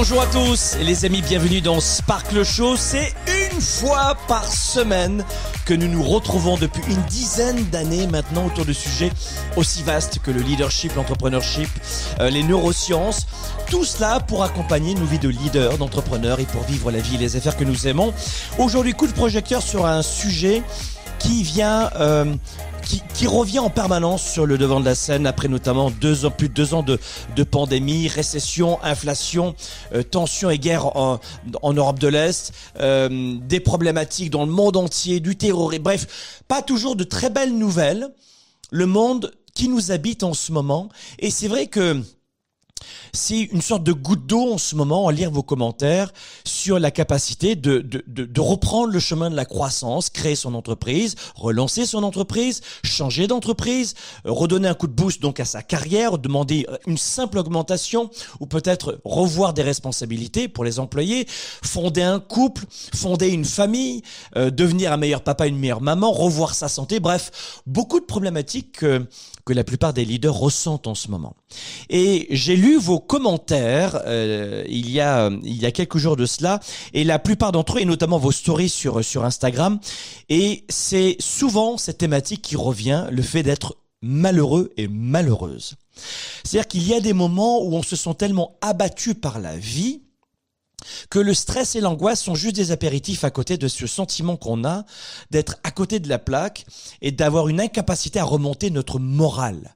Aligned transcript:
Bonjour 0.00 0.22
à 0.22 0.26
tous 0.26 0.76
les 0.80 1.04
amis, 1.04 1.22
bienvenue 1.22 1.60
dans 1.60 1.80
Sparkle 1.80 2.44
Show. 2.44 2.76
C'est 2.76 3.12
une 3.26 3.60
fois 3.60 4.16
par 4.28 4.44
semaine 4.44 5.24
que 5.64 5.74
nous 5.74 5.88
nous 5.88 6.04
retrouvons 6.04 6.56
depuis 6.56 6.84
une 6.88 7.02
dizaine 7.06 7.64
d'années 7.64 8.06
maintenant 8.06 8.46
autour 8.46 8.64
de 8.64 8.72
sujets 8.72 9.10
aussi 9.56 9.82
vastes 9.82 10.20
que 10.20 10.30
le 10.30 10.40
leadership, 10.40 10.94
l'entrepreneurship, 10.94 11.68
euh, 12.20 12.30
les 12.30 12.44
neurosciences. 12.44 13.26
Tout 13.68 13.84
cela 13.84 14.20
pour 14.20 14.44
accompagner 14.44 14.94
nos 14.94 15.04
vies 15.04 15.18
de 15.18 15.30
leaders, 15.30 15.78
d'entrepreneurs 15.78 16.38
et 16.38 16.46
pour 16.46 16.62
vivre 16.62 16.92
la 16.92 17.00
vie 17.00 17.16
et 17.16 17.18
les 17.18 17.34
affaires 17.34 17.56
que 17.56 17.64
nous 17.64 17.88
aimons. 17.88 18.14
Aujourd'hui, 18.58 18.92
coup 18.92 19.08
de 19.08 19.12
projecteur 19.12 19.62
sur 19.62 19.84
un 19.84 20.02
sujet 20.02 20.62
qui 21.18 21.42
vient 21.42 21.90
euh, 21.96 22.36
qui, 23.14 23.26
revient 23.26 23.58
en 23.58 23.70
permanence 23.70 24.22
sur 24.26 24.46
le 24.46 24.56
devant 24.56 24.80
de 24.80 24.84
la 24.84 24.94
scène 24.94 25.26
après 25.26 25.48
notamment 25.48 25.90
deux 25.90 26.24
ans, 26.24 26.30
plus 26.30 26.48
de 26.48 26.54
deux 26.54 26.74
ans 26.74 26.82
de, 26.82 26.98
de 27.36 27.42
pandémie, 27.42 28.08
récession, 28.08 28.82
inflation, 28.82 29.54
euh, 29.94 30.02
tension 30.02 30.50
et 30.50 30.58
guerre 30.58 30.96
en, 30.96 31.20
en 31.62 31.72
Europe 31.72 31.98
de 31.98 32.08
l'Est, 32.08 32.52
euh, 32.80 33.36
des 33.42 33.60
problématiques 33.60 34.30
dans 34.30 34.46
le 34.46 34.52
monde 34.52 34.76
entier, 34.76 35.20
du 35.20 35.36
terrorisme, 35.36 35.82
bref, 35.82 36.42
pas 36.48 36.62
toujours 36.62 36.96
de 36.96 37.04
très 37.04 37.30
belles 37.30 37.56
nouvelles. 37.56 38.08
Le 38.70 38.86
monde 38.86 39.32
qui 39.54 39.68
nous 39.68 39.90
habite 39.90 40.22
en 40.22 40.34
ce 40.34 40.52
moment. 40.52 40.88
Et 41.18 41.30
c'est 41.30 41.48
vrai 41.48 41.66
que 41.66 42.02
c'est 43.18 43.40
une 43.52 43.62
sorte 43.62 43.82
de 43.82 43.92
goutte 43.92 44.26
d'eau 44.26 44.52
en 44.52 44.58
ce 44.58 44.76
moment 44.76 45.08
à 45.08 45.12
lire 45.12 45.30
vos 45.30 45.42
commentaires 45.42 46.12
sur 46.44 46.78
la 46.78 46.90
capacité 46.90 47.56
de, 47.56 47.80
de, 47.80 48.02
de, 48.06 48.40
reprendre 48.40 48.92
le 48.92 49.00
chemin 49.00 49.28
de 49.28 49.34
la 49.34 49.44
croissance, 49.44 50.08
créer 50.08 50.36
son 50.36 50.54
entreprise, 50.54 51.16
relancer 51.34 51.84
son 51.84 52.04
entreprise, 52.04 52.62
changer 52.84 53.26
d'entreprise, 53.26 53.94
euh, 54.24 54.32
redonner 54.32 54.68
un 54.68 54.74
coup 54.74 54.86
de 54.86 54.92
boost 54.92 55.20
donc 55.20 55.40
à 55.40 55.44
sa 55.44 55.62
carrière, 55.62 56.18
demander 56.18 56.66
une 56.86 56.96
simple 56.96 57.38
augmentation 57.38 58.08
ou 58.38 58.46
peut-être 58.46 59.00
revoir 59.04 59.52
des 59.52 59.62
responsabilités 59.62 60.46
pour 60.46 60.64
les 60.64 60.78
employés, 60.78 61.26
fonder 61.28 62.02
un 62.02 62.20
couple, 62.20 62.64
fonder 62.94 63.28
une 63.28 63.44
famille, 63.44 64.02
euh, 64.36 64.50
devenir 64.50 64.92
un 64.92 64.96
meilleur 64.96 65.22
papa, 65.22 65.48
une 65.48 65.58
meilleure 65.58 65.82
maman, 65.82 66.12
revoir 66.12 66.54
sa 66.54 66.68
santé, 66.68 67.00
bref, 67.00 67.62
beaucoup 67.66 67.98
de 67.98 68.06
problématiques 68.06 68.72
que, 68.72 69.06
que 69.44 69.52
la 69.52 69.64
plupart 69.64 69.92
des 69.92 70.04
leaders 70.04 70.34
ressentent 70.34 70.86
en 70.86 70.94
ce 70.94 71.10
moment. 71.10 71.34
Et 71.90 72.28
j'ai 72.30 72.54
lu 72.54 72.78
vos 72.78 73.00
commentaires 73.08 74.00
euh, 74.06 74.62
il 74.68 74.88
y 74.90 75.00
a 75.00 75.30
il 75.42 75.56
y 75.56 75.66
a 75.66 75.72
quelques 75.72 75.98
jours 75.98 76.16
de 76.16 76.26
cela 76.26 76.60
et 76.92 77.02
la 77.02 77.18
plupart 77.18 77.50
d'entre 77.50 77.78
eux 77.78 77.80
et 77.80 77.84
notamment 77.84 78.18
vos 78.18 78.30
stories 78.30 78.68
sur 78.68 79.04
sur 79.04 79.24
Instagram 79.24 79.80
et 80.28 80.64
c'est 80.68 81.16
souvent 81.18 81.76
cette 81.78 81.98
thématique 81.98 82.42
qui 82.42 82.54
revient 82.54 83.06
le 83.10 83.22
fait 83.22 83.42
d'être 83.42 83.76
malheureux 84.02 84.72
et 84.76 84.88
malheureuse. 84.88 85.74
C'est-à-dire 86.44 86.68
qu'il 86.68 86.86
y 86.86 86.94
a 86.94 87.00
des 87.00 87.12
moments 87.12 87.62
où 87.62 87.74
on 87.74 87.82
se 87.82 87.96
sent 87.96 88.14
tellement 88.16 88.56
abattu 88.60 89.14
par 89.14 89.40
la 89.40 89.56
vie 89.56 90.02
que 91.10 91.18
le 91.18 91.34
stress 91.34 91.74
et 91.74 91.80
l'angoisse 91.80 92.22
sont 92.22 92.36
juste 92.36 92.54
des 92.54 92.70
apéritifs 92.70 93.24
à 93.24 93.30
côté 93.30 93.56
de 93.56 93.66
ce 93.66 93.86
sentiment 93.86 94.36
qu'on 94.36 94.64
a 94.64 94.84
d'être 95.30 95.56
à 95.64 95.72
côté 95.72 95.98
de 95.98 96.08
la 96.08 96.18
plaque 96.18 96.66
et 97.02 97.10
d'avoir 97.10 97.48
une 97.48 97.60
incapacité 97.60 98.20
à 98.20 98.24
remonter 98.24 98.70
notre 98.70 99.00
morale. 99.00 99.74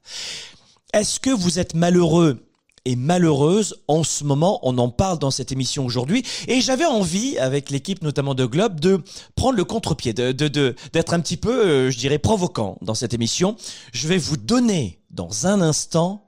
Est-ce 0.93 1.19
que 1.19 1.29
vous 1.29 1.59
êtes 1.59 1.75
malheureux 1.75 2.39
et 2.85 2.95
malheureuse 2.95 3.75
en 3.87 4.03
ce 4.03 4.23
moment. 4.23 4.59
On 4.63 4.77
en 4.77 4.89
parle 4.89 5.19
dans 5.19 5.31
cette 5.31 5.51
émission 5.51 5.85
aujourd'hui. 5.85 6.23
Et 6.47 6.61
j'avais 6.61 6.85
envie, 6.85 7.37
avec 7.37 7.69
l'équipe 7.69 8.01
notamment 8.01 8.35
de 8.35 8.45
Globe, 8.45 8.79
de 8.79 9.01
prendre 9.35 9.57
le 9.57 9.63
contre-pied, 9.63 10.13
de, 10.13 10.31
de, 10.31 10.75
d'être 10.91 11.13
un 11.13 11.19
petit 11.19 11.37
peu, 11.37 11.65
euh, 11.65 11.91
je 11.91 11.97
dirais, 11.97 12.19
provoquant 12.19 12.77
dans 12.81 12.95
cette 12.95 13.13
émission. 13.13 13.55
Je 13.93 14.07
vais 14.07 14.17
vous 14.17 14.37
donner 14.37 14.99
dans 15.11 15.47
un 15.47 15.61
instant 15.61 16.25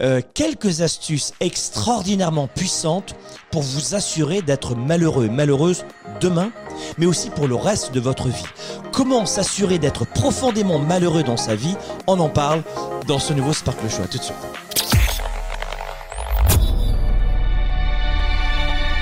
euh, 0.00 0.20
quelques 0.34 0.80
astuces 0.80 1.32
extraordinairement 1.40 2.48
puissantes 2.48 3.14
pour 3.50 3.62
vous 3.62 3.94
assurer 3.94 4.40
d'être 4.40 4.74
malheureux 4.74 5.28
malheureuse 5.28 5.84
demain, 6.20 6.50
mais 6.98 7.06
aussi 7.06 7.28
pour 7.30 7.46
le 7.46 7.54
reste 7.54 7.92
de 7.92 8.00
votre 8.00 8.28
vie. 8.28 8.42
Comment 8.92 9.26
s'assurer 9.26 9.78
d'être 9.78 10.06
profondément 10.06 10.78
malheureux 10.78 11.22
dans 11.22 11.36
sa 11.36 11.54
vie? 11.54 11.76
On 12.06 12.18
en 12.20 12.30
parle 12.30 12.62
dans 13.06 13.18
ce 13.18 13.32
nouveau 13.32 13.52
Sparkle 13.52 13.88
Show. 13.90 14.02
À 14.02 14.06
tout 14.06 14.18
de 14.18 14.22
suite. 14.22 14.61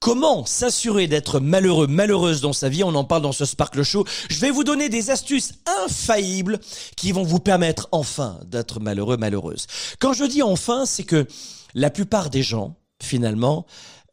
Comment 0.00 0.46
s'assurer 0.46 1.08
d'être 1.08 1.40
malheureux, 1.40 1.88
malheureuse 1.88 2.40
dans 2.40 2.52
sa 2.52 2.68
vie 2.68 2.84
On 2.84 2.94
en 2.94 3.02
parle 3.02 3.22
dans 3.22 3.32
ce 3.32 3.44
Sparkle 3.44 3.82
Show. 3.82 4.04
Je 4.30 4.38
vais 4.38 4.52
vous 4.52 4.62
donner 4.62 4.88
des 4.88 5.10
astuces 5.10 5.54
infaillibles 5.84 6.60
qui 6.96 7.10
vont 7.10 7.24
vous 7.24 7.40
permettre 7.40 7.88
enfin 7.90 8.38
d'être 8.46 8.78
malheureux, 8.78 9.16
malheureuse. 9.16 9.66
Quand 9.98 10.12
je 10.12 10.24
dis 10.24 10.42
enfin, 10.42 10.86
c'est 10.86 11.02
que 11.02 11.26
la 11.74 11.90
plupart 11.90 12.30
des 12.30 12.44
gens, 12.44 12.76
finalement, 13.02 13.66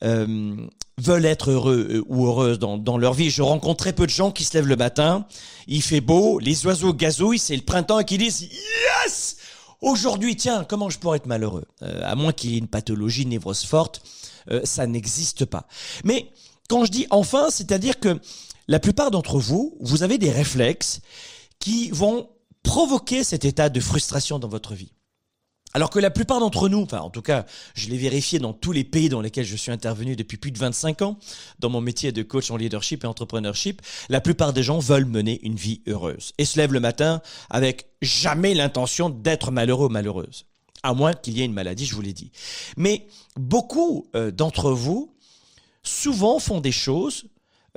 euh, 0.03 0.55
veulent 0.97 1.25
être 1.25 1.51
heureux 1.51 1.87
euh, 1.91 2.03
ou 2.07 2.25
heureuses 2.25 2.57
dans, 2.57 2.97
leur 2.97 3.13
vie. 3.13 3.29
Je 3.29 3.43
rencontre 3.43 3.77
très 3.77 3.93
peu 3.93 4.07
de 4.07 4.11
gens 4.11 4.31
qui 4.31 4.43
se 4.43 4.57
lèvent 4.57 4.67
le 4.67 4.75
matin, 4.75 5.27
il 5.67 5.83
fait 5.83 6.01
beau, 6.01 6.39
les 6.39 6.65
oiseaux 6.65 6.93
gazouillent, 6.93 7.39
c'est 7.39 7.55
le 7.55 7.61
printemps 7.61 7.99
et 7.99 8.05
qui 8.05 8.17
disent 8.17 8.41
Yes 8.41 9.37
Aujourd'hui, 9.81 10.35
tiens, 10.35 10.63
comment 10.63 10.89
je 10.89 10.97
pourrais 10.97 11.17
être 11.17 11.27
malheureux? 11.27 11.65
Euh, 11.83 12.01
À 12.03 12.15
moins 12.15 12.31
qu'il 12.31 12.51
y 12.51 12.55
ait 12.55 12.59
une 12.59 12.67
pathologie 12.67 13.27
névrose 13.27 13.63
forte. 13.65 14.01
Euh, 14.51 14.61
ça 14.63 14.87
n'existe 14.87 15.45
pas. 15.45 15.67
Mais 16.03 16.31
quand 16.69 16.85
je 16.85 16.91
dis 16.91 17.07
enfin, 17.09 17.49
c'est-à-dire 17.49 17.99
que 17.99 18.19
la 18.67 18.79
plupart 18.79 19.11
d'entre 19.11 19.39
vous, 19.39 19.77
vous 19.79 20.03
avez 20.03 20.17
des 20.17 20.31
réflexes 20.31 21.01
qui 21.59 21.89
vont 21.91 22.29
provoquer 22.63 23.23
cet 23.23 23.45
état 23.45 23.69
de 23.69 23.79
frustration 23.79 24.39
dans 24.39 24.47
votre 24.47 24.73
vie. 24.73 24.91
Alors 25.73 25.89
que 25.89 25.99
la 25.99 26.09
plupart 26.09 26.39
d'entre 26.39 26.69
nous, 26.69 26.83
enfin 26.83 26.99
en 26.99 27.09
tout 27.09 27.21
cas, 27.21 27.45
je 27.73 27.89
l'ai 27.89 27.97
vérifié 27.97 28.39
dans 28.39 28.53
tous 28.53 28.71
les 28.71 28.85
pays 28.85 29.09
dans 29.09 29.19
lesquels 29.19 29.45
je 29.45 29.57
suis 29.57 29.71
intervenu 29.71 30.15
depuis 30.15 30.37
plus 30.37 30.51
de 30.51 30.57
25 30.57 31.01
ans, 31.01 31.19
dans 31.59 31.69
mon 31.69 31.81
métier 31.81 32.13
de 32.13 32.23
coach 32.23 32.49
en 32.49 32.55
leadership 32.55 33.03
et 33.03 33.07
entrepreneurship, 33.07 33.81
la 34.07 34.21
plupart 34.21 34.53
des 34.53 34.63
gens 34.63 34.79
veulent 34.79 35.05
mener 35.05 35.41
une 35.43 35.57
vie 35.57 35.81
heureuse 35.85 36.31
et 36.37 36.45
se 36.45 36.57
lèvent 36.57 36.71
le 36.71 36.79
matin 36.79 37.21
avec 37.49 37.87
jamais 38.01 38.53
l'intention 38.53 39.09
d'être 39.09 39.51
malheureux 39.51 39.87
ou 39.87 39.89
malheureuse 39.89 40.45
à 40.85 40.93
moins 40.93 41.13
qu'il 41.13 41.35
y 41.37 41.41
ait 41.41 41.45
une 41.45 41.53
maladie, 41.53 41.85
je 41.85 41.95
vous 41.95 42.01
l'ai 42.01 42.13
dit. 42.13 42.31
Mais 42.77 43.07
beaucoup 43.35 44.07
euh, 44.15 44.29
d'entre 44.29 44.71
vous, 44.71 45.11
souvent 45.81 46.37
font 46.39 46.61
des 46.61 46.71
choses, 46.71 47.25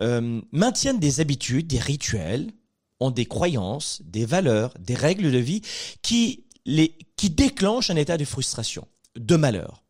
euh, 0.02 0.40
maintiennent 0.52 0.98
des 0.98 1.20
habitudes, 1.20 1.66
des 1.66 1.78
rituels, 1.78 2.52
ont 3.00 3.10
des 3.10 3.24
croyances, 3.24 4.02
des 4.04 4.26
valeurs, 4.26 4.74
des 4.78 4.94
règles 4.94 5.32
de 5.32 5.38
vie 5.38 5.62
qui, 6.02 6.44
les, 6.66 6.96
qui 7.16 7.30
déclenchent 7.30 7.90
un 7.90 7.96
état 7.96 8.18
de 8.18 8.24
frustration, 8.26 8.86
de 9.16 9.36
malheur. 9.36 9.84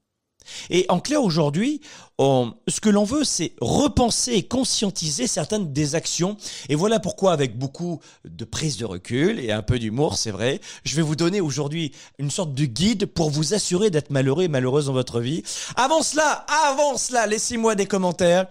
Et 0.71 0.87
en 0.89 1.01
clair, 1.01 1.23
aujourd'hui, 1.23 1.81
ce 2.19 2.81
que 2.81 2.89
l'on 2.89 3.05
veut, 3.05 3.23
c'est 3.25 3.53
repenser 3.61 4.33
et 4.33 4.43
conscientiser 4.43 5.27
certaines 5.27 5.73
des 5.73 5.95
actions. 5.95 6.37
Et 6.69 6.75
voilà 6.75 6.99
pourquoi, 6.99 7.33
avec 7.33 7.57
beaucoup 7.57 8.01
de 8.25 8.45
prise 8.45 8.77
de 8.77 8.85
recul 8.85 9.39
et 9.39 9.53
un 9.53 9.63
peu 9.63 9.79
d'humour, 9.79 10.17
c'est 10.17 10.33
vrai, 10.33 10.61
je 10.85 10.97
vais 10.97 11.03
vous 11.03 11.17
donner 11.17 11.41
aujourd'hui 11.41 11.93
une 12.19 12.31
sorte 12.31 12.55
de 12.55 12.65
guide 12.65 13.07
pour 13.07 13.31
vous 13.31 13.55
assurer 13.55 13.91
d'être 13.91 14.11
malheureux 14.11 14.45
et 14.45 14.49
malheureuse 14.49 14.87
dans 14.87 14.93
votre 14.93 15.21
vie. 15.21 15.43
Avant 15.77 16.03
cela, 16.03 16.45
avant 16.71 16.97
cela, 16.97 17.27
laissez-moi 17.27 17.75
des 17.77 17.87
commentaires 17.87 18.47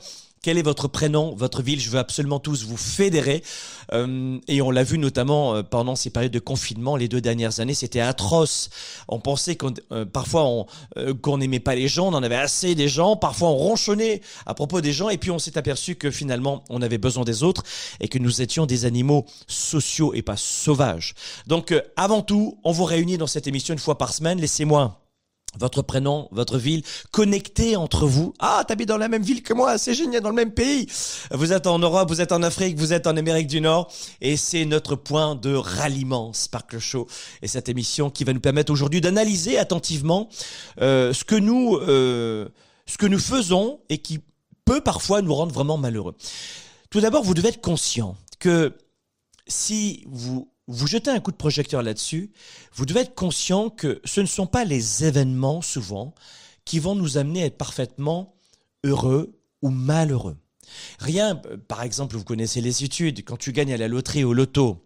quel 0.48 0.58
est 0.58 0.62
votre 0.62 0.88
prénom, 0.88 1.36
votre 1.36 1.62
ville. 1.62 1.82
Je 1.82 1.90
veux 1.90 2.00
absolument 2.00 2.40
tous 2.40 2.64
vous 2.64 2.78
fédérer. 2.78 3.44
Euh, 3.92 4.40
et 4.48 4.62
on 4.62 4.72
l'a 4.72 4.86
vu 4.86 4.98
notamment 4.98 5.56
euh, 5.56 5.62
pendant 5.62 5.98
ces 5.98 6.10
périodes 6.10 6.32
de 6.32 6.40
confinement, 6.40 6.96
les 6.96 7.10
deux 7.10 7.20
dernières 7.20 7.60
années, 7.60 7.74
c'était 7.74 8.00
atroce. 8.00 8.70
On 9.10 9.20
pensait 9.20 9.58
qu'on, 9.58 9.74
euh, 9.92 10.06
parfois 10.06 10.46
on, 10.46 10.66
qu'on 11.22 11.40
n'aimait 11.40 11.60
pas 11.60 11.76
les 11.76 11.90
gens, 11.90 12.08
on 12.08 12.14
en 12.14 12.24
avait 12.24 12.38
assez 12.38 12.76
des 12.76 12.88
gens. 12.88 13.18
Parfois 13.18 13.50
on 13.50 13.58
ronchonnait 13.58 14.22
à 14.46 14.54
propos 14.54 14.80
des 14.80 14.94
gens, 14.94 15.10
et 15.10 15.18
puis 15.18 15.32
on 15.32 15.40
s'est 15.40 15.58
aperçu 15.58 15.96
que 15.96 16.12
finalement 16.12 16.64
on 16.70 16.82
avait 16.82 16.98
besoin 16.98 17.26
des 17.26 17.44
autres 17.44 17.64
et 18.00 18.08
que 18.08 18.18
nous 18.18 18.42
étions 18.42 18.66
des 18.66 18.86
animaux 18.86 19.26
sociaux 19.48 20.14
et 20.14 20.22
pas 20.22 20.38
sauvages. 20.38 21.14
Donc 21.46 21.74
avant 21.98 22.22
tout, 22.22 22.58
on 22.64 22.72
vous 22.72 22.86
réunit 22.86 23.18
dans 23.18 23.28
cette 23.28 23.48
émission 23.48 23.74
une 23.74 23.82
fois 23.82 23.98
par 23.98 24.14
semaine. 24.14 24.40
Laissez-moi 24.40 25.07
votre 25.56 25.82
prénom, 25.82 26.28
votre 26.32 26.58
ville, 26.58 26.84
connectés 27.12 27.76
entre 27.76 28.06
vous. 28.06 28.34
Ah, 28.40 28.64
t'habites 28.68 28.88
dans 28.88 28.98
la 28.98 29.08
même 29.08 29.24
ville 29.24 29.42
que 29.42 29.54
moi, 29.54 29.78
c'est 29.78 29.94
génial, 29.94 30.22
dans 30.22 30.30
le 30.30 30.36
même 30.36 30.52
pays. 30.52 30.88
Vous 31.32 31.54
êtes 31.54 31.68
en 31.68 31.80
Europe, 31.80 32.10
vous 32.10 32.22
êtes 32.22 32.32
en 32.32 32.44
Afrique, 32.44 32.78
vous 32.78 32.94
êtes 32.94 33.08
en 33.08 33.18
Amérique 33.18 33.48
du 33.48 33.62
Nord, 33.62 33.92
et 34.22 34.38
c'est 34.38 34.66
notre 34.66 34.96
point 34.96 35.36
de 35.36 35.56
ralliement, 35.56 36.34
Sparkle 36.34 36.80
Show, 36.80 37.08
et 37.42 37.48
cette 37.48 37.70
émission 37.70 38.10
qui 38.10 38.24
va 38.24 38.34
nous 38.34 38.40
permettre 38.40 38.72
aujourd'hui 38.72 39.02
d'analyser 39.02 39.58
attentivement 39.58 40.30
euh, 40.82 41.14
ce 41.14 41.24
que 41.24 41.36
nous, 41.36 41.76
euh, 41.78 42.48
ce 42.86 42.98
que 42.98 43.06
nous 43.06 43.20
faisons 43.20 43.80
et 43.90 43.98
qui 43.98 44.20
peut 44.66 44.82
parfois 44.82 45.22
nous 45.22 45.34
rendre 45.34 45.54
vraiment 45.54 45.78
malheureux. 45.78 46.16
Tout 46.90 47.02
d'abord, 47.02 47.24
vous 47.24 47.34
devez 47.34 47.50
être 47.50 47.62
conscient 47.62 48.16
que 48.40 48.74
si 49.48 50.04
vous 50.08 50.52
vous 50.68 50.88
jetez 50.88 51.10
un 51.10 51.20
coup 51.20 51.32
de 51.32 51.38
projecteur 51.38 51.82
là-dessus, 51.82 52.32
vous 52.74 52.86
devez 52.86 53.02
être 53.02 53.16
conscient 53.16 53.70
que 53.70 54.02
ce 54.04 54.22
ne 54.22 54.26
sont 54.26 54.48
pas 54.48 54.66
les 54.66 55.06
événements, 55.06 55.62
souvent, 55.62 56.14
qui 56.66 56.80
vont 56.80 56.96
nous 56.96 57.18
amener 57.18 57.44
à 57.44 57.46
être 57.46 57.58
parfaitement 57.58 58.36
heureux 58.84 59.40
ou 59.62 59.70
malheureux. 59.70 60.38
Rien, 61.00 61.42
euh, 61.46 61.58
par 61.58 61.84
exemple, 61.84 62.18
vous 62.18 62.26
connaissez 62.26 62.62
les 62.62 62.84
études, 62.84 63.24
quand 63.24 63.38
tu 63.38 63.54
gagnes 63.54 63.74
à 63.74 63.78
la 63.78 63.88
loterie 63.88 64.26
ou 64.26 64.30
au 64.30 64.34
loto, 64.34 64.86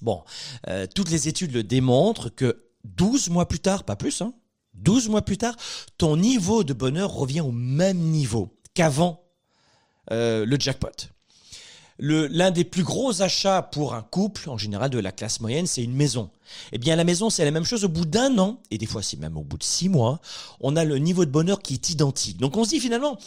bon, 0.00 0.22
euh, 0.68 0.86
toutes 0.94 1.10
les 1.10 1.28
études 1.28 1.52
le 1.52 1.64
démontrent 1.64 2.28
que 2.28 2.70
12 2.84 3.30
mois 3.30 3.48
plus 3.48 3.58
tard, 3.58 3.84
pas 3.84 3.96
plus, 3.96 4.22
hein, 4.22 4.32
12 4.74 5.08
mois 5.08 5.22
plus 5.22 5.38
tard, 5.38 5.56
ton 5.98 6.16
niveau 6.16 6.62
de 6.62 6.72
bonheur 6.72 7.12
revient 7.12 7.40
au 7.40 7.52
même 7.52 7.98
niveau 7.98 8.56
qu'avant 8.74 9.24
euh, 10.12 10.46
le 10.46 10.56
jackpot 10.58 11.10
l'un 12.00 12.50
des 12.50 12.64
plus 12.64 12.82
gros 12.82 13.22
achats 13.22 13.62
pour 13.62 13.94
un 13.94 14.02
couple, 14.02 14.48
en 14.48 14.58
général 14.58 14.90
de 14.90 14.98
la 14.98 15.12
classe 15.12 15.40
moyenne, 15.40 15.66
c'est 15.66 15.84
une 15.84 15.94
maison. 15.94 16.30
Eh 16.72 16.78
bien, 16.78 16.96
la 16.96 17.04
maison, 17.04 17.30
c'est 17.30 17.44
la 17.44 17.50
même 17.50 17.64
chose 17.64 17.84
au 17.84 17.88
bout 17.88 18.06
d'un 18.06 18.38
an, 18.38 18.60
et 18.70 18.78
des 18.78 18.86
fois 18.86 19.02
c'est 19.02 19.18
même 19.18 19.36
au 19.36 19.42
bout 19.42 19.58
de 19.58 19.62
six 19.62 19.88
mois, 19.88 20.20
on 20.60 20.76
a 20.76 20.84
le 20.84 20.98
niveau 20.98 21.24
de 21.24 21.30
bonheur 21.30 21.60
qui 21.60 21.74
est 21.74 21.90
identique. 21.90 22.38
Donc 22.38 22.56
on 22.56 22.64
se 22.64 22.70
dit 22.70 22.80
finalement, 22.80 23.18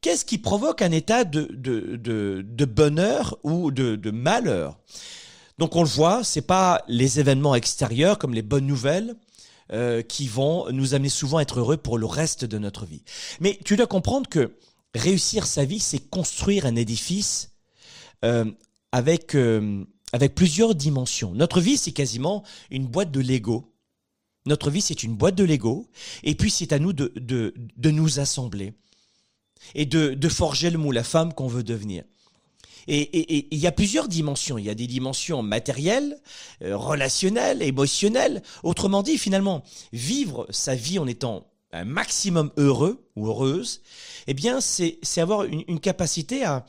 qu'est-ce 0.00 0.24
qui 0.24 0.38
provoque 0.38 0.82
un 0.82 0.90
état 0.90 1.24
de, 1.24 1.48
de, 1.52 1.96
de, 1.96 2.44
de 2.46 2.64
bonheur 2.64 3.38
ou 3.44 3.70
de, 3.70 3.96
de 3.96 4.10
malheur? 4.10 4.78
Donc 5.58 5.74
on 5.74 5.82
le 5.82 5.88
voit, 5.88 6.22
c'est 6.22 6.42
pas 6.42 6.82
les 6.88 7.18
événements 7.20 7.54
extérieurs 7.54 8.18
comme 8.18 8.34
les 8.34 8.42
bonnes 8.42 8.66
nouvelles, 8.66 9.14
euh, 9.72 10.02
qui 10.02 10.28
vont 10.28 10.70
nous 10.70 10.94
amener 10.94 11.08
souvent 11.08 11.38
à 11.38 11.42
être 11.42 11.58
heureux 11.60 11.76
pour 11.76 11.96
le 11.96 12.06
reste 12.06 12.44
de 12.44 12.58
notre 12.58 12.86
vie. 12.86 13.02
Mais 13.40 13.58
tu 13.64 13.76
dois 13.76 13.86
comprendre 13.86 14.28
que 14.28 14.52
réussir 14.94 15.46
sa 15.46 15.64
vie, 15.64 15.80
c'est 15.80 15.98
construire 15.98 16.66
un 16.66 16.76
édifice 16.76 17.55
avec, 18.92 19.34
euh, 19.34 19.84
avec 20.12 20.34
plusieurs 20.34 20.74
dimensions. 20.74 21.32
Notre 21.34 21.60
vie, 21.60 21.76
c'est 21.76 21.92
quasiment 21.92 22.42
une 22.70 22.86
boîte 22.86 23.10
de 23.10 23.20
Lego. 23.20 23.74
Notre 24.46 24.70
vie, 24.70 24.80
c'est 24.80 25.02
une 25.02 25.14
boîte 25.14 25.34
de 25.34 25.44
Lego. 25.44 25.86
Et 26.22 26.34
puis, 26.34 26.50
c'est 26.50 26.72
à 26.72 26.78
nous 26.78 26.92
de, 26.92 27.12
de, 27.16 27.52
de 27.76 27.90
nous 27.90 28.20
assembler 28.20 28.72
et 29.74 29.84
de, 29.84 30.14
de 30.14 30.28
forger 30.28 30.70
le 30.70 30.78
mot, 30.78 30.92
la 30.92 31.04
femme 31.04 31.34
qu'on 31.34 31.48
veut 31.48 31.64
devenir. 31.64 32.04
Et 32.88 33.54
il 33.54 33.58
y 33.58 33.66
a 33.66 33.72
plusieurs 33.72 34.06
dimensions. 34.06 34.58
Il 34.58 34.64
y 34.64 34.70
a 34.70 34.74
des 34.76 34.86
dimensions 34.86 35.42
matérielles, 35.42 36.20
euh, 36.62 36.76
relationnelles, 36.76 37.60
émotionnelles. 37.60 38.44
Autrement 38.62 39.02
dit, 39.02 39.18
finalement, 39.18 39.64
vivre 39.92 40.46
sa 40.50 40.76
vie 40.76 41.00
en 41.00 41.06
étant 41.08 41.50
un 41.72 41.84
maximum 41.84 42.52
heureux 42.56 43.04
ou 43.16 43.26
heureuse, 43.26 43.82
eh 44.28 44.34
bien, 44.34 44.60
c'est 44.60 45.00
avoir 45.18 45.42
une 45.42 45.80
capacité 45.80 46.44
à, 46.44 46.64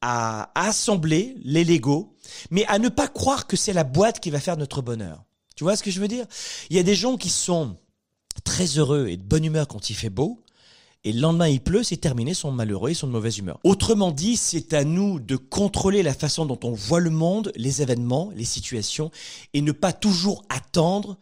à 0.00 0.50
assembler 0.54 1.36
les 1.42 1.64
Legos, 1.64 2.14
mais 2.50 2.64
à 2.66 2.78
ne 2.78 2.88
pas 2.88 3.08
croire 3.08 3.46
que 3.46 3.56
c'est 3.56 3.72
la 3.72 3.84
boîte 3.84 4.20
qui 4.20 4.30
va 4.30 4.40
faire 4.40 4.56
notre 4.56 4.82
bonheur. 4.82 5.24
Tu 5.56 5.64
vois 5.64 5.76
ce 5.76 5.82
que 5.82 5.90
je 5.90 6.00
veux 6.00 6.08
dire? 6.08 6.26
Il 6.70 6.76
y 6.76 6.78
a 6.78 6.84
des 6.84 6.94
gens 6.94 7.16
qui 7.16 7.30
sont 7.30 7.76
très 8.44 8.78
heureux 8.78 9.08
et 9.08 9.16
de 9.16 9.22
bonne 9.22 9.44
humeur 9.44 9.66
quand 9.66 9.90
il 9.90 9.94
fait 9.94 10.10
beau, 10.10 10.44
et 11.04 11.12
le 11.12 11.20
lendemain 11.20 11.48
il 11.48 11.60
pleut, 11.60 11.82
c'est 11.82 11.96
terminé, 11.96 12.32
ils 12.32 12.36
sont 12.36 12.50
malheureux, 12.52 12.90
ils 12.90 12.94
sont 12.94 13.06
de 13.06 13.12
mauvaise 13.12 13.38
humeur. 13.38 13.58
Autrement 13.64 14.10
dit, 14.10 14.36
c'est 14.36 14.72
à 14.72 14.84
nous 14.84 15.20
de 15.20 15.36
contrôler 15.36 16.02
la 16.02 16.14
façon 16.14 16.44
dont 16.44 16.58
on 16.64 16.72
voit 16.72 17.00
le 17.00 17.10
monde, 17.10 17.52
les 17.56 17.82
événements, 17.82 18.30
les 18.34 18.44
situations, 18.44 19.10
et 19.54 19.62
ne 19.62 19.72
pas 19.72 19.92
toujours 19.92 20.44
attendre 20.48 21.16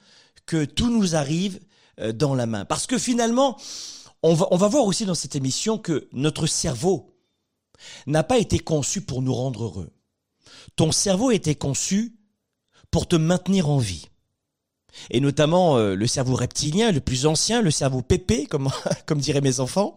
que 0.47 0.65
tout 0.65 0.91
nous 0.91 1.15
arrive 1.15 1.61
euh, 2.01 2.13
dans 2.13 2.35
la 2.35 2.47
main. 2.47 2.65
Parce 2.65 2.87
que 2.87 2.99
finalement, 2.99 3.59
on 4.23 4.35
va, 4.35 4.49
on 4.51 4.57
va 4.57 4.69
voir 4.69 4.85
aussi 4.85 5.05
dans 5.05 5.15
cette 5.15 5.37
émission 5.37 5.79
que 5.79 6.09
notre 6.13 6.47
cerveau, 6.47 7.16
n'a 8.07 8.23
pas 8.23 8.39
été 8.39 8.59
conçu 8.59 9.01
pour 9.01 9.23
nous 9.23 9.35
rendre 9.35 9.65
heureux. 9.65 9.91
Ton 10.77 10.93
cerveau 10.93 11.31
a 11.31 11.35
été 11.35 11.55
conçu 11.55 12.17
pour 12.91 13.07
te 13.07 13.17
maintenir 13.17 13.69
en 13.69 13.79
vie. 13.79 14.09
Et 15.11 15.21
notamment 15.21 15.77
euh, 15.77 15.95
le 15.95 16.07
cerveau 16.07 16.35
reptilien, 16.35 16.91
le 16.91 17.01
plus 17.01 17.27
ancien, 17.27 17.63
le 17.63 17.71
cerveau 17.71 18.03
pépé, 18.03 18.47
comme, 18.47 18.71
comme 19.07 19.19
diraient 19.19 19.41
mes 19.41 19.61
enfants, 19.61 19.97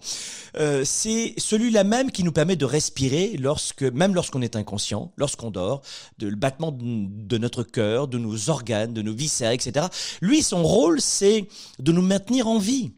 euh, 0.57 0.83
c'est 0.85 1.33
celui-là 1.37 1.83
même 1.83 2.11
qui 2.11 2.23
nous 2.23 2.31
permet 2.31 2.55
de 2.55 2.65
respirer 2.65 3.35
lorsque, 3.37 3.83
même 3.83 4.13
lorsqu'on 4.13 4.41
est 4.41 4.55
inconscient, 4.55 5.11
lorsqu'on 5.17 5.51
dort, 5.51 5.81
de 6.17 6.27
le 6.27 6.35
battement 6.35 6.71
de, 6.71 6.83
de 6.83 7.37
notre 7.37 7.63
cœur, 7.63 8.07
de 8.07 8.17
nos 8.17 8.49
organes, 8.49 8.93
de 8.93 9.01
nos 9.01 9.13
viscères, 9.13 9.51
etc. 9.51 9.87
Lui, 10.21 10.43
son 10.43 10.63
rôle, 10.63 11.01
c'est 11.01 11.47
de 11.79 11.91
nous 11.91 12.01
maintenir 12.01 12.47
en 12.47 12.59
vie. 12.59 12.91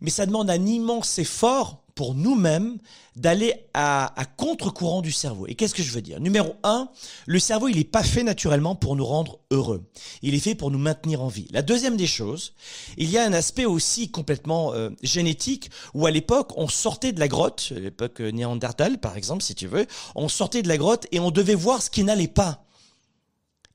Mais 0.00 0.10
ça 0.10 0.26
demande 0.26 0.50
un 0.50 0.66
immense 0.66 1.18
effort 1.18 1.81
pour 1.94 2.14
nous-mêmes 2.14 2.78
d'aller 3.16 3.54
à, 3.74 4.14
contre-courant 4.36 5.02
du 5.02 5.12
cerveau. 5.12 5.46
Et 5.46 5.54
qu'est-ce 5.54 5.74
que 5.74 5.82
je 5.82 5.92
veux 5.92 6.00
dire? 6.00 6.20
Numéro 6.20 6.54
un, 6.62 6.88
le 7.26 7.38
cerveau, 7.38 7.68
il 7.68 7.76
n'est 7.76 7.84
pas 7.84 8.02
fait 8.02 8.22
naturellement 8.22 8.74
pour 8.74 8.96
nous 8.96 9.04
rendre 9.04 9.40
heureux. 9.50 9.84
Il 10.22 10.34
est 10.34 10.40
fait 10.40 10.54
pour 10.54 10.70
nous 10.70 10.78
maintenir 10.78 11.22
en 11.22 11.28
vie. 11.28 11.46
La 11.50 11.62
deuxième 11.62 11.96
des 11.96 12.06
choses, 12.06 12.54
il 12.96 13.10
y 13.10 13.18
a 13.18 13.24
un 13.24 13.32
aspect 13.32 13.66
aussi 13.66 14.10
complètement 14.10 14.72
euh, 14.72 14.90
génétique 15.02 15.70
où 15.94 16.06
à 16.06 16.10
l'époque, 16.10 16.52
on 16.56 16.68
sortait 16.68 17.12
de 17.12 17.20
la 17.20 17.28
grotte, 17.28 17.72
l'époque 17.76 18.20
néandertale 18.20 18.98
par 18.98 19.16
exemple, 19.16 19.42
si 19.42 19.54
tu 19.54 19.66
veux, 19.66 19.86
on 20.14 20.28
sortait 20.28 20.62
de 20.62 20.68
la 20.68 20.78
grotte 20.78 21.06
et 21.12 21.20
on 21.20 21.30
devait 21.30 21.54
voir 21.54 21.82
ce 21.82 21.90
qui 21.90 22.04
n'allait 22.04 22.28
pas. 22.28 22.64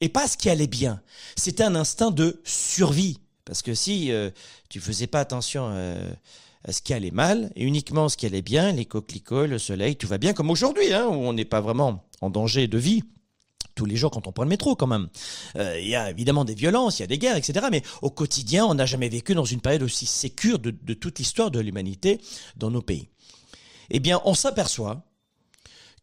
Et 0.02 0.10
pas 0.10 0.28
ce 0.28 0.38
qui 0.38 0.50
allait 0.50 0.68
bien. 0.68 1.02
C'était 1.36 1.64
un 1.64 1.76
instinct 1.76 2.12
de 2.12 2.40
survie. 2.44 3.20
Parce 3.46 3.62
que 3.62 3.74
si 3.74 4.12
euh, 4.12 4.30
tu 4.70 4.80
faisais 4.80 5.08
pas 5.08 5.20
attention... 5.20 5.70
Euh, 5.72 6.12
ce 6.70 6.82
qui 6.82 6.94
allait 6.94 7.12
mal 7.12 7.52
et 7.56 7.64
uniquement 7.64 8.10
ce 8.10 8.18
qui 8.18 8.26
allait 8.26 8.42
bien, 8.42 8.72
les 8.72 8.86
coquelicots, 8.86 9.46
le 9.46 9.60
soleil, 9.60 9.96
tout 9.96 10.08
va 10.08 10.18
bien 10.18 10.34
comme 10.34 10.50
aujourd'hui, 10.50 10.94
hein, 10.94 11.08
où 11.08 11.14
on 11.14 11.34
n'est 11.34 11.46
pas 11.46 11.62
vraiment 11.62 12.04
en 12.22 12.30
danger 12.30 12.68
de 12.68 12.78
vie 12.78 13.04
tous 13.76 13.86
les 13.86 13.96
jours 13.96 14.10
quand 14.10 14.28
on 14.28 14.32
prend 14.32 14.44
le 14.44 14.50
métro 14.50 14.76
quand 14.76 14.88
même. 14.88 15.08
Euh, 15.56 15.80
il 15.80 15.88
y 15.88 15.96
a 15.96 16.10
évidemment 16.10 16.46
des 16.46 16.56
violences, 16.56 17.00
il 17.00 17.04
y 17.04 17.06
a 17.06 17.08
des 17.08 17.20
guerres, 17.20 17.38
etc. 17.38 17.68
Mais 17.72 17.84
au 18.02 18.10
quotidien, 18.10 18.66
on 18.66 18.74
n'a 18.74 18.88
jamais 18.88 19.08
vécu 19.08 19.36
dans 19.36 19.46
une 19.46 19.62
période 19.62 19.84
aussi 19.84 20.06
sécure 20.06 20.58
de 20.60 20.94
toute 20.94 21.20
l'histoire 21.20 21.52
de 21.52 21.60
l'humanité 21.60 22.20
dans 22.56 22.72
nos 22.72 22.82
pays. 22.82 23.10
Eh 23.90 24.00
bien, 24.00 24.22
on 24.26 24.34
s'aperçoit 24.34 25.04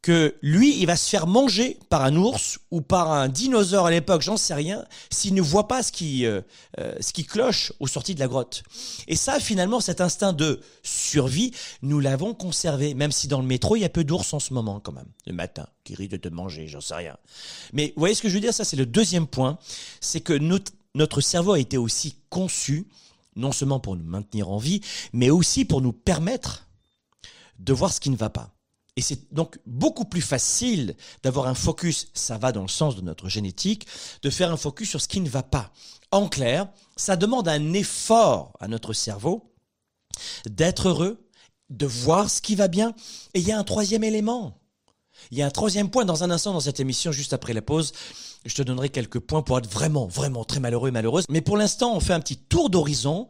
que 0.05 0.37
lui, 0.43 0.79
il 0.81 0.87
va 0.87 0.97
se 0.97 1.09
faire 1.09 1.27
manger 1.27 1.79
par 1.89 2.03
un 2.03 2.15
ours 2.15 2.59
ou 2.71 2.83
par 2.83 3.11
un 3.11 3.27
dinosaure 3.27 3.87
à 3.87 3.91
l'époque, 3.91 4.21
j'en 4.21 4.37
sais 4.37 4.53
rien, 4.53 4.85
s'il 5.09 5.33
ne 5.33 5.41
voit 5.41 5.67
pas 5.67 5.83
ce 5.83 5.93
qui, 5.93 6.27
euh, 6.27 6.43
euh, 6.79 6.95
ce 7.01 7.15
qui 7.15 7.25
cloche 7.25 7.73
aux 7.81 7.87
sorties 7.87 8.15
de 8.15 8.21
la 8.21 8.29
grotte. 8.29 8.65
Et 9.09 9.17
ça, 9.17 9.41
finalement, 9.41 9.81
cet 9.81 10.03
instinct 10.03 10.35
de 10.35 10.61
survie, 10.83 11.53
nous 11.81 12.01
l'avons 12.01 12.35
conservé, 12.35 12.93
même 12.93 13.13
si 13.13 13.29
dans 13.29 13.41
le 13.41 13.47
métro, 13.47 13.77
il 13.77 13.81
y 13.81 13.87
a 13.87 13.89
peu 13.89 14.05
d'ours 14.05 14.35
en 14.35 14.41
ce 14.41 14.53
moment, 14.53 14.79
quand 14.79 14.93
même, 14.93 15.09
le 15.27 15.33
matin, 15.33 15.67
qui 15.85 15.95
risquent 15.95 16.13
de 16.13 16.17
te 16.19 16.29
manger, 16.29 16.69
j'en 16.69 16.83
sais 16.83 16.97
rien. 16.97 17.17
Mais 17.73 17.95
vous 17.97 18.01
voyez 18.01 18.15
ce 18.15 18.21
que 18.21 18.29
je 18.29 18.35
veux 18.35 18.43
dire? 18.43 18.53
Ça, 18.53 18.67
c'est 18.67 18.77
le 18.77 18.85
deuxième 18.85 19.27
point, 19.27 19.57
c'est 20.03 20.21
que 20.21 20.35
notre, 20.35 20.71
notre 20.95 21.23
cerveau 21.23 21.53
a 21.53 21.59
été 21.59 21.79
aussi 21.79 22.17
conçu, 22.29 22.89
non 23.37 23.53
seulement 23.53 23.81
pour 23.81 23.97
nous 23.97 24.05
maintenir 24.05 24.51
en 24.51 24.59
vie, 24.59 24.83
mais 25.15 25.31
aussi 25.31 25.65
pour 25.65 25.81
nous 25.81 25.95
permettre 25.95 26.67
de 27.59 27.73
voir 27.73 27.91
ce 27.91 28.01
qui 28.01 28.11
ne 28.11 28.17
va 28.17 28.29
pas. 28.29 28.54
Et 28.97 29.03
c'est 29.03 29.33
donc 29.33 29.59
beaucoup 29.67 30.05
plus 30.05 30.21
facile 30.21 30.95
d'avoir 31.23 31.49
un 31.49 31.55
focus, 31.55 32.09
ça 32.15 32.39
va 32.39 32.53
dans 32.53 32.63
le 32.63 32.69
sens 32.69 32.95
de 32.95 33.01
notre 33.01 33.29
génétique, 33.29 33.87
de 34.23 34.31
faire 34.31 34.53
un 34.53 34.57
focus 34.57 34.89
sur 34.89 35.01
ce 35.01 35.09
qui 35.09 35.21
ne 35.21 35.29
va 35.29 35.43
pas. 35.43 35.73
En 36.13 36.29
clair, 36.29 36.69
ça 36.97 37.17
demande 37.17 37.49
un 37.49 37.73
effort 37.73 38.53
à 38.61 38.69
notre 38.69 38.93
cerveau 38.93 39.53
d'être 40.47 40.89
heureux, 40.89 41.29
de 41.71 41.87
voir 41.87 42.31
ce 42.31 42.41
qui 42.41 42.55
va 42.55 42.69
bien. 42.69 42.95
Et 43.35 43.41
il 43.41 43.47
y 43.47 43.53
a 43.53 43.59
un 43.59 43.65
troisième 43.65 44.05
élément. 44.05 44.61
Il 45.31 45.39
y 45.39 45.43
a 45.43 45.47
un 45.47 45.51
troisième 45.51 45.91
point 45.91 46.05
dans 46.05 46.23
un 46.23 46.31
instant 46.31 46.53
dans 46.53 46.61
cette 46.61 46.79
émission, 46.79 47.11
juste 47.11 47.33
après 47.33 47.53
la 47.53 47.63
pause. 47.63 47.93
Je 48.45 48.55
te 48.55 48.63
donnerai 48.63 48.91
quelques 48.91 49.19
points 49.19 49.43
pour 49.43 49.59
être 49.59 49.69
vraiment, 49.69 50.07
vraiment 50.07 50.45
très 50.45 50.61
malheureux 50.61 50.89
et 50.89 50.93
malheureuse. 50.93 51.25
Mais 51.29 51.41
pour 51.41 51.57
l'instant, 51.57 51.97
on 51.97 52.01
fait 52.01 52.13
un 52.13 52.21
petit 52.21 52.37
tour 52.37 52.71
d'horizon 52.71 53.29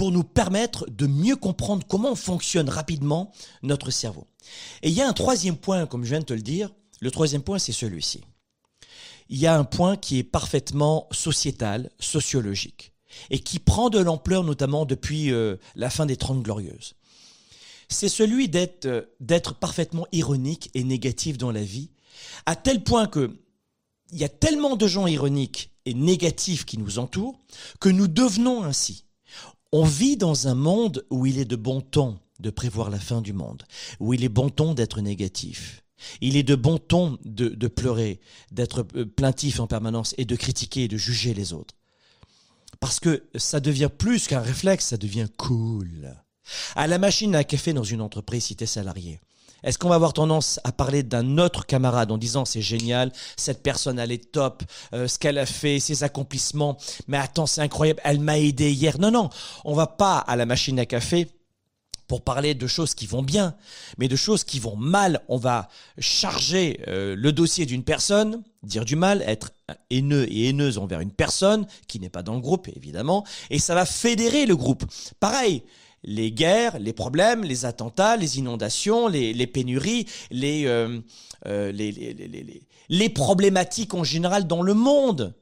pour 0.00 0.12
nous 0.12 0.24
permettre 0.24 0.88
de 0.88 1.06
mieux 1.06 1.36
comprendre 1.36 1.86
comment 1.86 2.14
fonctionne 2.14 2.70
rapidement 2.70 3.32
notre 3.62 3.90
cerveau. 3.90 4.26
Et 4.82 4.88
il 4.88 4.94
y 4.94 5.02
a 5.02 5.06
un 5.06 5.12
troisième 5.12 5.58
point, 5.58 5.84
comme 5.84 6.04
je 6.04 6.08
viens 6.08 6.20
de 6.20 6.24
te 6.24 6.32
le 6.32 6.40
dire. 6.40 6.70
Le 7.00 7.10
troisième 7.10 7.42
point, 7.42 7.58
c'est 7.58 7.72
celui-ci. 7.72 8.22
Il 9.28 9.36
y 9.36 9.46
a 9.46 9.54
un 9.54 9.64
point 9.64 9.98
qui 9.98 10.16
est 10.16 10.22
parfaitement 10.22 11.06
sociétal, 11.12 11.90
sociologique, 12.00 12.94
et 13.28 13.40
qui 13.40 13.58
prend 13.58 13.90
de 13.90 13.98
l'ampleur 13.98 14.42
notamment 14.42 14.86
depuis 14.86 15.32
euh, 15.32 15.56
la 15.74 15.90
fin 15.90 16.06
des 16.06 16.16
Trente 16.16 16.42
Glorieuses. 16.42 16.94
C'est 17.90 18.08
celui 18.08 18.48
d'être 18.48 18.86
euh, 18.86 19.54
parfaitement 19.60 20.06
ironique 20.12 20.70
et 20.72 20.82
négatif 20.82 21.36
dans 21.36 21.52
la 21.52 21.62
vie, 21.62 21.90
à 22.46 22.56
tel 22.56 22.82
point 22.82 23.06
que 23.06 23.38
il 24.12 24.18
y 24.18 24.24
a 24.24 24.30
tellement 24.30 24.76
de 24.76 24.86
gens 24.86 25.06
ironiques 25.06 25.72
et 25.84 25.92
négatifs 25.92 26.64
qui 26.64 26.78
nous 26.78 26.98
entourent 26.98 27.38
que 27.80 27.90
nous 27.90 28.08
devenons 28.08 28.64
ainsi. 28.64 29.04
On 29.72 29.84
vit 29.84 30.16
dans 30.16 30.48
un 30.48 30.54
monde 30.54 31.04
où 31.10 31.26
il 31.26 31.38
est 31.38 31.44
de 31.44 31.56
bon 31.56 31.80
ton 31.80 32.18
de 32.40 32.50
prévoir 32.50 32.90
la 32.90 32.98
fin 32.98 33.20
du 33.20 33.32
monde, 33.32 33.62
où 34.00 34.14
il 34.14 34.24
est 34.24 34.28
bon 34.28 34.50
ton 34.50 34.74
d'être 34.74 35.00
négatif. 35.00 35.84
Il 36.20 36.36
est 36.36 36.42
de 36.42 36.54
bon 36.54 36.78
ton 36.78 37.18
de, 37.24 37.48
de 37.48 37.68
pleurer, 37.68 38.20
d'être 38.50 38.86
euh, 38.96 39.04
plaintif 39.04 39.60
en 39.60 39.66
permanence 39.66 40.14
et 40.18 40.24
de 40.24 40.34
critiquer 40.34 40.84
et 40.84 40.88
de 40.88 40.96
juger 40.96 41.34
les 41.34 41.52
autres. 41.52 41.74
Parce 42.80 42.98
que 42.98 43.24
ça 43.34 43.60
devient 43.60 43.90
plus 43.96 44.26
qu'un 44.26 44.40
réflexe, 44.40 44.86
ça 44.86 44.96
devient 44.96 45.28
cool. 45.36 46.16
À 46.74 46.86
la 46.86 46.98
machine 46.98 47.34
à 47.34 47.44
café 47.44 47.72
dans 47.72 47.84
une 47.84 48.00
entreprise, 48.00 48.44
si 48.44 48.56
t'es 48.56 48.66
salarié, 48.66 49.20
est-ce 49.62 49.78
qu'on 49.78 49.88
va 49.88 49.94
avoir 49.94 50.12
tendance 50.12 50.60
à 50.64 50.72
parler 50.72 51.02
d'un 51.02 51.38
autre 51.38 51.66
camarade 51.66 52.10
en 52.10 52.18
disant 52.18 52.44
c'est 52.44 52.62
génial, 52.62 53.12
cette 53.36 53.62
personne 53.62 53.98
elle 53.98 54.12
est 54.12 54.32
top, 54.32 54.62
euh, 54.94 55.08
ce 55.08 55.18
qu'elle 55.18 55.38
a 55.38 55.46
fait, 55.46 55.80
ses 55.80 56.04
accomplissements, 56.04 56.76
mais 57.08 57.18
attends 57.18 57.46
c'est 57.46 57.60
incroyable, 57.60 58.00
elle 58.04 58.20
m'a 58.20 58.38
aidé 58.38 58.70
hier. 58.70 58.98
Non 58.98 59.10
non, 59.10 59.30
on 59.64 59.74
va 59.74 59.86
pas 59.86 60.18
à 60.18 60.36
la 60.36 60.46
machine 60.46 60.78
à 60.78 60.86
café 60.86 61.28
pour 62.10 62.22
parler 62.22 62.54
de 62.54 62.66
choses 62.66 62.94
qui 62.94 63.06
vont 63.06 63.22
bien, 63.22 63.54
mais 63.96 64.08
de 64.08 64.16
choses 64.16 64.42
qui 64.42 64.58
vont 64.58 64.74
mal. 64.74 65.22
On 65.28 65.36
va 65.36 65.68
charger 66.00 66.80
euh, 66.88 67.14
le 67.16 67.30
dossier 67.30 67.66
d'une 67.66 67.84
personne, 67.84 68.42
dire 68.64 68.84
du 68.84 68.96
mal, 68.96 69.22
être 69.28 69.52
haineux 69.90 70.26
et 70.28 70.48
haineuse 70.48 70.76
envers 70.76 70.98
une 70.98 71.12
personne 71.12 71.68
qui 71.86 72.00
n'est 72.00 72.08
pas 72.08 72.24
dans 72.24 72.34
le 72.34 72.40
groupe 72.40 72.68
évidemment, 72.74 73.24
et 73.48 73.60
ça 73.60 73.76
va 73.76 73.86
fédérer 73.86 74.44
le 74.44 74.56
groupe. 74.56 74.84
Pareil, 75.20 75.62
les 76.02 76.32
guerres, 76.32 76.78
les 76.78 76.92
problèmes, 76.92 77.44
les 77.44 77.64
attentats, 77.64 78.16
les 78.16 78.38
inondations, 78.38 79.08
les, 79.08 79.46
pénuries, 79.46 80.06
euh, 80.32 81.00
euh, 81.46 81.72
les, 81.72 81.92
les, 81.92 82.62
les, 82.88 83.08
problématiques 83.08 83.94
en 83.94 84.04
général 84.04 84.46
dans 84.46 84.62
le 84.62 84.74
monde. 84.74 85.34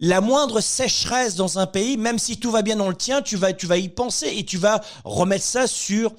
La 0.00 0.20
moindre 0.20 0.60
sécheresse 0.60 1.36
dans 1.36 1.58
un 1.58 1.66
pays, 1.66 1.96
même 1.98 2.18
si 2.18 2.38
tout 2.38 2.50
va 2.50 2.62
bien 2.62 2.76
dans 2.76 2.88
le 2.88 2.96
tien, 2.96 3.20
tu 3.20 3.36
vas, 3.36 3.52
tu 3.52 3.66
vas 3.66 3.76
y 3.76 3.88
penser 3.88 4.32
et 4.34 4.44
tu 4.44 4.56
vas 4.56 4.80
remettre 5.04 5.44
ça 5.44 5.66
sur 5.66 6.14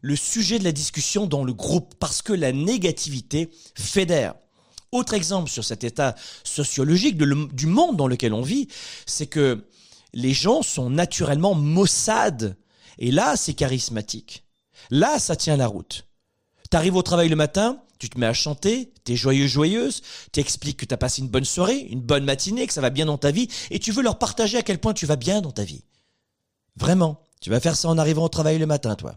le 0.00 0.14
sujet 0.14 0.60
de 0.60 0.64
la 0.64 0.72
discussion 0.72 1.26
dans 1.26 1.42
le 1.42 1.52
groupe 1.52 1.94
parce 1.98 2.22
que 2.22 2.32
la 2.32 2.52
négativité 2.52 3.50
fédère. 3.74 4.34
Autre 4.92 5.14
exemple 5.14 5.50
sur 5.50 5.64
cet 5.64 5.82
état 5.82 6.14
sociologique 6.44 7.18
du 7.18 7.66
monde 7.66 7.96
dans 7.96 8.06
lequel 8.06 8.32
on 8.32 8.42
vit, 8.42 8.68
c'est 9.04 9.26
que 9.26 9.66
les 10.16 10.32
gens 10.32 10.62
sont 10.62 10.88
naturellement 10.88 11.54
maussades. 11.54 12.56
Et 12.98 13.12
là, 13.12 13.36
c'est 13.36 13.52
charismatique. 13.52 14.44
Là, 14.90 15.18
ça 15.18 15.36
tient 15.36 15.58
la 15.58 15.66
route. 15.66 16.06
T'arrives 16.70 16.96
au 16.96 17.02
travail 17.02 17.28
le 17.28 17.36
matin, 17.36 17.82
tu 17.98 18.08
te 18.08 18.18
mets 18.18 18.26
à 18.26 18.32
chanter, 18.32 18.94
t'es 19.04 19.14
joyeux, 19.14 19.46
joyeuse, 19.46 20.02
t'expliques 20.32 20.78
que 20.78 20.86
t'as 20.86 20.96
passé 20.96 21.20
une 21.20 21.28
bonne 21.28 21.44
soirée, 21.44 21.80
une 21.90 22.00
bonne 22.00 22.24
matinée, 22.24 22.66
que 22.66 22.72
ça 22.72 22.80
va 22.80 22.88
bien 22.88 23.04
dans 23.04 23.18
ta 23.18 23.30
vie, 23.30 23.48
et 23.70 23.78
tu 23.78 23.92
veux 23.92 24.02
leur 24.02 24.18
partager 24.18 24.56
à 24.56 24.62
quel 24.62 24.78
point 24.78 24.94
tu 24.94 25.04
vas 25.04 25.16
bien 25.16 25.42
dans 25.42 25.52
ta 25.52 25.64
vie. 25.64 25.84
Vraiment. 26.76 27.22
Tu 27.42 27.50
vas 27.50 27.60
faire 27.60 27.76
ça 27.76 27.88
en 27.88 27.98
arrivant 27.98 28.24
au 28.24 28.28
travail 28.30 28.58
le 28.58 28.66
matin, 28.66 28.94
toi. 28.94 29.16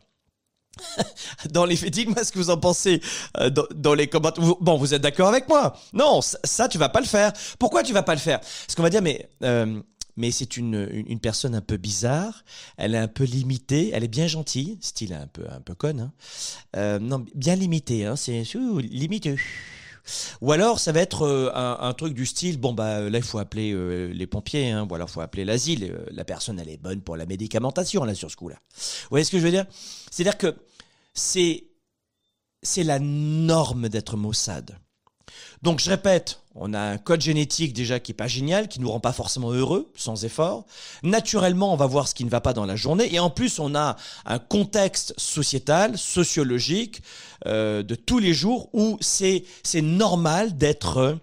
dans 1.50 1.66
les 1.66 1.76
dites-moi 1.76 2.26
ce 2.26 2.32
que 2.34 2.40
vous 2.40 2.50
en 2.50 2.58
pensez 2.58 3.02
euh, 3.38 3.50
dans, 3.50 3.94
les 3.94 4.08
commentaires. 4.08 4.44
Bon, 4.60 4.78
vous 4.78 4.94
êtes 4.94 5.02
d'accord 5.02 5.30
avec 5.30 5.48
moi 5.48 5.78
Non, 5.94 6.22
ça, 6.22 6.38
ça, 6.44 6.68
tu 6.68 6.78
vas 6.78 6.90
pas 6.90 7.00
le 7.00 7.06
faire. 7.06 7.32
Pourquoi 7.58 7.84
tu 7.84 7.94
vas 7.94 8.04
pas 8.04 8.16
le 8.16 8.20
faire? 8.20 8.40
Parce 8.42 8.76
qu'on 8.76 8.84
va 8.84 8.90
dire, 8.90 9.02
mais 9.02 9.30
euh, 9.44 9.82
mais 10.20 10.32
c'est 10.32 10.58
une, 10.58 10.90
une, 11.08 11.20
personne 11.22 11.56
un 11.56 11.62
peu 11.62 11.78
bizarre, 11.78 12.44
elle 12.76 12.94
est 12.94 13.00
un 13.00 13.08
peu 13.08 13.24
limitée, 13.24 13.92
elle 13.94 14.04
est 14.04 14.10
bien 14.10 14.28
gentille, 14.28 14.78
style 14.82 15.14
un 15.14 15.28
peu, 15.28 15.46
un 15.50 15.62
peu 15.62 15.76
conne, 15.76 16.02
hein. 16.02 16.14
euh, 16.76 17.00
non, 17.00 17.26
bien 17.36 17.56
limitée, 17.56 18.06
hein, 18.06 18.18
c'est 18.18 18.44
limité. 18.82 19.38
Ou 20.42 20.52
alors 20.52 20.80
ça 20.80 20.92
va 20.92 21.00
être 21.00 21.22
euh, 21.22 21.52
un, 21.54 21.94
truc 21.94 22.14
du 22.14 22.26
style 22.26 22.60
bon 22.60 22.74
bah 22.74 23.10
là 23.10 23.18
il 23.20 23.24
faut 23.24 23.38
appeler 23.38 23.72
euh, 23.74 24.12
les 24.12 24.26
pompiers 24.26 24.72
hein, 24.72 24.88
ou 24.90 24.96
alors 24.96 25.08
il 25.08 25.12
faut 25.12 25.22
appeler 25.22 25.46
l'asile. 25.46 26.00
la 26.10 26.26
personne 26.26 26.60
elle 26.60 26.70
est 26.70 26.82
bonne 26.82 27.02
pour 27.02 27.16
la 27.16 27.28
médicamentation 27.28 28.04
là 28.04 28.16
sur 28.16 28.30
ce 28.30 28.36
coup-là. 28.36 28.58
Vous 28.76 29.08
voyez 29.12 29.24
ce 29.24 29.32
que 29.32 29.38
je 29.40 29.44
veux 29.44 29.52
dire? 29.52 29.68
C'est-à-dire 30.12 30.38
que 30.38 30.56
c'est 31.14 31.64
la 32.84 33.00
norme 33.00 33.88
d'être 33.88 34.18
maussade. 34.18 34.80
Donc 35.62 35.80
je 35.80 35.90
répète, 35.90 36.42
on 36.60 36.74
a 36.74 36.80
un 36.80 36.98
code 36.98 37.22
génétique 37.22 37.74
déjà 37.74 38.00
qui 38.00 38.12
est 38.12 38.16
pas 38.16 38.28
génial, 38.28 38.68
qui 38.68 38.82
nous 38.82 38.92
rend 38.92 39.00
pas 39.00 39.14
forcément 39.14 39.52
heureux, 39.52 39.92
sans 39.96 40.26
effort. 40.26 40.66
Naturellement, 41.04 41.74
on 41.74 41.78
va 41.78 41.86
voir 41.86 42.08
ce 42.08 42.14
qui 42.14 42.26
ne 42.26 42.30
va 42.30 42.42
pas 42.42 42.54
dans 42.54 42.66
la 42.66 42.76
journée, 42.76 43.14
et 43.14 43.20
en 43.20 43.30
plus, 43.30 43.60
on 43.60 43.74
a 43.76 43.96
un 44.26 44.40
contexte 44.40 45.14
sociétal, 45.18 45.98
sociologique, 45.98 47.02
euh, 47.48 47.82
de 47.82 47.96
tous 47.96 48.20
les 48.20 48.34
jours 48.34 48.70
où 48.74 48.98
c'est 49.00 49.46
c'est 49.64 49.82
normal 49.82 50.58
d'être 50.58 51.18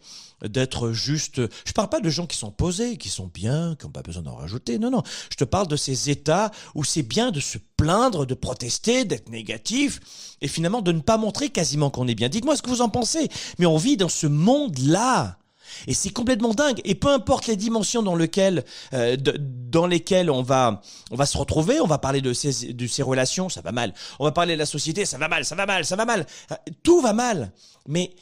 d'être 0.44 0.92
juste. 0.92 1.40
Je 1.64 1.72
parle 1.72 1.88
pas 1.88 2.00
de 2.00 2.10
gens 2.10 2.26
qui 2.26 2.36
sont 2.36 2.50
posés, 2.50 2.96
qui 2.96 3.08
sont 3.08 3.30
bien, 3.32 3.76
qui 3.78 3.86
n'ont 3.86 3.92
pas 3.92 4.02
besoin 4.02 4.22
d'en 4.22 4.36
rajouter. 4.36 4.78
Non, 4.78 4.90
non. 4.90 5.02
Je 5.30 5.36
te 5.36 5.44
parle 5.44 5.66
de 5.68 5.76
ces 5.76 6.10
états 6.10 6.50
où 6.74 6.84
c'est 6.84 7.02
bien 7.02 7.30
de 7.30 7.40
se 7.40 7.58
plaindre, 7.76 8.26
de 8.26 8.34
protester, 8.34 9.04
d'être 9.04 9.28
négatif 9.28 10.36
et 10.40 10.48
finalement 10.48 10.82
de 10.82 10.92
ne 10.92 11.00
pas 11.00 11.16
montrer 11.16 11.50
quasiment 11.50 11.90
qu'on 11.90 12.08
est 12.08 12.14
bien. 12.14 12.28
Dites-moi 12.28 12.56
ce 12.56 12.62
que 12.62 12.70
vous 12.70 12.82
en 12.82 12.88
pensez. 12.88 13.28
Mais 13.58 13.66
on 13.66 13.76
vit 13.76 13.96
dans 13.96 14.08
ce 14.08 14.26
monde-là. 14.26 15.38
Et 15.86 15.94
c'est 15.94 16.10
complètement 16.10 16.54
dingue. 16.54 16.80
Et 16.84 16.94
peu 16.94 17.08
importe 17.08 17.46
les 17.46 17.56
dimensions 17.56 18.02
dans 18.02 18.14
lesquelles, 18.14 18.64
euh, 18.92 19.16
dans 19.18 19.86
lesquelles 19.86 20.30
on 20.30 20.42
va, 20.42 20.80
on 21.10 21.16
va 21.16 21.26
se 21.26 21.36
retrouver, 21.36 21.80
on 21.80 21.86
va 21.86 21.98
parler 21.98 22.20
de 22.20 22.32
ces, 22.32 22.72
de 22.72 22.86
ces 22.86 23.02
relations, 23.02 23.48
ça 23.48 23.60
va 23.62 23.72
mal. 23.72 23.92
On 24.18 24.24
va 24.24 24.32
parler 24.32 24.54
de 24.54 24.58
la 24.58 24.66
société, 24.66 25.04
ça 25.04 25.18
va 25.18 25.28
mal, 25.28 25.44
ça 25.44 25.54
va 25.54 25.66
mal, 25.66 25.84
ça 25.84 25.96
va 25.96 26.04
mal. 26.04 26.26
Euh, 26.52 26.56
tout 26.82 27.00
va 27.00 27.12
mal. 27.12 27.52
Mais 27.88 28.14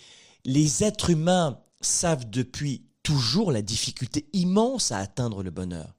les 0.44 0.84
êtres 0.84 1.10
humains 1.10 1.58
savent 1.84 2.28
depuis 2.28 2.86
toujours 3.02 3.52
la 3.52 3.62
difficulté 3.62 4.26
immense 4.32 4.92
à 4.92 4.98
atteindre 4.98 5.42
le 5.42 5.50
bonheur. 5.50 5.94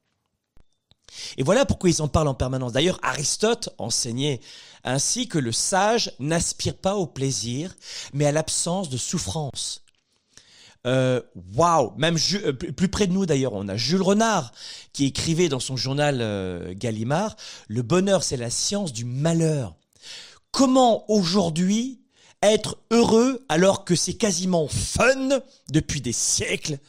Et 1.38 1.44
voilà 1.44 1.66
pourquoi 1.66 1.90
ils 1.90 2.02
en 2.02 2.08
parlent 2.08 2.28
en 2.28 2.34
permanence. 2.34 2.74
D'ailleurs, 2.74 3.00
Aristote 3.04 3.70
enseignait 3.78 4.42
ainsi 4.84 5.28
que 5.28 5.38
le 5.38 5.52
sage 5.52 6.12
n'aspire 6.20 6.76
pas 6.76 6.96
au 6.96 7.08
plaisir, 7.08 7.76
mais 8.14 8.26
à 8.26 8.32
l'absence 8.32 8.90
de 8.90 8.98
souffrance. 8.98 9.82
Euh, 10.86 11.22
waouh 11.56 11.94
Même 11.98 12.18
euh, 12.34 12.54
plus 12.54 12.90
près 12.90 13.08
de 13.08 13.14
nous 13.14 13.26
d'ailleurs, 13.26 13.54
on 13.54 13.68
a 13.68 13.76
Jules 13.76 14.04
Renard 14.04 14.52
qui 14.94 15.06
écrivait 15.06 15.50
dans 15.50 15.60
son 15.60 15.76
journal 15.76 16.20
euh, 16.22 16.74
Gallimard, 16.76 17.36
le 17.68 17.82
bonheur 17.82 18.24
c'est 18.24 18.38
la 18.38 18.52
science 18.52 18.94
du 18.94 19.04
malheur. 19.04 19.76
Comment 20.52 21.10
aujourd'hui 21.10 22.05
être 22.52 22.78
heureux 22.92 23.44
alors 23.50 23.86
que 23.86 23.96
c'est 23.96 24.16
quasiment 24.16 24.68
fun 24.68 25.40
depuis 25.72 26.02
des 26.02 26.12
siècles 26.12 26.80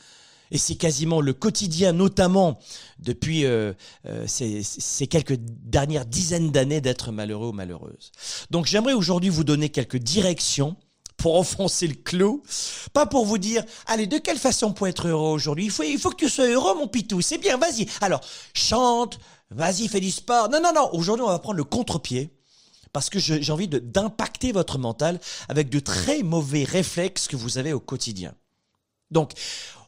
et 0.50 0.58
c'est 0.58 0.76
quasiment 0.76 1.20
le 1.20 1.32
quotidien, 1.32 1.92
notamment 1.92 2.58
depuis 2.98 3.44
euh, 3.44 3.72
euh, 4.06 4.26
ces, 4.26 5.06
quelques 5.06 5.36
dernières 5.36 6.06
dizaines 6.06 6.50
d'années 6.50 6.80
d'être 6.80 7.12
malheureux 7.12 7.48
ou 7.48 7.52
malheureuse. 7.52 8.12
Donc 8.50 8.66
j'aimerais 8.66 8.92
aujourd'hui 8.92 9.30
vous 9.30 9.44
donner 9.44 9.68
quelques 9.68 9.96
directions 9.96 10.76
pour 11.16 11.36
enfoncer 11.38 11.88
le 11.88 11.94
clou, 11.94 12.42
pas 12.92 13.06
pour 13.06 13.26
vous 13.26 13.38
dire, 13.38 13.64
allez, 13.86 14.06
de 14.06 14.18
quelle 14.18 14.38
façon 14.38 14.72
pour 14.72 14.86
être 14.86 15.08
heureux 15.08 15.32
aujourd'hui? 15.32 15.64
Il 15.64 15.70
faut, 15.70 15.82
il 15.82 15.98
faut 15.98 16.10
que 16.10 16.16
tu 16.16 16.28
sois 16.28 16.46
heureux, 16.46 16.76
mon 16.76 16.88
pitou, 16.88 17.20
c'est 17.20 17.38
bien, 17.38 17.56
vas-y. 17.56 17.86
Alors, 18.00 18.20
chante, 18.54 19.18
vas-y, 19.50 19.88
fais 19.88 20.00
du 20.00 20.10
sport. 20.10 20.48
Non, 20.50 20.60
non, 20.62 20.72
non, 20.74 20.90
aujourd'hui 20.92 21.24
on 21.24 21.30
va 21.30 21.38
prendre 21.38 21.56
le 21.56 21.64
contre-pied 21.64 22.35
parce 22.92 23.10
que 23.10 23.18
j'ai 23.18 23.52
envie 23.52 23.68
d'impacter 23.68 24.52
votre 24.52 24.78
mental 24.78 25.20
avec 25.48 25.68
de 25.68 25.80
très 25.80 26.22
mauvais 26.22 26.64
réflexes 26.64 27.28
que 27.28 27.36
vous 27.36 27.58
avez 27.58 27.72
au 27.72 27.80
quotidien. 27.80 28.34
Donc, 29.10 29.32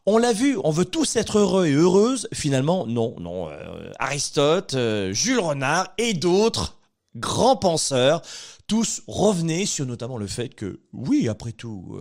on 0.05 0.17
l'a 0.17 0.33
vu, 0.33 0.57
on 0.63 0.71
veut 0.71 0.85
tous 0.85 1.15
être 1.17 1.39
heureux 1.39 1.67
et 1.67 1.73
heureuses. 1.73 2.27
Finalement, 2.33 2.87
non, 2.87 3.15
non. 3.19 3.49
Euh, 3.49 3.91
Aristote, 3.99 4.73
euh, 4.73 5.13
Jules 5.13 5.39
Renard 5.39 5.89
et 5.97 6.13
d'autres 6.13 6.77
grands 7.15 7.57
penseurs, 7.57 8.21
tous 8.67 9.01
revenaient 9.07 9.65
sur 9.65 9.85
notamment 9.85 10.17
le 10.17 10.27
fait 10.27 10.49
que, 10.49 10.79
oui, 10.93 11.27
après 11.27 11.51
tout, 11.51 11.97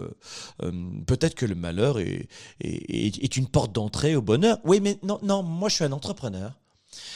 euh, 0.62 0.73
peut-être 1.07 1.35
que 1.35 1.47
le 1.47 1.55
malheur 1.55 1.99
est, 1.99 2.28
est, 2.61 3.23
est 3.23 3.37
une 3.37 3.49
porte 3.49 3.73
d'entrée 3.73 4.14
au 4.17 4.23
bonheur. 4.23 4.59
Oui, 4.64 4.81
mais 4.81 4.99
non, 5.02 5.19
non, 5.23 5.43
moi 5.43 5.69
je 5.69 5.76
suis 5.76 5.85
un 5.85 5.93
entrepreneur. 5.93 6.52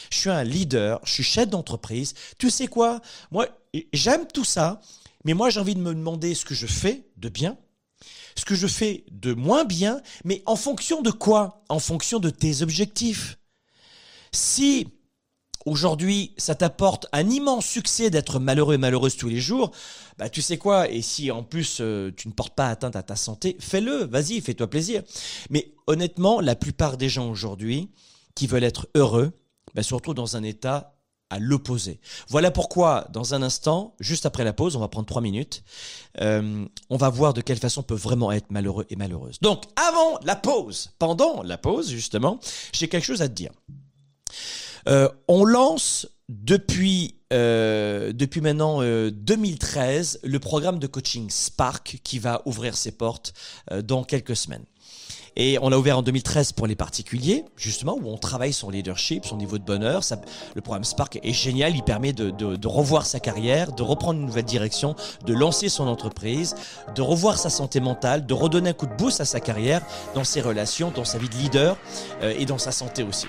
Je 0.09 0.17
suis 0.17 0.29
un 0.29 0.43
leader, 0.43 0.99
je 1.03 1.11
suis 1.13 1.23
chef 1.23 1.49
d'entreprise. 1.49 2.13
Tu 2.37 2.49
sais 2.49 2.67
quoi? 2.67 3.01
Moi, 3.31 3.47
j'aime 3.93 4.27
tout 4.27 4.45
ça, 4.45 4.81
mais 5.25 5.33
moi 5.33 5.49
j'ai 5.49 5.59
envie 5.59 5.75
de 5.75 5.81
me 5.81 5.93
demander 5.93 6.35
ce 6.35 6.45
que 6.45 6.53
je 6.53 6.67
fais 6.67 7.07
de 7.17 7.29
bien, 7.29 7.57
ce 8.35 8.45
que 8.45 8.55
je 8.55 8.67
fais 8.67 9.05
de 9.11 9.33
moins 9.33 9.65
bien, 9.65 10.01
mais 10.23 10.41
en 10.45 10.55
fonction 10.55 11.01
de 11.01 11.11
quoi? 11.11 11.63
En 11.69 11.79
fonction 11.79 12.19
de 12.19 12.29
tes 12.29 12.61
objectifs. 12.61 13.37
Si 14.31 14.87
aujourd'hui 15.65 16.33
ça 16.37 16.55
t'apporte 16.55 17.07
un 17.13 17.29
immense 17.29 17.65
succès 17.65 18.09
d'être 18.09 18.39
malheureux 18.39 18.75
et 18.75 18.77
malheureuse 18.79 19.15
tous 19.15 19.29
les 19.29 19.39
jours, 19.39 19.71
bah 20.17 20.29
tu 20.29 20.41
sais 20.41 20.57
quoi, 20.57 20.89
et 20.89 21.01
si 21.01 21.31
en 21.31 21.43
plus 21.43 21.77
euh, 21.79 22.11
tu 22.15 22.27
ne 22.27 22.33
portes 22.33 22.55
pas 22.55 22.69
atteinte 22.69 22.95
à 22.95 23.03
ta 23.03 23.15
santé, 23.15 23.55
fais-le, 23.59 24.05
vas-y, 24.05 24.41
fais-toi 24.41 24.69
plaisir. 24.69 25.03
Mais 25.49 25.73
honnêtement, 25.87 26.41
la 26.41 26.55
plupart 26.55 26.97
des 26.97 27.09
gens 27.09 27.29
aujourd'hui 27.29 27.89
qui 28.35 28.47
veulent 28.47 28.63
être 28.63 28.87
heureux, 28.95 29.31
bah, 29.73 29.83
se 29.83 30.13
dans 30.13 30.37
un 30.37 30.43
état 30.43 30.92
l'opposé. 31.39 31.99
Voilà 32.29 32.51
pourquoi, 32.51 33.07
dans 33.11 33.33
un 33.33 33.41
instant, 33.41 33.95
juste 33.99 34.25
après 34.25 34.43
la 34.43 34.53
pause, 34.53 34.75
on 34.75 34.79
va 34.79 34.87
prendre 34.87 35.07
trois 35.07 35.21
minutes, 35.21 35.63
euh, 36.21 36.65
on 36.89 36.97
va 36.97 37.09
voir 37.09 37.33
de 37.33 37.41
quelle 37.41 37.59
façon 37.59 37.81
on 37.81 37.83
peut 37.83 37.95
vraiment 37.95 38.31
être 38.31 38.51
malheureux 38.51 38.85
et 38.89 38.95
malheureuse. 38.95 39.39
Donc, 39.41 39.63
avant 39.75 40.19
la 40.23 40.35
pause, 40.35 40.91
pendant 40.99 41.43
la 41.43 41.57
pause, 41.57 41.89
justement, 41.89 42.39
j'ai 42.71 42.87
quelque 42.87 43.05
chose 43.05 43.21
à 43.21 43.27
te 43.27 43.33
dire. 43.33 43.51
Euh, 44.87 45.07
on 45.27 45.45
lance 45.45 46.07
depuis 46.29 47.15
euh, 47.31 48.13
depuis 48.13 48.41
maintenant 48.41 48.81
2013 48.81 50.19
le 50.23 50.39
programme 50.39 50.79
de 50.79 50.87
coaching 50.87 51.29
Spark 51.29 51.99
qui 52.03 52.19
va 52.19 52.41
ouvrir 52.45 52.75
ses 52.77 52.91
portes 52.91 53.33
dans 53.83 54.03
quelques 54.03 54.35
semaines. 54.35 54.65
Et 55.35 55.57
on 55.61 55.69
l'a 55.69 55.79
ouvert 55.79 55.97
en 55.97 56.01
2013 56.03 56.51
pour 56.51 56.67
les 56.67 56.75
particuliers, 56.75 57.45
justement, 57.55 57.97
où 58.01 58.09
on 58.09 58.17
travaille 58.17 58.53
son 58.53 58.69
leadership, 58.69 59.25
son 59.25 59.37
niveau 59.37 59.57
de 59.57 59.63
bonheur. 59.63 60.03
Ça, 60.03 60.17
le 60.55 60.61
programme 60.61 60.83
Spark 60.83 61.19
est 61.23 61.33
génial, 61.33 61.75
il 61.75 61.83
permet 61.83 62.13
de, 62.13 62.29
de, 62.29 62.55
de, 62.55 62.67
revoir 62.67 63.05
sa 63.05 63.19
carrière, 63.19 63.71
de 63.71 63.83
reprendre 63.83 64.19
une 64.19 64.25
nouvelle 64.25 64.45
direction, 64.45 64.95
de 65.25 65.33
lancer 65.33 65.69
son 65.69 65.87
entreprise, 65.87 66.55
de 66.95 67.01
revoir 67.01 67.39
sa 67.39 67.49
santé 67.49 67.79
mentale, 67.79 68.25
de 68.25 68.33
redonner 68.33 68.71
un 68.71 68.73
coup 68.73 68.85
de 68.85 68.95
boost 68.95 69.21
à 69.21 69.25
sa 69.25 69.39
carrière, 69.39 69.81
dans 70.13 70.23
ses 70.23 70.41
relations, 70.41 70.91
dans 70.91 71.05
sa 71.05 71.17
vie 71.17 71.29
de 71.29 71.35
leader 71.35 71.77
euh, 72.21 72.33
et 72.37 72.45
dans 72.45 72.57
sa 72.57 72.71
santé 72.71 73.03
aussi. 73.03 73.27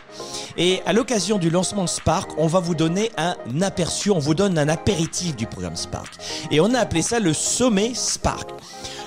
Et 0.57 0.81
à 0.87 0.93
l'occasion 0.93 1.39
du 1.39 1.51
lancement 1.51 1.85
de 1.85 1.89
Spark, 1.89 2.33
on 2.39 2.47
va 2.47 2.61
vous 2.61 2.75
donner 2.75 3.11
un 3.17 3.35
aperçu, 3.63 4.11
on 4.11 4.19
vous 4.19 4.35
donne 4.35 4.59
un 4.59 4.69
apéritif 4.69 5.37
du 5.37 5.47
programme 5.47 5.77
Spark. 5.77 6.13
Et 6.51 6.61
on 6.61 6.75
a 6.75 6.79
appelé 6.79 7.03
ça 7.03 7.19
le 7.19 7.33
sommet 7.33 7.93
Spark. 7.95 8.51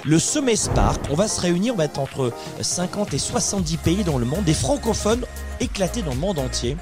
Le 0.08 0.20
sommet 0.20 0.56
Spark, 0.56 1.02
on 1.10 1.16
va 1.16 1.28
se 1.28 1.42
réunir, 1.42 1.74
on 1.74 1.78
va 1.78 1.84
être 1.84 2.00
entre 2.00 2.32
50 2.62 3.14
et 3.14 3.18
70 3.18 3.76
pays 3.76 4.04
dans 4.06 4.18
le 4.18 4.26
monde, 4.26 4.46
des 4.46 4.54
francophones 4.54 5.26
éclatés 5.60 6.02
dans 6.02 6.14
le 6.14 6.18
monde 6.18 6.40
entier. 6.40 6.78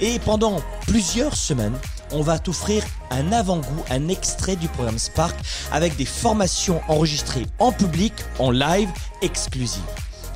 Et 0.00 0.18
pendant 0.18 0.60
plusieurs 0.88 1.36
semaines, 1.36 1.76
on 2.10 2.22
va 2.22 2.40
t'offrir 2.40 2.82
un 3.12 3.30
avant-goût, 3.30 3.84
un 3.90 4.08
extrait 4.08 4.56
du 4.56 4.66
programme 4.66 4.98
Spark 4.98 5.36
avec 5.70 5.94
des 5.94 6.04
formations 6.04 6.80
enregistrées 6.88 7.46
en 7.60 7.70
public, 7.70 8.12
en 8.40 8.50
live, 8.50 8.88
exclusives. 9.22 9.80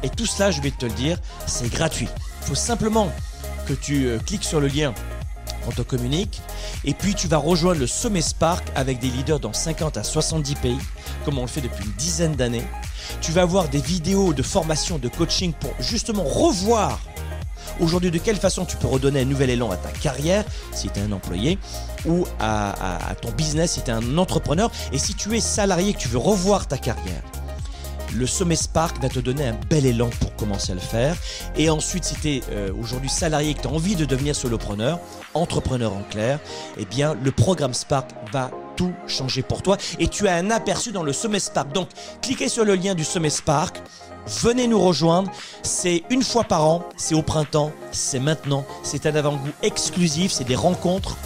Et 0.05 0.09
tout 0.09 0.27
cela, 0.27 0.53
je 0.53 0.61
vais 0.61 0.71
te 0.71 0.87
le 0.87 0.93
dire, 0.93 1.19
c'est 1.47 1.69
gratuit. 1.69 2.09
Il 2.43 2.47
faut 2.47 2.55
simplement 2.55 3.11
que 3.67 3.73
tu 3.73 4.07
euh, 4.07 4.21
cliques 4.21 4.45
sur 4.45 4.61
le 4.61 4.69
lien 4.69 4.95
te 5.71 5.83
communique. 5.83 6.41
Et 6.85 6.95
puis 6.95 7.15
tu 7.15 7.29
vas 7.29 7.39
rejoindre 7.39 7.81
le 7.81 7.87
sommet 7.87 8.23
Spark 8.23 8.67
avec 8.75 8.99
des 8.99 9.09
leaders 9.09 9.41
dans 9.41 9.53
50 9.53 9.97
à 9.97 10.05
70 10.05 10.55
pays, 10.57 10.79
comme 11.25 11.39
on 11.39 11.43
le 11.43 11.49
fait 11.49 11.61
depuis 11.61 11.85
une 11.85 11.93
dizaine 11.93 12.35
d'années. 12.35 12.65
Tu 13.21 13.33
vas 13.33 13.43
avoir 13.43 13.69
des 13.69 13.81
vidéos 13.81 14.33
de 14.33 14.43
formation, 14.43 14.99
de 14.99 15.09
coaching 15.09 15.53
pour 15.53 15.73
justement 15.81 16.25
revoir 16.25 17.01
aujourd'hui 17.81 18.11
de 18.11 18.19
quelle 18.19 18.37
façon 18.37 18.65
tu 18.65 18.77
peux 18.77 18.89
redonner 18.89 19.21
un 19.21 19.25
nouvel 19.25 19.51
élan 19.51 19.71
à 19.71 19.77
ta 19.77 19.91
carrière 19.91 20.45
si 20.73 20.89
tu 20.89 20.99
es 20.99 21.03
un 21.03 21.13
employé 21.13 21.59
ou 22.07 22.25
à, 22.41 23.11
à 23.11 23.15
ton 23.15 23.31
business 23.31 23.73
si 23.73 23.83
tu 23.83 23.91
es 23.91 23.95
un 23.95 24.19
entrepreneur 24.19 24.71
et 24.93 24.99
si 24.99 25.15
tu 25.15 25.37
es 25.37 25.41
salarié 25.41 25.93
que 25.93 25.99
tu 25.99 26.09
veux 26.09 26.19
revoir 26.19 26.67
ta 26.67 26.79
carrière 26.79 27.23
le 28.15 28.27
sommet 28.27 28.57
Spark 28.57 29.01
va 29.01 29.09
te 29.09 29.19
donner 29.19 29.47
un 29.47 29.57
bel 29.69 29.87
élan 29.87 30.11
pour 30.21 30.35
commencer 30.37 30.73
à 30.73 30.75
le 30.75 30.81
faire. 30.81 31.17
Et 31.57 31.71
ensuite, 31.71 32.05
si 32.05 32.15
tu 32.15 32.29
es 32.29 32.43
euh, 32.51 32.71
aujourd'hui 32.81 33.11
salarié 33.11 33.51
et 33.51 33.55
que 33.55 33.63
tu 33.63 33.69
as 33.69 33.73
envie 33.73 33.97
de 33.97 34.05
devenir 34.05 34.35
solopreneur, 34.35 34.99
entrepreneur 35.35 35.93
en 35.93 36.03
clair, 36.03 36.39
eh 36.79 36.85
bien, 36.85 37.15
le 37.23 37.31
programme 37.31 37.75
Spark 37.75 38.11
va 38.33 38.51
tout 38.77 38.93
changer 39.07 39.43
pour 39.43 39.63
toi. 39.63 39.77
Et 39.99 40.09
tu 40.09 40.29
as 40.29 40.35
un 40.35 40.51
aperçu 40.51 40.93
dans 40.93 41.03
le 41.03 41.13
sommet 41.13 41.41
Spark. 41.41 41.73
Donc, 41.73 41.89
cliquez 42.23 42.49
sur 42.49 42.65
le 42.65 42.75
lien 42.75 42.95
du 42.95 43.05
sommet 43.05 43.31
Spark. 43.31 43.81
Venez 44.43 44.69
nous 44.69 44.81
rejoindre. 44.81 45.31
C'est 45.63 46.05
une 46.11 46.23
fois 46.23 46.45
par 46.45 46.65
an. 46.65 46.85
C'est 46.97 47.15
au 47.15 47.23
printemps. 47.23 47.73
C'est 47.93 48.21
maintenant. 48.21 48.65
C'est 48.83 49.07
un 49.07 49.15
avant-goût 49.15 49.51
exclusif. 49.63 50.33
C'est 50.33 50.45
des 50.45 50.57
rencontres, 50.57 51.17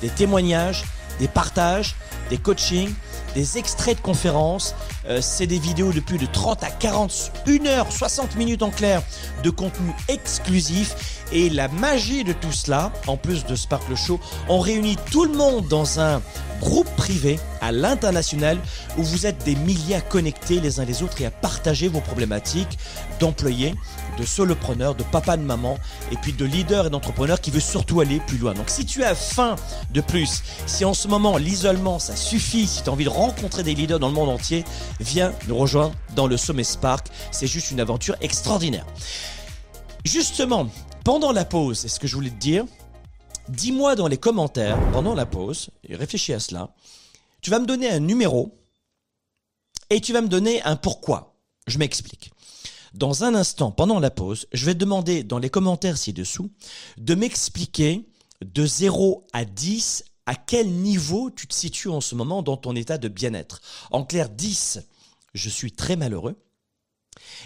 des 0.00 0.08
témoignages, 0.08 0.84
des 1.18 1.28
partages, 1.28 1.96
des 2.30 2.38
coachings 2.38 2.94
des 3.34 3.58
extraits 3.58 3.96
de 3.96 4.02
conférences. 4.02 4.74
Euh, 5.08 5.20
c'est 5.20 5.46
des 5.46 5.58
vidéos 5.58 5.92
de 5.92 6.00
plus 6.00 6.18
de 6.18 6.26
30 6.26 6.62
à 6.62 6.70
40, 6.70 7.32
1 7.46 7.66
heure, 7.66 7.90
60 7.90 8.36
minutes 8.36 8.62
en 8.62 8.70
clair 8.70 9.02
de 9.42 9.50
contenu 9.50 9.92
exclusif. 10.08 11.24
Et 11.32 11.48
la 11.48 11.68
magie 11.68 12.24
de 12.24 12.32
tout 12.32 12.52
cela, 12.52 12.92
en 13.06 13.16
plus 13.16 13.44
de 13.44 13.56
Sparkle 13.56 13.96
Show, 13.96 14.20
on 14.48 14.60
réunit 14.60 14.96
tout 15.10 15.24
le 15.24 15.32
monde 15.32 15.66
dans 15.68 16.00
un 16.00 16.20
groupe 16.60 16.88
privé 16.96 17.38
à 17.62 17.72
l'international 17.72 18.58
où 18.98 19.02
vous 19.02 19.24
êtes 19.24 19.42
des 19.44 19.54
milliers 19.54 19.94
à 19.94 20.00
connecter 20.02 20.60
les 20.60 20.80
uns 20.80 20.84
les 20.84 21.02
autres 21.02 21.22
et 21.22 21.26
à 21.26 21.30
partager 21.30 21.88
vos 21.88 22.00
problématiques 22.00 22.78
d'employés, 23.20 23.74
de 24.18 24.24
solopreneurs, 24.24 24.94
de 24.94 25.04
papa, 25.04 25.36
de 25.38 25.42
maman 25.42 25.78
et 26.10 26.16
puis 26.16 26.32
de 26.32 26.44
leaders 26.44 26.86
et 26.86 26.90
d'entrepreneurs 26.90 27.40
qui 27.40 27.50
veut 27.50 27.60
surtout 27.60 28.00
aller 28.00 28.20
plus 28.26 28.36
loin. 28.36 28.52
Donc 28.52 28.68
si 28.68 28.84
tu 28.84 29.04
as 29.04 29.14
faim 29.14 29.56
de 29.90 30.00
plus, 30.00 30.42
si 30.66 30.84
en 30.84 30.92
ce 30.92 31.08
moment 31.08 31.38
l'isolement 31.38 31.98
ça 31.98 32.16
suffit, 32.16 32.66
si 32.66 32.82
tu 32.82 32.90
as 32.90 32.92
envie 32.92 33.04
de 33.04 33.10
rencontrer 33.10 33.62
des 33.62 33.74
leaders 33.74 34.00
dans 34.00 34.08
le 34.08 34.14
monde 34.14 34.28
entier, 34.28 34.64
viens 35.00 35.32
nous 35.46 35.56
rejoindre 35.56 35.94
dans 36.16 36.26
le 36.26 36.36
Sommet 36.36 36.64
Spark. 36.64 37.06
C'est 37.30 37.46
juste 37.46 37.70
une 37.70 37.80
aventure 37.80 38.16
extraordinaire. 38.20 38.86
Justement, 40.04 40.66
pendant 41.04 41.30
la 41.30 41.44
pause, 41.44 41.78
c'est 41.78 41.88
ce 41.88 42.00
que 42.00 42.08
je 42.08 42.16
voulais 42.16 42.30
te 42.30 42.40
dire, 42.40 42.64
dis-moi 43.48 43.94
dans 43.94 44.08
les 44.08 44.16
commentaires, 44.16 44.78
pendant 44.92 45.14
la 45.14 45.26
pause, 45.26 45.70
et 45.88 45.94
réfléchis 45.94 46.32
à 46.32 46.40
cela, 46.40 46.70
tu 47.42 47.50
vas 47.50 47.58
me 47.58 47.66
donner 47.66 47.90
un 47.90 48.00
numéro 48.00 48.58
et 49.90 50.00
tu 50.00 50.14
vas 50.14 50.22
me 50.22 50.28
donner 50.28 50.62
un 50.62 50.76
pourquoi. 50.76 51.36
Je 51.66 51.78
m'explique. 51.78 52.30
Dans 52.94 53.24
un 53.24 53.34
instant, 53.34 53.70
pendant 53.70 54.00
la 54.00 54.10
pause, 54.10 54.46
je 54.52 54.64
vais 54.64 54.74
te 54.74 54.78
demander 54.78 55.22
dans 55.22 55.38
les 55.38 55.50
commentaires 55.50 55.98
ci-dessous 55.98 56.50
de 56.96 57.14
m'expliquer 57.14 58.08
de 58.42 58.66
0 58.66 59.26
à 59.32 59.44
10 59.44 60.04
à 60.26 60.34
quel 60.34 60.70
niveau 60.70 61.30
tu 61.30 61.46
te 61.46 61.54
situes 61.54 61.88
en 61.88 62.00
ce 62.00 62.14
moment 62.14 62.42
dans 62.42 62.56
ton 62.56 62.76
état 62.76 62.98
de 62.98 63.08
bien-être. 63.08 63.60
En 63.90 64.04
clair, 64.04 64.28
10, 64.28 64.80
je 65.34 65.48
suis 65.48 65.72
très 65.72 65.96
malheureux. 65.96 66.36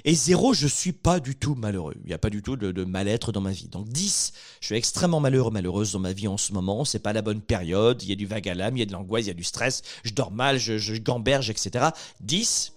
Et 0.05 0.15
zéro, 0.15 0.55
je 0.55 0.67
suis 0.67 0.93
pas 0.93 1.21
du 1.21 1.35
tout 1.35 1.55
malheureux. 1.55 1.95
Il 2.05 2.09
n'y 2.09 2.15
a 2.15 2.19
pas 2.19 2.31
du 2.31 2.43
tout 2.43 2.57
de, 2.57 2.85
mal-être 2.85 3.33
dans 3.33 3.41
ma 3.41 3.51
vie. 3.51 3.69
Donc 3.69 3.89
10, 3.89 4.33
je 4.61 4.67
suis 4.67 4.77
extrêmement 4.77 5.21
malheureux, 5.21 5.51
malheureuse 5.51 5.93
dans 5.93 5.99
ma 5.99 6.13
vie 6.13 6.29
en 6.29 6.37
ce 6.37 6.53
moment. 6.53 6.85
C'est 6.85 6.99
pas 6.99 7.13
la 7.13 7.23
bonne 7.23 7.41
période. 7.41 8.03
Il 8.03 8.09
y 8.09 8.13
a 8.13 8.17
du 8.17 8.27
vague 8.27 8.49
à 8.49 8.55
l'âme, 8.55 8.77
il 8.77 8.81
y 8.81 8.83
a 8.83 8.87
de 8.87 8.93
l'angoisse, 8.93 9.25
il 9.25 9.29
y 9.29 9.31
a 9.31 9.35
du 9.35 9.45
stress. 9.45 9.83
Je 10.05 10.13
dors 10.13 10.31
mal, 10.31 10.59
je, 10.59 10.79
je 10.79 10.95
gamberge, 10.95 11.51
etc. 11.51 11.87
10, 12.21 12.73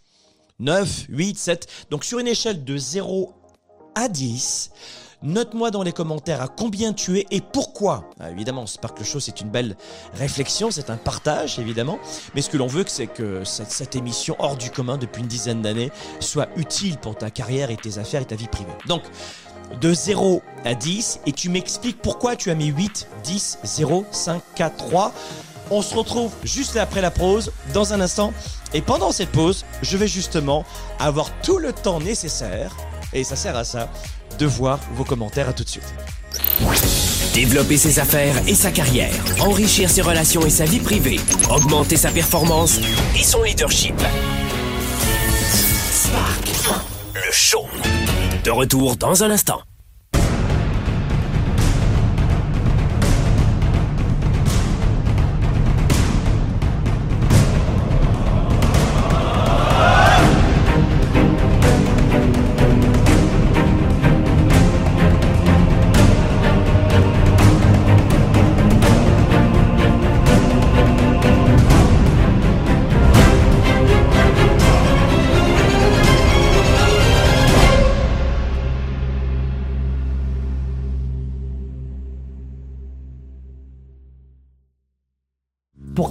9, 0.60 1.06
8, 1.10 1.38
7. 1.38 1.68
Donc 1.90 2.04
sur 2.04 2.20
une 2.20 2.28
échelle 2.28 2.64
de 2.64 2.78
0 2.78 3.34
à 3.96 4.08
10, 4.08 4.72
Note-moi 5.22 5.70
dans 5.70 5.84
les 5.84 5.92
commentaires 5.92 6.42
à 6.42 6.48
combien 6.48 6.94
tu 6.94 7.20
es 7.20 7.26
et 7.30 7.42
pourquoi. 7.42 8.10
Ah, 8.22 8.32
évidemment, 8.32 8.66
Sparkle 8.66 9.04
Show, 9.04 9.20
c'est 9.20 9.42
une 9.42 9.50
belle 9.50 9.76
réflexion, 10.14 10.72
c'est 10.72 10.90
un 10.90 10.96
partage, 10.96 11.60
évidemment. 11.60 12.00
Mais 12.36 12.42
ce 12.42 12.50
que 12.50 12.56
l'on 12.56 12.68
veut, 12.68 12.86
c'est 12.88 13.08
que 13.08 13.44
cette, 13.44 13.70
cette, 13.70 13.98
émission 13.98 14.38
hors 14.40 14.56
du 14.56 14.72
commun 14.72 14.98
depuis 14.98 15.22
une 15.22 15.28
dizaine 15.28 15.62
d'années 15.62 15.92
soit 16.22 16.48
utile 16.56 16.98
pour 16.98 17.18
ta 17.18 17.32
carrière 17.32 17.70
et 17.70 17.76
tes 17.76 17.98
affaires 17.98 18.22
et 18.22 18.26
ta 18.26 18.36
vie 18.36 18.48
privée. 18.48 18.72
Donc, 18.88 19.04
de 19.82 19.94
0 19.94 20.42
à 20.64 20.74
10, 20.74 21.20
et 21.26 21.34
tu 21.34 21.50
m'expliques 21.50 22.02
pourquoi 22.02 22.38
tu 22.38 22.50
as 22.50 22.56
mis 22.56 22.68
8, 22.68 23.08
10, 23.26 23.60
0, 23.64 24.06
5, 24.12 24.42
4, 24.56 24.78
3. 24.78 25.14
On 25.70 25.82
se 25.82 25.96
retrouve 25.96 26.32
juste 26.44 26.78
après 26.78 27.02
la 27.02 27.12
pause, 27.12 27.52
dans 27.74 27.94
un 27.94 28.00
instant. 28.00 28.34
Et 28.74 28.82
pendant 28.82 29.12
cette 29.12 29.32
pause, 29.32 29.66
je 29.82 29.98
vais 29.98 30.08
justement 30.08 30.64
avoir 30.98 31.30
tout 31.42 31.58
le 31.58 31.74
temps 31.74 32.00
nécessaire, 32.00 32.76
et 33.12 33.26
ça 33.26 33.36
sert 33.36 33.58
à 33.58 33.66
ça, 33.66 33.90
de 34.40 34.46
voir 34.46 34.80
vos 34.94 35.04
commentaires. 35.04 35.50
À 35.50 35.54
tout 35.54 35.64
de 35.64 35.70
suite. 35.70 35.94
Développer 37.34 37.78
ses 37.78 38.00
affaires 38.00 38.36
et 38.48 38.56
sa 38.56 38.72
carrière, 38.72 39.14
enrichir 39.40 39.90
ses 39.90 40.02
relations 40.02 40.46
et 40.46 40.50
sa 40.50 40.66
vie 40.66 40.80
privée, 40.80 41.20
augmenter 41.50 41.96
sa 41.96 42.10
performance 42.10 42.80
et 43.16 43.24
son 43.24 43.44
leadership. 43.44 43.96
Spark, 45.92 46.84
le 47.14 47.32
show. 47.32 47.66
De 48.44 48.52
retour 48.52 48.96
dans 48.96 49.24
un 49.24 49.32
instant. 49.32 49.62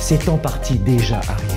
c'est 0.00 0.28
en 0.28 0.36
partie 0.38 0.78
déjà 0.78 1.16
arrivé. 1.16 1.54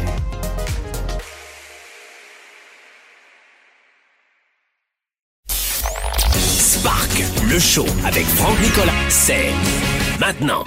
Spark, 5.47 7.23
le 7.49 7.60
show 7.60 7.86
avec 8.06 8.25
Franck 8.25 8.60
Nicolas, 8.62 8.93
c'est 9.10 9.52
maintenant. 10.19 10.63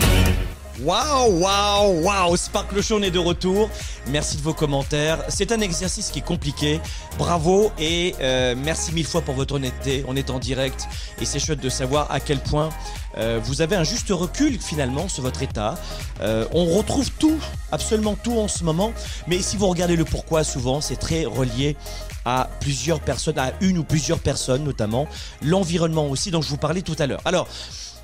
Waouh, 0.80 1.38
waouh, 1.38 2.02
waouh 2.02 2.36
Spark 2.36 2.72
le 2.72 2.80
Show 2.80 2.98
est 3.02 3.10
de 3.10 3.18
retour. 3.18 3.68
Merci 4.08 4.38
de 4.38 4.42
vos 4.42 4.54
commentaires. 4.54 5.22
C'est 5.28 5.52
un 5.52 5.60
exercice 5.60 6.08
qui 6.08 6.20
est 6.20 6.24
compliqué. 6.24 6.80
Bravo 7.18 7.70
et 7.78 8.14
euh, 8.20 8.54
merci 8.56 8.92
mille 8.92 9.06
fois 9.06 9.20
pour 9.20 9.34
votre 9.34 9.56
honnêteté. 9.56 10.02
On 10.08 10.16
est 10.16 10.30
en 10.30 10.38
direct 10.38 10.88
et 11.20 11.26
c'est 11.26 11.38
chouette 11.38 11.60
de 11.60 11.68
savoir 11.68 12.10
à 12.10 12.20
quel 12.20 12.38
point 12.38 12.70
euh, 13.18 13.38
vous 13.42 13.60
avez 13.60 13.76
un 13.76 13.84
juste 13.84 14.08
recul 14.10 14.58
finalement 14.58 15.08
sur 15.08 15.22
votre 15.22 15.42
état. 15.42 15.74
Euh, 16.22 16.46
on 16.52 16.64
retrouve 16.64 17.10
tout, 17.18 17.38
absolument 17.70 18.16
tout 18.16 18.38
en 18.38 18.48
ce 18.48 18.64
moment. 18.64 18.94
Mais 19.26 19.42
si 19.42 19.58
vous 19.58 19.68
regardez 19.68 19.96
le 19.96 20.06
pourquoi, 20.06 20.42
souvent 20.42 20.80
c'est 20.80 20.96
très 20.96 21.26
relié 21.26 21.76
à 22.24 22.48
plusieurs 22.60 23.00
personnes, 23.00 23.38
à 23.38 23.52
une 23.60 23.76
ou 23.76 23.84
plusieurs 23.84 24.20
personnes 24.20 24.64
notamment. 24.64 25.06
L'environnement 25.42 26.06
aussi 26.06 26.30
dont 26.30 26.40
je 26.40 26.48
vous 26.48 26.56
parlais 26.56 26.82
tout 26.82 26.96
à 26.98 27.06
l'heure. 27.06 27.20
Alors, 27.26 27.46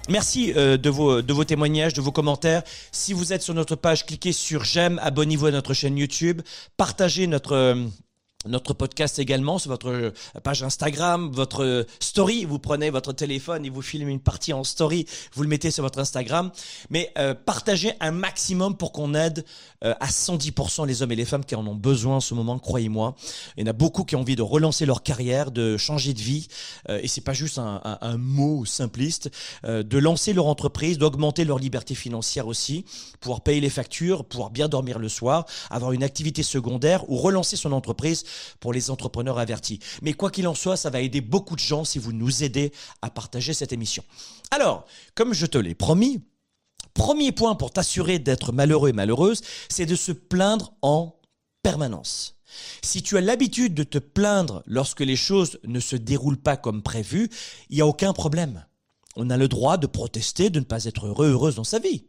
Merci 0.09 0.53
euh, 0.57 0.77
de, 0.77 0.91
vos, 0.91 1.23
de 1.23 1.33
vos 1.33 1.45
témoignages, 1.45 1.93
de 1.93 2.01
vos 2.01 2.13
commentaires. 2.13 2.63
Si 2.93 3.13
vous 3.13 3.33
êtes 3.33 3.43
sur 3.43 3.55
notre 3.55 3.77
page, 3.77 4.07
cliquez 4.07 4.33
sur 4.33 4.65
j'aime, 4.65 4.99
abonnez-vous 5.03 5.47
à 5.47 5.51
notre 5.51 5.75
chaîne 5.75 5.99
YouTube, 5.99 6.43
partagez 6.77 7.27
notre... 7.27 7.77
Euh, 8.47 8.51
notre 8.51 8.73
podcast 8.73 9.19
également 9.19 9.59
sur 9.59 9.71
votre 9.71 10.13
page 10.45 10.63
Instagram, 10.63 11.31
votre 11.33 11.87
story. 11.99 12.45
Vous 12.45 12.59
prenez 12.59 12.91
votre 12.91 13.13
téléphone 13.13 13.65
et 13.65 13.71
vous 13.71 13.83
filmez 13.83 14.13
une 14.13 14.21
partie 14.21 14.53
en 14.53 14.63
story, 14.63 15.07
vous 15.33 15.43
le 15.43 15.49
mettez 15.49 15.71
sur 15.71 15.83
votre 15.83 15.99
Instagram. 15.99 16.51
Mais 16.91 17.13
euh, 17.19 17.35
partagez 17.35 17.93
un 18.01 18.13
maximum 18.13 18.77
pour 18.77 18.93
qu'on 18.93 19.15
aide 19.15 19.45
euh, 19.85 19.95
à 20.01 20.09
110% 20.09 20.87
les 20.87 21.03
hommes 21.03 21.13
et 21.13 21.17
les 21.17 21.25
femmes 21.25 21.45
qui 21.45 21.55
en 21.55 21.65
ont 21.67 21.75
besoin 21.77 22.17
en 22.17 22.21
ce 22.21 22.35
moment, 22.35 22.59
croyez-moi. 22.59 23.15
Il 23.57 23.61
y 23.61 23.65
en 23.65 23.71
a 23.71 23.73
beaucoup 23.73 24.03
qui 24.03 24.17
ont 24.17 24.21
envie 24.21 24.35
de 24.35 24.43
relancer 24.43 24.87
leur 24.87 25.05
carrière, 25.05 25.53
de 25.53 25.77
changer 25.77 26.15
de 26.15 26.21
vie. 26.21 26.49
Euh, 26.89 26.99
et 27.01 27.07
c'est 27.07 27.21
pas 27.21 27.33
juste 27.33 27.59
un, 27.59 27.81
un, 27.85 27.99
un 28.01 28.17
mot 28.17 28.65
simpliste, 28.65 29.31
euh, 29.65 29.85
de 29.85 29.99
lancer 29.99 30.33
leur 30.33 30.47
entreprise, 30.47 30.99
d'augmenter 30.99 31.45
leur 31.45 31.59
liberté 31.59 31.95
financière 31.95 32.49
aussi, 32.49 32.85
pouvoir 33.21 33.43
payer 33.43 33.61
les 33.61 33.71
factures, 33.71 34.25
pouvoir 34.25 34.51
bien 34.51 34.69
dormir 34.69 34.99
le 34.99 35.09
soir, 35.09 35.47
avoir 35.71 35.93
une 35.93 36.03
activité 36.03 36.43
secondaire 36.43 37.09
ou 37.09 37.17
relancer 37.17 37.57
son 37.57 37.71
entreprise 37.71 38.25
pour 38.61 38.73
les 38.73 38.91
entrepreneurs 38.91 39.39
avertis. 39.39 39.81
Mais 40.03 40.13
quoi 40.13 40.31
qu'il 40.31 40.49
en 40.49 40.55
soit, 40.55 40.77
ça 40.77 40.91
va 40.91 41.01
aider 41.01 41.21
beaucoup 41.21 41.55
de 41.55 41.61
gens 41.61 41.85
si 41.85 41.99
vous 41.99 42.13
nous 42.13 42.43
aidez 42.43 42.73
à 43.03 43.11
partager 43.11 43.55
cette 43.55 43.73
émission. 43.73 44.05
Alors, 44.51 44.87
comme 45.15 45.35
je 45.35 45.47
te 45.47 45.59
l'ai 45.59 45.75
promis, 45.75 46.23
premier 46.95 47.33
point 47.33 47.55
pour 47.55 47.73
t'assurer 47.73 48.19
d'être 48.19 48.53
malheureux 48.53 48.91
et 48.91 48.93
malheureuse, 48.93 49.43
c'est 49.69 49.87
de 49.87 49.97
se 49.97 50.13
plaindre 50.13 50.73
en 50.83 51.15
permanence. 51.63 52.37
Si 52.83 53.03
tu 53.03 53.17
as 53.17 53.21
l'habitude 53.21 53.75
de 53.75 53.83
te 53.83 53.99
plaindre 53.99 54.63
lorsque 54.67 55.01
les 55.01 55.17
choses 55.17 55.59
ne 55.65 55.81
se 55.81 55.97
déroulent 55.97 56.41
pas 56.41 56.57
comme 56.57 56.83
prévu, 56.83 57.29
il 57.69 57.77
n'y 57.77 57.83
a 57.83 57.87
aucun 57.87 58.13
problème. 58.13 58.65
On 59.17 59.31
a 59.31 59.37
le 59.37 59.49
droit 59.49 59.77
de 59.77 59.87
protester, 59.87 60.51
de 60.51 60.61
ne 60.61 60.65
pas 60.65 60.85
être 60.85 61.07
heureux, 61.07 61.31
heureuse 61.31 61.57
dans 61.57 61.65
sa 61.65 61.79
vie. 61.79 62.07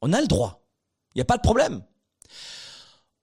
On 0.00 0.12
a 0.12 0.20
le 0.20 0.26
droit. 0.26 0.66
Il 1.14 1.18
n'y 1.18 1.22
a 1.22 1.26
pas 1.26 1.36
de 1.36 1.42
problème. 1.42 1.82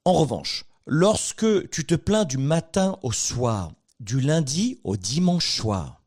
En 0.06 0.14
revanche, 0.14 0.66
Lorsque 0.86 1.70
tu 1.70 1.86
te 1.86 1.96
plains 1.96 2.26
du 2.26 2.38
matin 2.38 2.98
au 3.04 3.12
soir, 3.12 3.72
du 4.00 4.20
lundi 4.20 4.80
au 4.84 4.98
dimanche 4.98 5.50
soir, 5.50 6.02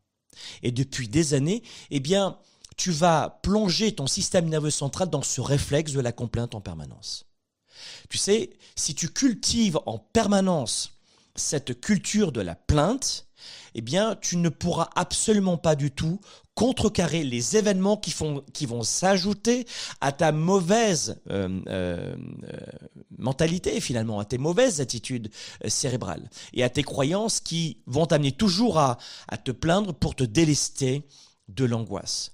et 0.63 0.71
depuis 0.71 1.07
des 1.07 1.33
années, 1.33 1.63
eh 1.91 1.99
bien, 1.99 2.37
tu 2.77 2.91
vas 2.91 3.39
plonger 3.41 3.95
ton 3.95 4.07
système 4.07 4.49
nerveux 4.49 4.71
central 4.71 5.09
dans 5.09 5.21
ce 5.21 5.41
réflexe 5.41 5.93
de 5.93 6.01
la 6.01 6.11
complainte 6.11 6.55
en 6.55 6.61
permanence. 6.61 7.25
Tu 8.09 8.17
sais, 8.17 8.51
si 8.75 8.95
tu 8.95 9.09
cultives 9.09 9.79
en 9.85 9.97
permanence 9.97 10.91
cette 11.35 11.79
culture 11.79 12.31
de 12.31 12.41
la 12.41 12.55
plainte, 12.55 13.27
eh 13.75 13.81
bien, 13.81 14.15
tu 14.15 14.37
ne 14.37 14.49
pourras 14.49 14.89
absolument 14.95 15.57
pas 15.57 15.75
du 15.75 15.91
tout 15.91 16.19
contrecarrer 16.55 17.23
les 17.23 17.57
événements 17.57 17.97
qui, 17.97 18.11
font, 18.11 18.43
qui 18.53 18.65
vont 18.65 18.81
s'ajouter 18.81 19.67
à 19.99 20.13
ta 20.13 20.31
mauvaise 20.31 21.21
euh, 21.29 21.61
euh, 21.67 22.15
mentalité 23.17 23.79
finalement, 23.81 24.19
à 24.19 24.25
tes 24.25 24.37
mauvaises 24.37 24.79
attitudes 24.79 25.29
euh, 25.63 25.69
cérébrales 25.69 26.29
et 26.53 26.63
à 26.63 26.69
tes 26.69 26.83
croyances 26.83 27.41
qui 27.41 27.81
vont 27.85 28.05
t'amener 28.05 28.31
toujours 28.31 28.79
à, 28.79 28.97
à 29.27 29.37
te 29.37 29.51
plaindre 29.51 29.93
pour 29.93 30.15
te 30.15 30.23
délester 30.23 31.05
de 31.49 31.65
l'angoisse. 31.65 32.31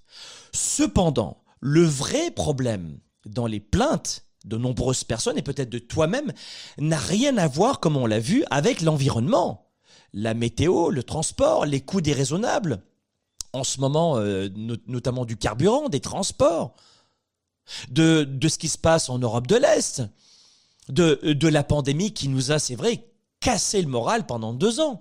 Cependant, 0.53 1.43
le 1.59 1.83
vrai 1.83 2.29
problème 2.31 2.99
dans 3.25 3.47
les 3.47 3.59
plaintes 3.59 4.25
de 4.45 4.57
nombreuses 4.57 5.03
personnes 5.03 5.37
et 5.37 5.43
peut-être 5.43 5.69
de 5.69 5.79
toi-même 5.79 6.31
n'a 6.77 6.97
rien 6.97 7.37
à 7.37 7.47
voir, 7.47 7.79
comme 7.79 7.97
on 7.97 8.05
l'a 8.05 8.19
vu, 8.19 8.43
avec 8.49 8.81
l'environnement. 8.81 9.67
La 10.13 10.33
météo, 10.33 10.89
le 10.89 11.03
transport, 11.03 11.65
les 11.65 11.81
coûts 11.81 12.01
déraisonnables, 12.01 12.83
en 13.53 13.63
ce 13.63 13.79
moment, 13.79 14.17
euh, 14.17 14.49
notamment 14.87 15.25
du 15.25 15.37
carburant, 15.37 15.89
des 15.89 15.99
transports, 15.99 16.75
de, 17.89 18.27
ce 18.47 18.57
qui 18.57 18.69
se 18.69 18.77
passe 18.77 19.09
en 19.09 19.19
Europe 19.19 19.47
de 19.47 19.55
l'Est, 19.55 20.03
de, 20.89 21.19
de 21.23 21.47
la 21.47 21.63
pandémie 21.63 22.13
qui 22.13 22.27
nous 22.27 22.51
a, 22.51 22.59
c'est 22.59 22.75
vrai, 22.75 23.05
cassé 23.39 23.81
le 23.81 23.87
moral 23.87 24.25
pendant 24.25 24.53
deux 24.53 24.79
ans. 24.79 24.99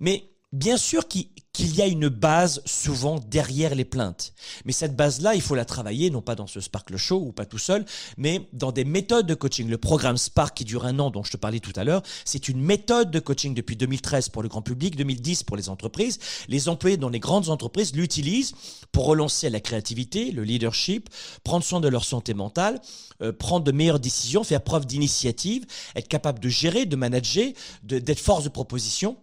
Mais 0.00 0.30
bien 0.52 0.76
sûr 0.76 1.08
qu'il 1.08 1.26
qu'il 1.58 1.74
y 1.74 1.82
a 1.82 1.86
une 1.86 2.08
base 2.08 2.62
souvent 2.64 3.18
derrière 3.18 3.74
les 3.74 3.84
plaintes. 3.84 4.32
Mais 4.64 4.70
cette 4.70 4.94
base-là, 4.94 5.34
il 5.34 5.40
faut 5.40 5.56
la 5.56 5.64
travailler, 5.64 6.08
non 6.08 6.22
pas 6.22 6.36
dans 6.36 6.46
ce 6.46 6.60
Spark 6.60 6.90
le 6.90 6.96
Show 6.96 7.20
ou 7.20 7.32
pas 7.32 7.46
tout 7.46 7.58
seul, 7.58 7.84
mais 8.16 8.48
dans 8.52 8.70
des 8.70 8.84
méthodes 8.84 9.26
de 9.26 9.34
coaching. 9.34 9.68
Le 9.68 9.76
programme 9.76 10.16
Spark 10.16 10.56
qui 10.56 10.64
dure 10.64 10.86
un 10.86 11.00
an, 11.00 11.10
dont 11.10 11.24
je 11.24 11.32
te 11.32 11.36
parlais 11.36 11.58
tout 11.58 11.72
à 11.74 11.82
l'heure, 11.82 12.02
c'est 12.24 12.48
une 12.48 12.60
méthode 12.60 13.10
de 13.10 13.18
coaching 13.18 13.54
depuis 13.54 13.74
2013 13.74 14.28
pour 14.28 14.44
le 14.44 14.48
grand 14.48 14.62
public, 14.62 14.94
2010 14.94 15.42
pour 15.42 15.56
les 15.56 15.68
entreprises. 15.68 16.20
Les 16.46 16.68
employés 16.68 16.96
dans 16.96 17.08
les 17.08 17.18
grandes 17.18 17.48
entreprises 17.48 17.92
l'utilisent 17.92 18.54
pour 18.92 19.06
relancer 19.06 19.50
la 19.50 19.58
créativité, 19.58 20.30
le 20.30 20.44
leadership, 20.44 21.08
prendre 21.42 21.64
soin 21.64 21.80
de 21.80 21.88
leur 21.88 22.04
santé 22.04 22.34
mentale, 22.34 22.80
euh, 23.20 23.32
prendre 23.32 23.64
de 23.64 23.72
meilleures 23.72 23.98
décisions, 23.98 24.44
faire 24.44 24.62
preuve 24.62 24.86
d'initiative, 24.86 25.66
être 25.96 26.06
capable 26.06 26.38
de 26.38 26.48
gérer, 26.48 26.86
de 26.86 26.94
manager, 26.94 27.50
d'être 27.82 28.20
force 28.20 28.44
de 28.44 28.48
proposition. 28.48 29.16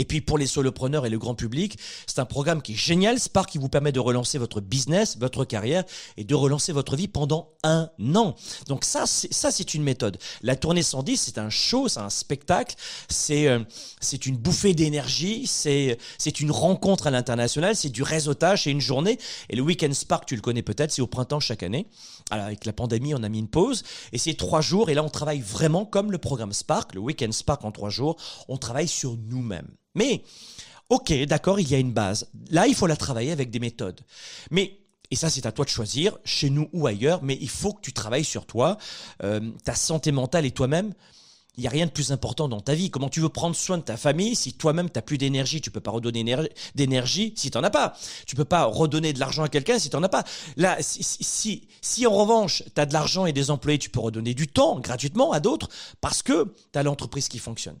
Et 0.00 0.06
puis 0.06 0.22
pour 0.22 0.38
les 0.38 0.46
solopreneurs 0.46 1.04
et 1.04 1.10
le 1.10 1.18
grand 1.18 1.34
public, 1.34 1.78
c'est 2.06 2.20
un 2.20 2.24
programme 2.24 2.62
qui 2.62 2.72
est 2.72 2.76
génial, 2.76 3.20
Spark, 3.20 3.50
qui 3.50 3.58
vous 3.58 3.68
permet 3.68 3.92
de 3.92 4.00
relancer 4.00 4.38
votre 4.38 4.62
business, 4.62 5.18
votre 5.18 5.44
carrière 5.44 5.84
et 6.16 6.24
de 6.24 6.34
relancer 6.34 6.72
votre 6.72 6.96
vie 6.96 7.06
pendant 7.06 7.50
un 7.64 7.90
an. 8.14 8.34
Donc 8.66 8.86
ça, 8.86 9.04
c'est, 9.04 9.30
ça 9.30 9.50
c'est 9.50 9.74
une 9.74 9.82
méthode. 9.82 10.16
La 10.40 10.56
tournée 10.56 10.82
110, 10.82 11.18
c'est 11.18 11.36
un 11.36 11.50
show, 11.50 11.86
c'est 11.86 12.00
un 12.00 12.08
spectacle, 12.08 12.76
c'est 13.10 13.46
euh, 13.46 13.60
c'est 14.00 14.24
une 14.24 14.38
bouffée 14.38 14.72
d'énergie, 14.72 15.46
c'est 15.46 15.98
c'est 16.16 16.40
une 16.40 16.50
rencontre 16.50 17.06
à 17.06 17.10
l'international, 17.10 17.76
c'est 17.76 17.90
du 17.90 18.02
réseautage, 18.02 18.64
c'est 18.64 18.70
une 18.70 18.80
journée. 18.80 19.18
Et 19.50 19.56
le 19.56 19.60
Weekend 19.60 19.92
Spark, 19.92 20.24
tu 20.24 20.34
le 20.34 20.40
connais 20.40 20.62
peut-être, 20.62 20.92
c'est 20.92 21.02
au 21.02 21.08
printemps 21.08 21.40
chaque 21.40 21.62
année. 21.62 21.86
Alors 22.30 22.46
avec 22.46 22.64
la 22.64 22.72
pandémie, 22.72 23.14
on 23.14 23.22
a 23.22 23.28
mis 23.28 23.40
une 23.40 23.48
pause 23.48 23.82
et 24.12 24.18
c'est 24.18 24.34
trois 24.34 24.60
jours. 24.60 24.90
Et 24.90 24.94
là, 24.94 25.02
on 25.02 25.08
travaille 25.08 25.40
vraiment 25.40 25.84
comme 25.84 26.12
le 26.12 26.18
programme 26.18 26.52
Spark, 26.52 26.94
le 26.94 27.00
Weekend 27.00 27.32
Spark 27.32 27.64
en 27.64 27.72
trois 27.72 27.90
jours. 27.90 28.16
On 28.48 28.56
travaille 28.56 28.88
sur 28.88 29.16
nous-mêmes. 29.16 29.68
Mais, 29.94 30.22
ok, 30.88 31.12
d'accord, 31.24 31.60
il 31.60 31.68
y 31.68 31.74
a 31.74 31.78
une 31.78 31.92
base. 31.92 32.28
Là, 32.50 32.66
il 32.66 32.74
faut 32.74 32.86
la 32.86 32.96
travailler 32.96 33.32
avec 33.32 33.50
des 33.50 33.58
méthodes. 33.58 34.00
Mais 34.50 34.78
Et 35.12 35.16
ça, 35.16 35.28
c'est 35.28 35.44
à 35.44 35.52
toi 35.52 35.64
de 35.64 35.70
choisir, 35.70 36.18
chez 36.24 36.50
nous 36.50 36.68
ou 36.72 36.86
ailleurs, 36.86 37.22
mais 37.22 37.36
il 37.40 37.48
faut 37.48 37.72
que 37.72 37.80
tu 37.80 37.92
travailles 37.92 38.24
sur 38.24 38.46
toi, 38.46 38.78
euh, 39.24 39.50
ta 39.64 39.74
santé 39.74 40.12
mentale 40.12 40.46
et 40.46 40.52
toi-même. 40.52 40.94
Il 41.60 41.64
n'y 41.64 41.66
a 41.66 41.72
rien 41.72 41.84
de 41.84 41.90
plus 41.90 42.10
important 42.10 42.48
dans 42.48 42.62
ta 42.62 42.74
vie. 42.74 42.88
Comment 42.90 43.10
tu 43.10 43.20
veux 43.20 43.28
prendre 43.28 43.54
soin 43.54 43.76
de 43.76 43.82
ta 43.82 43.98
famille 43.98 44.34
si 44.34 44.54
toi-même 44.54 44.88
tu 44.88 44.94
n'as 44.96 45.02
plus 45.02 45.18
d'énergie? 45.18 45.60
Tu 45.60 45.70
peux 45.70 45.82
pas 45.82 45.90
redonner 45.90 46.24
d'énergie 46.74 47.34
si 47.36 47.50
tu 47.50 47.58
n'en 47.58 47.62
as 47.62 47.68
pas. 47.68 47.92
Tu 48.26 48.34
peux 48.34 48.46
pas 48.46 48.64
redonner 48.64 49.12
de 49.12 49.20
l'argent 49.20 49.42
à 49.42 49.50
quelqu'un 49.50 49.78
si 49.78 49.90
tu 49.90 49.96
n'en 49.96 50.02
as 50.02 50.08
pas. 50.08 50.24
Là, 50.56 50.78
si, 50.80 51.02
si, 51.02 51.68
si 51.82 52.06
en 52.06 52.12
revanche 52.12 52.62
tu 52.74 52.80
as 52.80 52.86
de 52.86 52.94
l'argent 52.94 53.26
et 53.26 53.34
des 53.34 53.50
employés, 53.50 53.78
tu 53.78 53.90
peux 53.90 54.00
redonner 54.00 54.32
du 54.32 54.48
temps 54.48 54.80
gratuitement 54.80 55.32
à 55.32 55.40
d'autres 55.40 55.68
parce 56.00 56.22
que 56.22 56.54
tu 56.72 56.78
as 56.78 56.82
l'entreprise 56.82 57.28
qui 57.28 57.38
fonctionne. 57.38 57.76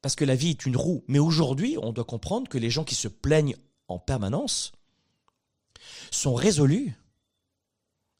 Parce 0.00 0.14
que 0.14 0.24
la 0.24 0.36
vie 0.36 0.50
est 0.50 0.64
une 0.64 0.76
roue. 0.76 1.02
Mais 1.08 1.18
aujourd'hui, 1.18 1.76
on 1.82 1.92
doit 1.92 2.04
comprendre 2.04 2.48
que 2.48 2.58
les 2.58 2.70
gens 2.70 2.84
qui 2.84 2.94
se 2.94 3.08
plaignent 3.08 3.56
en 3.88 3.98
permanence, 3.98 4.72
sont 6.10 6.34
résolus. 6.34 6.94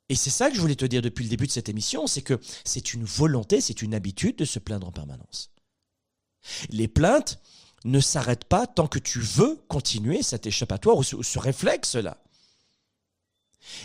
Et 0.09 0.15
c'est 0.15 0.31
ça 0.31 0.51
que 0.51 0.57
je 0.57 0.61
voulais 0.61 0.75
te 0.75 0.85
dire 0.85 1.03
depuis 1.03 1.25
le 1.25 1.31
début 1.31 1.47
de 1.47 1.53
cette 1.53 1.69
émission, 1.69 2.07
c'est 2.07 2.23
que 2.23 2.39
c'est 2.65 2.93
une 2.93 3.05
volonté, 3.05 3.61
c'est 3.61 3.81
une 3.81 3.95
habitude 3.95 4.37
de 4.37 4.45
se 4.45 4.59
plaindre 4.59 4.87
en 4.87 4.93
permanence. 4.93 5.51
Les 6.69 6.89
plaintes 6.89 7.39
ne 7.85 8.01
s'arrêtent 8.01 8.45
pas 8.45 8.67
tant 8.67 8.87
que 8.87 8.99
tu 8.99 9.21
veux 9.21 9.57
continuer 9.69 10.23
cet 10.23 10.47
échappatoire 10.47 10.99
ou 10.99 11.03
ce, 11.03 11.39
réflexe-là. 11.39 12.19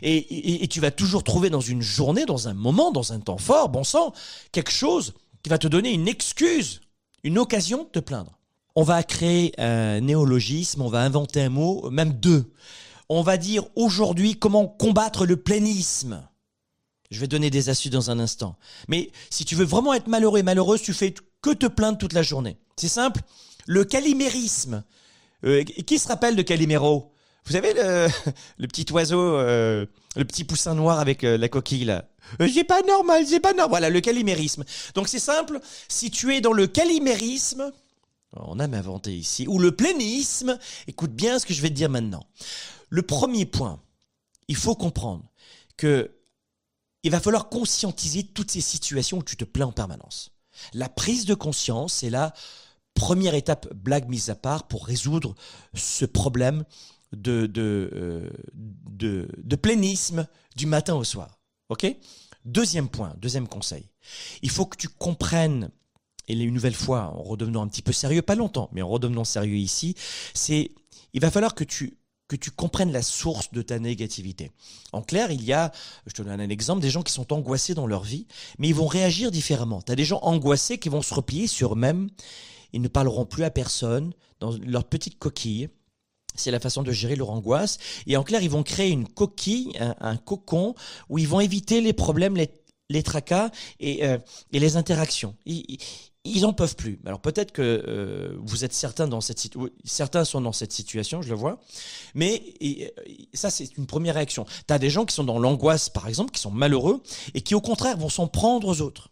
Et, 0.02 0.64
et, 0.64 0.68
tu 0.68 0.82
vas 0.82 0.92
toujours 0.92 1.24
trouver 1.24 1.50
dans 1.50 1.62
une 1.62 1.82
journée, 1.82 2.26
dans 2.26 2.50
un 2.50 2.54
moment, 2.54 2.92
dans 2.92 3.14
un 3.14 3.20
temps 3.22 3.38
fort, 3.38 3.70
bon 3.70 3.86
sang, 3.86 4.14
quelque 4.52 4.72
chose 4.72 5.14
qui 5.42 5.50
va 5.50 5.58
te 5.58 5.68
donner 5.68 5.94
une 5.94 6.10
excuse, 6.10 6.82
une 7.24 7.38
occasion 7.38 7.86
de 7.86 7.90
te 7.90 8.00
plaindre. 8.00 8.38
On 8.76 8.84
va 8.84 9.04
créer 9.04 9.54
un 9.58 10.02
néologisme, 10.02 10.82
on 10.82 10.90
va 10.90 11.02
inventer 11.02 11.42
un 11.42 11.50
mot, 11.50 11.90
même 11.90 12.12
deux 12.12 12.52
on 13.10 13.22
va 13.22 13.38
dire 13.38 13.66
aujourd'hui 13.76 14.38
comment 14.38 14.68
combattre 14.68 15.26
le 15.26 15.38
plénisme. 15.38 16.28
Je 17.12 17.20
vais 17.20 17.28
donner 17.28 17.50
des 17.50 17.70
astuces 17.70 17.92
dans 17.92 18.12
un 18.12 18.20
instant. 18.20 18.56
Mais 18.88 19.12
si 19.32 19.44
tu 19.44 19.56
veux 19.56 19.66
vraiment 19.66 19.94
être 19.94 20.08
malheureux 20.08 20.40
et 20.40 20.44
malheureuse, 20.44 20.82
tu 20.82 20.94
fais 20.94 21.14
que 21.42 21.50
te 21.50 21.66
plaindre 21.66 21.98
toute 21.98 22.14
la 22.14 22.22
journée. 22.22 22.58
C'est 22.78 22.88
simple. 22.88 23.22
Le 23.66 23.84
calimérisme. 23.84 24.84
Euh, 25.44 25.64
qui 25.64 25.98
se 25.98 26.08
rappelle 26.08 26.36
de 26.36 26.42
Calimero? 26.44 27.12
Vous 27.46 27.54
savez 27.54 27.74
le, 28.58 28.68
petit 28.68 28.86
oiseau, 28.92 29.20
euh, 29.20 29.86
le 30.16 30.26
petit 30.26 30.44
poussin 30.44 30.76
noir 30.76 31.00
avec 31.00 31.24
euh, 31.24 31.38
la 31.38 31.50
coquille 31.50 31.86
là? 31.86 32.06
C'est 32.40 32.64
pas 32.64 32.82
normal, 32.84 33.26
c'est 33.26 33.40
pas 33.40 33.54
normal. 33.54 33.70
Voilà, 33.70 33.90
le 33.90 34.02
calimérisme. 34.02 34.64
Donc 34.94 35.08
c'est 35.08 35.20
simple. 35.20 35.60
Si 35.88 36.12
tu 36.12 36.36
es 36.36 36.42
dans 36.42 36.54
le 36.54 36.68
calimérisme, 36.68 37.72
on 38.34 38.60
a 38.60 38.66
inventé 38.66 39.16
ici, 39.16 39.48
ou 39.48 39.58
le 39.58 39.72
plénisme, 39.72 40.60
écoute 40.88 41.12
bien 41.12 41.40
ce 41.40 41.48
que 41.48 41.54
je 41.56 41.62
vais 41.62 41.70
te 41.70 41.74
dire 41.74 41.90
maintenant. 41.90 42.24
Le 42.90 43.02
premier 43.02 43.46
point, 43.46 43.82
il 44.48 44.56
faut 44.56 44.76
comprendre 44.76 45.32
que 45.78 46.16
il 47.04 47.12
va 47.12 47.22
falloir 47.22 47.48
conscientiser 47.50 48.24
toutes 48.24 48.52
ces 48.52 48.62
situations 48.62 49.20
où 49.20 49.24
tu 49.24 49.38
te 49.38 49.46
plains 49.46 49.68
en 49.68 49.72
permanence. 49.72 50.32
La 50.74 50.90
prise 50.90 51.26
de 51.26 51.34
conscience, 51.34 51.94
c'est 51.94 52.10
la 52.10 52.34
première 52.94 53.36
étape, 53.36 53.74
blague 53.74 54.10
mise 54.10 54.30
à 54.30 54.36
part, 54.36 54.68
pour 54.68 54.86
résoudre 54.86 55.36
ce 55.74 56.04
problème 56.04 56.66
de, 57.14 57.46
de, 57.46 57.90
euh, 57.94 58.30
de, 58.54 59.30
de 59.38 59.56
plénisme 59.56 60.28
du 60.58 60.66
matin 60.66 60.96
au 60.96 61.06
soir. 61.06 61.40
OK? 61.70 61.86
Deuxième 62.44 62.90
point, 62.90 63.16
deuxième 63.18 63.48
conseil. 63.48 63.90
Il 64.42 64.50
faut 64.50 64.66
que 64.66 64.78
tu 64.78 64.90
comprennes, 64.90 65.70
et 66.28 66.34
une 66.34 66.54
nouvelle 66.54 66.76
fois, 66.76 67.14
en 67.16 67.22
redevenant 67.22 67.62
un 67.62 67.68
petit 67.68 67.82
peu 67.82 67.94
sérieux, 67.94 68.22
pas 68.22 68.36
longtemps, 68.36 68.70
mais 68.74 68.82
en 68.82 68.90
redevenant 68.90 69.24
sérieux 69.24 69.58
ici, 69.58 69.96
c'est, 70.34 70.72
il 71.14 71.22
va 71.22 71.32
falloir 71.32 71.56
que 71.56 71.64
tu 71.64 71.99
que 72.30 72.36
tu 72.36 72.52
comprennes 72.52 72.94
la 72.94 73.02
source 73.02 73.52
de 73.52 73.62
ta 73.62 73.80
négativité. 73.80 74.52
En 74.94 75.02
clair, 75.02 75.32
il 75.32 75.44
y 75.44 75.52
a, 75.52 75.74
je 76.06 76.14
te 76.14 76.22
donne 76.22 76.40
un 76.40 76.50
exemple, 76.50 76.82
des 76.82 76.92
gens 76.92 77.02
qui 77.02 77.12
sont 77.12 77.34
angoissés 77.34 77.74
dans 77.74 77.88
leur 77.88 78.04
vie, 78.04 78.28
mais 78.60 78.70
ils 78.70 78.76
vont 78.76 78.88
réagir 78.88 79.32
différemment. 79.32 79.82
Tu 79.82 79.92
as 79.92 79.96
des 79.96 80.06
gens 80.06 80.20
angoissés 80.22 80.78
qui 80.78 80.90
vont 80.90 81.02
se 81.02 81.14
replier 81.14 81.48
sur 81.48 81.74
eux-mêmes, 81.74 82.10
ils 82.72 82.82
ne 82.82 82.88
parleront 82.88 83.26
plus 83.26 83.44
à 83.44 83.50
personne, 83.50 84.14
dans 84.40 84.56
leur 84.66 84.86
petite 84.86 85.18
coquille. 85.18 85.70
C'est 86.36 86.52
la 86.52 86.60
façon 86.60 86.84
de 86.84 86.92
gérer 86.92 87.16
leur 87.16 87.32
angoisse. 87.32 87.80
Et 88.06 88.16
en 88.16 88.24
clair, 88.24 88.44
ils 88.44 88.50
vont 88.50 88.64
créer 88.64 88.92
une 88.92 89.08
coquille, 89.08 89.74
un, 89.80 90.16
cocon, 90.16 90.76
où 91.10 91.18
ils 91.18 91.28
vont 91.28 91.40
éviter 91.40 91.82
les 91.82 91.92
problèmes, 91.92 92.38
les, 92.38 93.04
tracas 93.04 93.50
et, 93.80 94.06
euh, 94.06 94.20
et 94.54 94.60
les 94.60 94.78
interactions 94.78 95.36
en 96.46 96.54
peuvent 96.54 96.76
plus. 96.76 97.00
Alors 97.06 97.20
peut-être 97.20 97.52
que 97.52 97.62
euh, 97.62 98.38
vous 98.42 98.64
êtes 98.64 98.74
certains 98.74 99.08
dans 99.08 99.22
cette 99.22 99.40
situation, 99.40 99.72
certains 99.84 100.26
sont 100.26 100.42
dans 100.42 100.52
cette 100.52 100.72
situation, 100.72 101.22
je 101.22 101.30
le 101.30 101.36
vois, 101.36 101.60
mais 102.16 102.56
ça 103.34 103.50
c'est 103.50 103.78
une 103.78 103.88
première 103.88 104.16
réaction. 104.16 104.46
Tu 104.68 104.74
as 104.74 104.80
des 104.80 104.90
gens 104.90 105.06
qui 105.06 105.16
sont 105.16 105.24
dans 105.24 105.40
l'angoisse 105.40 105.90
par 105.90 106.08
exemple, 106.08 106.32
qui 106.32 106.42
sont 106.42 106.52
malheureux 106.52 107.02
et 107.34 107.42
qui 107.42 107.56
au 107.56 107.62
contraire 107.62 107.98
vont 107.98 108.10
s'en 108.10 108.28
prendre 108.28 108.68
aux 108.68 108.82
autres. 108.82 109.10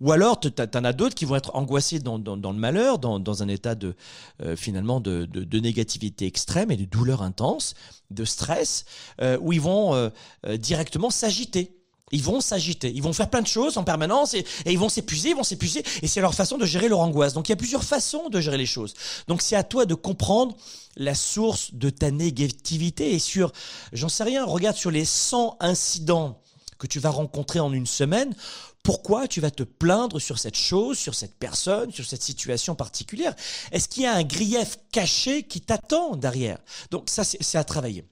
Ou 0.00 0.10
alors, 0.10 0.40
tu 0.40 0.48
en 0.48 0.84
as 0.84 0.92
d'autres 0.92 1.14
qui 1.14 1.24
vont 1.24 1.36
être 1.36 1.54
angoissés 1.54 2.00
dans, 2.00 2.18
le 2.18 2.52
malheur, 2.58 2.98
dans, 2.98 3.42
un 3.44 3.48
état 3.48 3.76
de 3.76 3.94
euh, 4.42 4.56
finalement 4.56 4.98
de, 4.98 5.28
négativité 5.60 6.26
extrême 6.26 6.72
et 6.72 6.76
de 6.76 6.84
douleur 6.84 7.22
intense, 7.22 7.74
de 8.10 8.24
stress, 8.24 8.86
euh, 9.20 9.38
où 9.40 9.52
ils 9.52 9.60
vont 9.60 10.10
directement 10.58 11.10
s'agiter. 11.10 11.77
Ils 12.12 12.22
vont 12.22 12.40
s'agiter, 12.40 12.90
ils 12.94 13.02
vont 13.02 13.12
faire 13.12 13.30
plein 13.30 13.42
de 13.42 13.46
choses 13.46 13.76
en 13.76 13.84
permanence 13.84 14.34
et, 14.34 14.44
ils 14.66 14.78
vont 14.78 14.88
s'épuiser, 14.88 15.30
ils 15.30 15.36
vont 15.36 15.42
s'épuiser 15.42 15.82
et 16.02 16.06
c'est 16.06 16.20
leur 16.20 16.34
façon 16.34 16.58
de 16.58 16.66
gérer 16.66 16.88
leur 16.88 17.00
angoisse. 17.00 17.34
Donc 17.34 17.48
il 17.48 17.52
y 17.52 17.54
a 17.54 17.56
plusieurs 17.56 17.84
façons 17.84 18.28
de 18.28 18.40
gérer 18.40 18.58
les 18.58 18.66
choses. 18.66 18.94
Donc 19.26 19.42
c'est 19.42 19.56
à 19.56 19.62
toi 19.62 19.86
de 19.86 19.94
comprendre 19.94 20.56
la 20.96 21.14
source 21.14 21.74
de 21.74 21.90
ta 21.90 22.10
négativité 22.10 23.14
et 23.14 23.18
sur, 23.18 23.52
j'en 23.92 24.08
sais 24.08 24.24
rien, 24.24 24.44
regarde 24.44 24.76
sur 24.76 24.90
les 24.90 25.04
100 25.04 25.56
incidents 25.60 26.40
que 26.78 26.86
tu 26.86 27.00
vas 27.00 27.10
rencontrer 27.10 27.60
en 27.60 27.72
une 27.72 27.86
semaine, 27.86 28.34
pourquoi 28.82 29.28
tu 29.28 29.40
vas 29.40 29.50
te 29.50 29.64
plaindre 29.64 30.20
sur 30.20 30.38
cette 30.38 30.56
chose, 30.56 30.96
sur 30.96 31.14
cette 31.14 31.34
personne, 31.34 31.92
sur 31.92 32.06
cette 32.06 32.22
situation 32.22 32.74
particulière? 32.74 33.34
Est-ce 33.72 33.88
qu'il 33.88 34.04
y 34.04 34.06
a 34.06 34.14
un 34.14 34.22
grief 34.22 34.78
caché 34.92 35.42
qui 35.42 35.60
t'attend 35.60 36.16
derrière? 36.16 36.58
Donc 36.90 37.10
ça 37.10 37.24
c'est 37.24 37.58
à 37.58 37.64
travailler. 37.64 38.04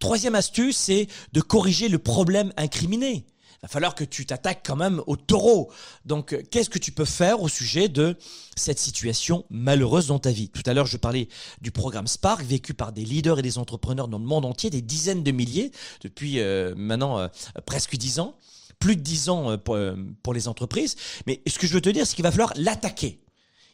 Troisième 0.00 0.34
astuce, 0.34 0.76
c'est 0.76 1.08
de 1.32 1.40
corriger 1.40 1.88
le 1.88 1.98
problème 1.98 2.52
incriminé. 2.56 3.26
Il 3.62 3.66
va 3.66 3.68
falloir 3.68 3.94
que 3.94 4.02
tu 4.02 4.26
t'attaques 4.26 4.64
quand 4.66 4.74
même 4.74 5.00
au 5.06 5.14
taureau. 5.14 5.70
Donc, 6.04 6.32
euh, 6.32 6.42
qu'est-ce 6.50 6.68
que 6.68 6.80
tu 6.80 6.90
peux 6.90 7.04
faire 7.04 7.42
au 7.42 7.48
sujet 7.48 7.88
de 7.88 8.16
cette 8.56 8.80
situation 8.80 9.44
malheureuse 9.50 10.08
dans 10.08 10.18
ta 10.18 10.32
vie? 10.32 10.48
Tout 10.48 10.64
à 10.66 10.74
l'heure, 10.74 10.86
je 10.86 10.96
parlais 10.96 11.28
du 11.60 11.70
programme 11.70 12.08
Spark, 12.08 12.42
vécu 12.42 12.74
par 12.74 12.90
des 12.90 13.04
leaders 13.04 13.38
et 13.38 13.42
des 13.42 13.58
entrepreneurs 13.58 14.08
dans 14.08 14.18
le 14.18 14.24
monde 14.24 14.46
entier, 14.46 14.68
des 14.68 14.82
dizaines 14.82 15.22
de 15.22 15.30
milliers, 15.30 15.70
depuis 16.00 16.40
euh, 16.40 16.74
maintenant 16.76 17.20
euh, 17.20 17.28
presque 17.64 17.96
dix 17.96 18.18
ans, 18.18 18.36
plus 18.80 18.96
de 18.96 19.00
dix 19.00 19.28
ans 19.28 19.56
pour, 19.58 19.78
pour 20.24 20.34
les 20.34 20.48
entreprises. 20.48 20.96
Mais 21.28 21.40
ce 21.46 21.56
que 21.60 21.68
je 21.68 21.72
veux 21.72 21.80
te 21.80 21.88
dire, 21.88 22.04
c'est 22.04 22.16
qu'il 22.16 22.24
va 22.24 22.32
falloir 22.32 22.52
l'attaquer. 22.56 23.20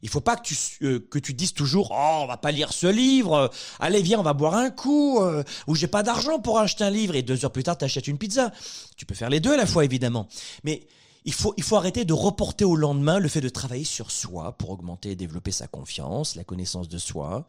Il 0.03 0.09
faut 0.09 0.21
pas 0.21 0.37
que 0.37 0.43
tu 0.43 0.57
euh, 0.83 1.01
que 1.11 1.19
tu 1.19 1.35
dises 1.35 1.55
toujours 1.55 1.91
oh 1.91 2.21
on 2.23 2.27
va 2.27 2.37
pas 2.37 2.53
lire 2.53 2.73
ce 2.73 2.87
livre, 2.87 3.51
allez 3.81 4.03
viens 4.03 4.21
on 4.21 4.23
va 4.23 4.33
boire 4.33 4.55
un 4.55 4.71
coup 4.71 5.21
euh, 5.21 5.43
ou 5.67 5.75
j'ai 5.75 5.89
pas 5.89 6.03
d'argent 6.03 6.39
pour 6.39 6.59
acheter 6.59 6.85
un 6.85 6.91
livre 6.91 7.15
et 7.15 7.23
deux 7.23 7.45
heures 7.45 7.53
plus 7.53 7.63
tard 7.63 7.77
tu 7.77 8.11
une 8.11 8.19
pizza. 8.19 8.53
Tu 8.97 9.07
peux 9.07 9.15
faire 9.15 9.31
les 9.31 9.41
deux 9.41 9.53
à 9.53 9.57
la 9.57 9.67
fois 9.67 9.85
évidemment, 9.85 10.29
mais 10.65 10.83
il 11.25 11.33
faut, 11.33 11.55
il 11.57 11.63
faut 11.63 11.77
arrêter 11.77 12.05
de 12.05 12.13
reporter 12.13 12.65
au 12.65 12.77
lendemain 12.77 13.19
le 13.19 13.29
fait 13.29 13.41
de 13.41 13.49
travailler 13.49 13.85
sur 13.85 14.11
soi 14.11 14.53
pour 14.53 14.71
augmenter 14.71 15.11
et 15.11 15.17
développer 15.17 15.51
sa 15.51 15.67
confiance, 15.67 16.37
la 16.37 16.45
connaissance 16.45 16.89
de 16.89 16.99
soi, 16.99 17.47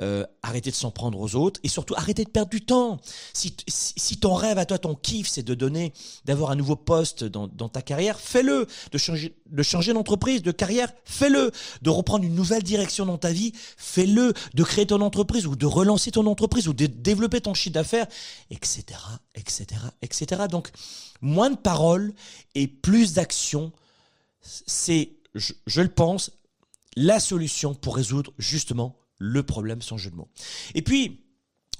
euh, 0.00 0.24
arrêter 0.42 0.70
de 0.70 0.76
s'en 0.76 0.90
prendre 0.90 1.20
aux 1.20 1.34
autres 1.34 1.60
et 1.62 1.68
surtout 1.68 1.94
arrêter 1.96 2.24
de 2.24 2.30
perdre 2.30 2.50
du 2.50 2.60
temps. 2.60 3.00
Si, 3.32 3.54
si, 3.66 4.16
ton 4.18 4.34
rêve 4.34 4.58
à 4.58 4.64
toi, 4.64 4.78
ton 4.78 4.94
kiff, 4.94 5.28
c'est 5.28 5.42
de 5.42 5.54
donner, 5.54 5.92
d'avoir 6.24 6.50
un 6.50 6.56
nouveau 6.56 6.76
poste 6.76 7.24
dans, 7.24 7.48
ta 7.68 7.82
carrière, 7.82 8.20
fais-le. 8.20 8.66
De 8.92 8.98
changer, 8.98 9.36
de 9.46 9.62
changer 9.62 9.92
d'entreprise, 9.92 10.42
de 10.42 10.52
carrière, 10.52 10.92
fais-le. 11.04 11.50
De 11.82 11.90
reprendre 11.90 12.24
une 12.24 12.34
nouvelle 12.34 12.62
direction 12.62 13.06
dans 13.06 13.18
ta 13.18 13.32
vie, 13.32 13.52
fais-le. 13.76 14.32
De 14.54 14.64
créer 14.64 14.86
ton 14.86 15.00
entreprise 15.00 15.46
ou 15.46 15.56
de 15.56 15.66
relancer 15.66 16.12
ton 16.12 16.26
entreprise 16.26 16.68
ou 16.68 16.72
de 16.72 16.86
développer 16.86 17.40
ton 17.40 17.54
chiffre 17.54 17.74
d'affaires, 17.74 18.06
etc., 18.50 18.84
etc., 19.34 19.66
etc. 20.02 20.42
Donc, 20.50 20.70
moins 21.20 21.50
de 21.50 21.56
paroles 21.56 22.12
et 22.54 22.66
plus 22.66 23.07
d'actions, 23.14 23.72
c'est, 24.40 25.10
je, 25.34 25.80
le 25.80 25.88
pense, 25.88 26.32
la 26.96 27.20
solution 27.20 27.74
pour 27.74 27.96
résoudre 27.96 28.32
justement 28.38 28.96
le 29.18 29.42
problème 29.42 29.82
sans 29.82 29.96
jeu 29.96 30.10
de 30.10 30.16
mots. 30.16 30.28
Et 30.74 30.82
puis, 30.82 31.24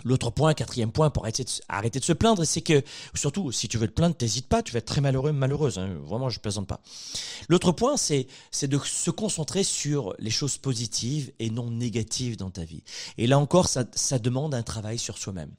L'autre 0.04 0.30
point, 0.30 0.54
quatrième 0.54 0.92
point, 0.92 1.10
pour 1.10 1.24
arrêter 1.24 1.42
de, 1.98 2.04
se 2.04 2.12
plaindre, 2.12 2.44
c'est 2.44 2.60
que, 2.60 2.84
surtout, 3.14 3.50
si 3.50 3.66
tu 3.66 3.78
veux 3.78 3.88
te 3.88 3.92
plaindre, 3.92 4.14
t'hésites 4.14 4.46
pas, 4.46 4.62
tu 4.62 4.72
vas 4.72 4.78
être 4.78 4.84
très 4.84 5.00
malheureux, 5.00 5.32
malheureuse, 5.32 5.78
hein, 5.78 5.92
vraiment, 6.04 6.30
je 6.30 6.38
plaisante 6.38 6.68
pas. 6.68 6.80
L'autre 7.48 7.72
point, 7.72 7.96
c'est, 7.96 8.28
c'est 8.52 8.68
de 8.68 8.78
se 8.78 9.10
concentrer 9.10 9.64
sur 9.64 10.14
les 10.20 10.30
choses 10.30 10.56
positives 10.56 11.32
et 11.40 11.50
non 11.50 11.72
négatives 11.72 12.36
dans 12.36 12.50
ta 12.50 12.62
vie. 12.62 12.84
Et 13.16 13.26
là 13.26 13.40
encore, 13.40 13.66
ça, 13.66 13.86
ça 13.92 14.20
demande 14.20 14.54
un 14.54 14.62
travail 14.62 14.98
sur 14.98 15.18
soi-même. 15.18 15.50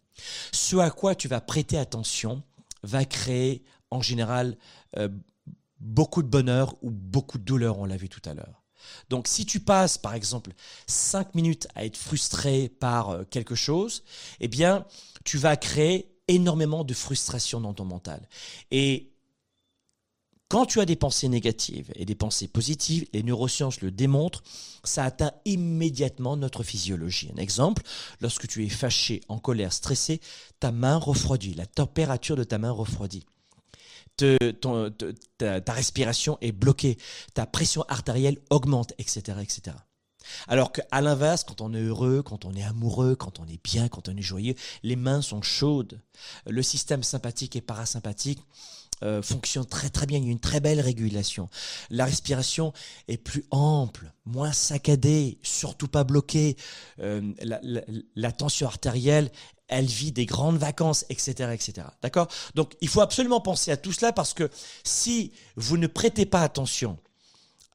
Ce 0.54 0.78
à 0.78 0.90
quoi 0.90 1.16
tu 1.16 1.28
vas 1.28 1.42
prêter 1.42 1.78
attention, 1.78 2.42
va 2.84 3.04
créer 3.04 3.64
en 3.92 4.02
général 4.02 4.58
euh, 4.98 5.10
beaucoup 5.80 6.24
de 6.24 6.28
bonheur 6.28 6.76
ou 6.82 6.92
beaucoup 6.92 7.38
de 7.38 7.44
douleur, 7.44 7.80
on 7.80 7.86
l'a 7.86 7.98
vu 7.98 8.10
tout 8.10 8.22
à 8.26 8.34
l'heure. 8.34 8.64
Donc 9.10 9.28
si 9.28 9.46
tu 9.46 9.60
passes 9.60 9.98
par 9.98 10.14
exemple 10.14 10.52
5 10.88 11.36
minutes 11.36 11.68
à 11.76 11.86
être 11.86 11.98
frustré 11.98 12.70
par 12.70 13.10
euh, 13.10 13.24
quelque 13.30 13.56
chose, 13.56 14.04
eh 14.40 14.48
bien 14.48 14.86
tu 15.26 15.38
vas 15.38 15.58
créer 15.58 16.16
énormément 16.28 16.84
de 16.84 16.94
frustration 16.94 17.60
dans 17.60 17.74
ton 17.74 17.86
mental. 17.86 18.28
Et 18.72 19.12
quand 20.48 20.66
tu 20.66 20.80
as 20.80 20.86
des 20.86 20.96
pensées 20.96 21.28
négatives 21.28 21.92
et 21.96 22.06
des 22.06 22.16
pensées 22.16 22.48
positives, 22.48 23.06
les 23.14 23.22
neurosciences 23.22 23.82
le 23.82 23.92
démontrent, 23.92 24.42
ça 24.84 25.04
atteint 25.04 25.32
immédiatement 25.46 26.38
notre 26.38 26.64
physiologie. 26.64 27.30
Un 27.36 27.40
exemple, 27.40 27.84
lorsque 28.20 28.48
tu 28.48 28.66
es 28.66 28.70
fâché, 28.70 29.22
en 29.28 29.38
colère, 29.38 29.74
stressé, 29.74 30.22
ta 30.60 30.72
main 30.72 30.98
refroidit, 30.98 31.54
la 31.54 31.68
température 31.68 32.36
de 32.36 32.44
ta 32.44 32.58
main 32.58 32.72
refroidit. 32.72 33.28
Ta, 35.38 35.74
respiration 35.74 36.38
est 36.42 36.52
bloquée, 36.52 36.98
ta 37.34 37.46
pression 37.46 37.84
artérielle 37.88 38.38
augmente, 38.50 38.94
etc., 38.98 39.38
etc. 39.42 39.76
Alors 40.48 40.72
qu'à 40.72 41.02
l'inverse, 41.02 41.44
quand 41.44 41.62
on 41.62 41.74
est 41.74 41.82
heureux, 41.82 42.22
quand 42.22 42.46
on 42.46 42.54
est 42.54 42.64
amoureux, 42.64 43.16
quand 43.16 43.40
on 43.40 43.48
est 43.48 43.64
bien, 43.64 43.88
quand 43.88 44.10
on 44.10 44.16
est 44.16 44.22
joyeux, 44.22 44.56
les 44.84 44.96
mains 44.96 45.22
sont 45.22 45.42
chaudes. 45.42 46.02
Le 46.46 46.62
système 46.62 47.04
sympathique 47.04 47.56
et 47.56 47.62
parasympathique 47.62 48.40
euh, 49.02 49.22
fonctionne 49.22 49.66
très 49.66 49.90
très 49.90 50.06
bien. 50.06 50.18
Il 50.18 50.26
y 50.26 50.28
a 50.28 50.32
une 50.32 50.40
très 50.40 50.60
belle 50.60 50.82
régulation. 50.82 51.50
La 51.90 52.06
respiration 52.06 52.74
est 53.08 53.18
plus 53.18 53.46
ample, 53.50 54.12
moins 54.26 54.52
saccadée, 54.52 55.40
surtout 55.42 55.88
pas 55.88 56.04
bloquée. 56.04 56.58
Euh, 57.00 57.22
la, 57.42 58.32
tension 58.32 58.68
artérielle, 58.68 59.32
elle 59.70 59.86
vit 59.86 60.12
des 60.12 60.26
grandes 60.26 60.58
vacances, 60.58 61.06
etc., 61.10 61.52
etc. 61.54 61.88
D'accord? 62.02 62.28
Donc, 62.56 62.74
il 62.82 62.88
faut 62.88 63.02
absolument 63.02 63.42
penser 63.42 63.72
à 63.72 63.78
tout 63.78 63.92
cela 63.92 64.12
parce 64.12 64.34
que 64.34 64.50
si 64.84 65.32
vous 65.56 65.78
ne 65.78 65.88
prêtez 65.88 66.26
pas 66.26 66.42
attention 66.42 66.98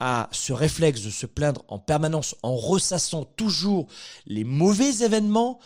à 0.01 0.29
ce 0.33 0.53
réflexe 0.53 1.03
de 1.03 1.11
se 1.11 1.27
plaindre 1.27 1.65
en 1.69 1.79
permanence 1.79 2.35
en 2.43 2.57
ressassant 2.57 3.25
toujours 3.25 3.87
les 4.27 4.45
mauvais 4.45 5.05
événements, 5.05 5.61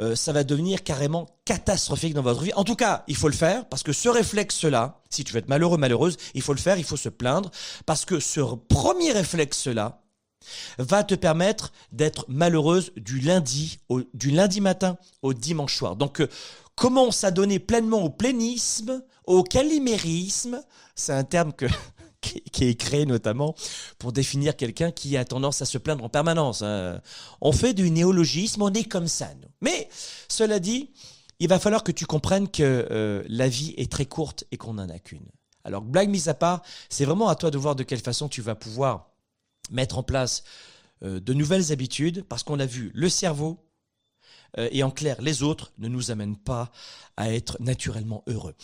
euh, 0.00 0.14
ça 0.14 0.32
va 0.32 0.44
devenir 0.44 0.84
carrément 0.84 1.28
catastrophique 1.44 2.14
dans 2.14 2.22
votre 2.22 2.42
vie. 2.42 2.52
En 2.54 2.64
tout 2.64 2.76
cas, 2.76 3.04
il 3.08 3.16
faut 3.16 3.28
le 3.28 3.34
faire 3.34 3.66
parce 3.68 3.82
que 3.82 3.92
ce 3.92 4.08
réflexe-là, 4.08 5.00
si 5.10 5.24
tu 5.24 5.32
veux 5.32 5.38
être 5.38 5.48
malheureux, 5.48 5.78
malheureuse, 5.78 6.16
il 6.34 6.42
faut 6.42 6.52
le 6.52 6.58
faire, 6.58 6.78
il 6.78 6.84
faut 6.84 6.96
se 6.96 7.08
plaindre 7.08 7.50
parce 7.86 8.04
que 8.04 8.20
ce 8.20 8.40
premier 8.40 9.12
réflexe-là 9.12 10.01
va 10.78 11.04
te 11.04 11.14
permettre 11.14 11.72
d'être 11.92 12.24
malheureuse 12.28 12.92
du 12.96 13.20
lundi, 13.20 13.78
du 14.14 14.30
lundi 14.30 14.60
matin 14.60 14.96
au 15.22 15.34
dimanche 15.34 15.76
soir. 15.76 15.96
Donc, 15.96 16.20
euh, 16.20 16.28
commence 16.74 17.24
à 17.24 17.30
donner 17.30 17.58
pleinement 17.58 18.02
au 18.02 18.10
plénisme, 18.10 19.02
au 19.26 19.42
calimérisme. 19.42 20.62
C'est 20.94 21.12
un 21.12 21.24
terme 21.24 21.52
qui 22.20 22.64
est 22.64 22.74
créé 22.74 23.06
notamment 23.06 23.54
pour 23.98 24.12
définir 24.12 24.56
quelqu'un 24.56 24.90
qui 24.90 25.16
a 25.16 25.24
tendance 25.24 25.62
à 25.62 25.64
se 25.64 25.78
plaindre 25.78 26.04
en 26.04 26.08
permanence. 26.08 26.62
Hein. 26.62 27.00
On 27.40 27.52
fait 27.52 27.74
du 27.74 27.90
néologisme, 27.90 28.62
on 28.62 28.72
est 28.72 28.84
comme 28.84 29.08
ça. 29.08 29.28
Nous. 29.40 29.48
Mais 29.60 29.88
cela 30.28 30.58
dit, 30.58 30.90
il 31.40 31.48
va 31.48 31.58
falloir 31.58 31.82
que 31.82 31.92
tu 31.92 32.06
comprennes 32.06 32.48
que 32.48 32.86
euh, 32.90 33.22
la 33.28 33.48
vie 33.48 33.74
est 33.76 33.90
très 33.90 34.06
courte 34.06 34.44
et 34.52 34.56
qu'on 34.56 34.74
n'en 34.74 34.88
a 34.88 34.98
qu'une. 34.98 35.26
Alors, 35.64 35.82
blague 35.82 36.08
mise 36.08 36.28
à 36.28 36.34
part, 36.34 36.62
c'est 36.88 37.04
vraiment 37.04 37.28
à 37.28 37.36
toi 37.36 37.50
de 37.50 37.58
voir 37.58 37.76
de 37.76 37.82
quelle 37.82 38.00
façon 38.00 38.28
tu 38.28 38.42
vas 38.42 38.54
pouvoir 38.54 39.11
mettre 39.70 39.98
en 39.98 40.02
place 40.02 40.44
euh, 41.02 41.20
de 41.20 41.34
nouvelles 41.34 41.72
habitudes, 41.72 42.24
parce 42.28 42.42
qu'on 42.42 42.60
a 42.60 42.66
vu 42.66 42.90
le 42.94 43.08
cerveau, 43.08 43.58
euh, 44.58 44.68
et 44.72 44.82
en 44.82 44.90
clair, 44.90 45.20
les 45.20 45.42
autres 45.42 45.72
ne 45.78 45.88
nous 45.88 46.10
amènent 46.10 46.36
pas 46.36 46.70
à 47.16 47.32
être 47.32 47.56
naturellement 47.60 48.22
heureux. 48.26 48.54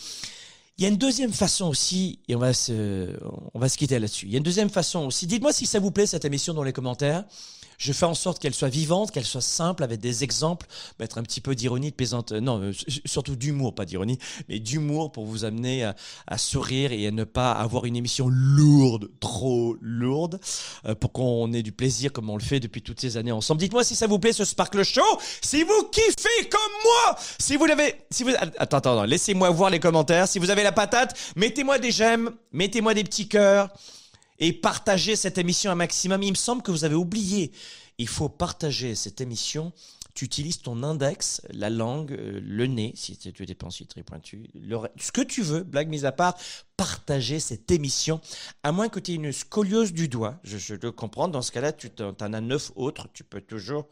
Il 0.77 0.83
y 0.83 0.85
a 0.85 0.89
une 0.89 0.97
deuxième 0.97 1.33
façon 1.33 1.67
aussi, 1.67 2.19
et 2.27 2.35
on 2.35 2.39
va 2.39 2.53
se, 2.53 3.17
on 3.53 3.59
va 3.59 3.67
se 3.67 3.77
quitter 3.77 3.99
là-dessus. 3.99 4.27
Il 4.27 4.31
y 4.31 4.35
a 4.35 4.37
une 4.37 4.43
deuxième 4.43 4.69
façon 4.69 4.99
aussi. 5.05 5.27
Dites-moi 5.27 5.51
si 5.51 5.65
ça 5.65 5.79
vous 5.79 5.91
plaît 5.91 6.05
cette 6.05 6.23
émission 6.23 6.53
dans 6.53 6.63
les 6.63 6.71
commentaires. 6.71 7.25
Je 7.79 7.93
fais 7.93 8.05
en 8.05 8.13
sorte 8.13 8.39
qu'elle 8.39 8.53
soit 8.53 8.67
vivante, 8.67 9.11
qu'elle 9.11 9.25
soit 9.25 9.39
simple, 9.39 9.83
avec 9.83 10.01
des 10.01 10.25
exemples, 10.25 10.67
mettre 10.99 11.17
un 11.17 11.23
petit 11.23 11.39
peu 11.39 11.55
d'ironie, 11.55 11.91
de 11.91 11.95
plaisante, 11.95 12.33
euh, 12.33 12.41
non, 12.41 12.59
euh, 12.61 12.73
surtout 13.05 13.37
d'humour, 13.37 13.73
pas 13.73 13.85
d'ironie, 13.85 14.19
mais 14.49 14.59
d'humour 14.59 15.13
pour 15.13 15.25
vous 15.25 15.45
amener 15.45 15.85
à, 16.27 16.37
sourire 16.37 16.91
et 16.91 17.07
à 17.07 17.11
ne 17.11 17.23
pas 17.23 17.53
avoir 17.53 17.85
une 17.85 17.95
émission 17.95 18.27
lourde, 18.27 19.09
trop 19.21 19.77
lourde, 19.79 20.41
euh, 20.85 20.93
pour 20.93 21.13
qu'on 21.13 21.53
ait 21.53 21.63
du 21.63 21.71
plaisir 21.71 22.11
comme 22.11 22.29
on 22.29 22.35
le 22.35 22.43
fait 22.43 22.59
depuis 22.59 22.81
toutes 22.81 22.99
ces 22.99 23.15
années 23.15 23.31
ensemble. 23.31 23.61
Dites-moi 23.61 23.85
si 23.85 23.95
ça 23.95 24.07
vous 24.07 24.19
plaît 24.19 24.33
ce 24.33 24.43
Sparkle 24.43 24.83
Show, 24.83 25.01
si 25.41 25.63
vous 25.63 25.83
kiffez 25.89 26.49
comme 26.49 26.73
moi, 26.83 27.17
si 27.39 27.55
vous 27.55 27.65
l'avez, 27.65 27.95
si 28.11 28.23
vous, 28.23 28.31
attends, 28.57 28.77
attends, 28.77 29.03
laissez-moi 29.05 29.49
voir 29.51 29.69
les 29.69 29.79
commentaires. 29.79 30.27
Si 30.27 30.37
vous 30.37 30.49
avez 30.49 30.63
la 30.63 30.73
patate, 30.73 31.17
mettez-moi 31.37 31.79
des 31.79 31.91
j'aime, 31.91 32.31
mettez-moi 32.51 32.93
des 32.93 33.05
petits 33.05 33.29
cœurs 33.29 33.69
et 34.39 34.53
partagez 34.53 35.15
cette 35.15 35.37
émission 35.37 35.71
un 35.71 35.75
maximum. 35.75 36.23
Il 36.23 36.31
me 36.31 36.35
semble 36.35 36.61
que 36.61 36.71
vous 36.71 36.83
avez 36.83 36.95
oublié. 36.95 37.51
Il 37.97 38.07
faut 38.07 38.29
partager 38.29 38.95
cette 38.95 39.21
émission. 39.21 39.73
Tu 40.15 40.25
utilises 40.25 40.61
ton 40.61 40.83
index, 40.83 41.41
la 41.51 41.69
langue, 41.69 42.11
euh, 42.11 42.41
le 42.43 42.65
nez, 42.65 42.93
si 42.95 43.15
tu 43.15 43.29
es 43.29 43.53
pensier 43.53 43.85
très 43.85 44.03
pointu, 44.03 44.49
ce 44.99 45.11
que 45.11 45.21
tu 45.21 45.41
veux, 45.41 45.63
blague 45.63 45.87
mise 45.87 46.03
à 46.03 46.11
part, 46.11 46.35
partager 46.75 47.39
cette 47.39 47.71
émission, 47.71 48.19
à 48.63 48.71
moins 48.71 48.89
que 48.89 48.99
tu 48.99 49.11
aies 49.11 49.15
une 49.15 49.31
scoliose 49.31 49.93
du 49.93 50.07
doigt. 50.07 50.39
Je, 50.43 50.57
je 50.57 50.73
le 50.73 50.91
comprends. 50.91 51.27
Dans 51.27 51.41
ce 51.41 51.51
cas-là, 51.51 51.71
tu 51.71 51.89
en, 52.01 52.15
en 52.19 52.33
as 52.33 52.41
neuf 52.41 52.71
autres. 52.75 53.07
Tu 53.13 53.23
peux 53.23 53.39
toujours 53.39 53.87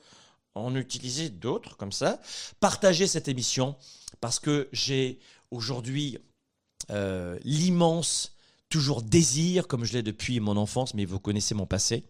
en 0.55 0.75
utiliser 0.75 1.29
d'autres 1.29 1.77
comme 1.77 1.91
ça. 1.91 2.19
Partagez 2.59 3.07
cette 3.07 3.27
émission 3.27 3.75
parce 4.19 4.39
que 4.39 4.67
j'ai 4.71 5.19
aujourd'hui 5.51 6.17
euh, 6.89 7.37
l'immense 7.43 8.36
toujours 8.69 9.01
désir, 9.01 9.67
comme 9.67 9.85
je 9.85 9.93
l'ai 9.93 10.03
depuis 10.03 10.39
mon 10.39 10.57
enfance, 10.57 10.93
mais 10.93 11.05
vous 11.05 11.19
connaissez 11.19 11.55
mon 11.55 11.65
passé, 11.65 12.03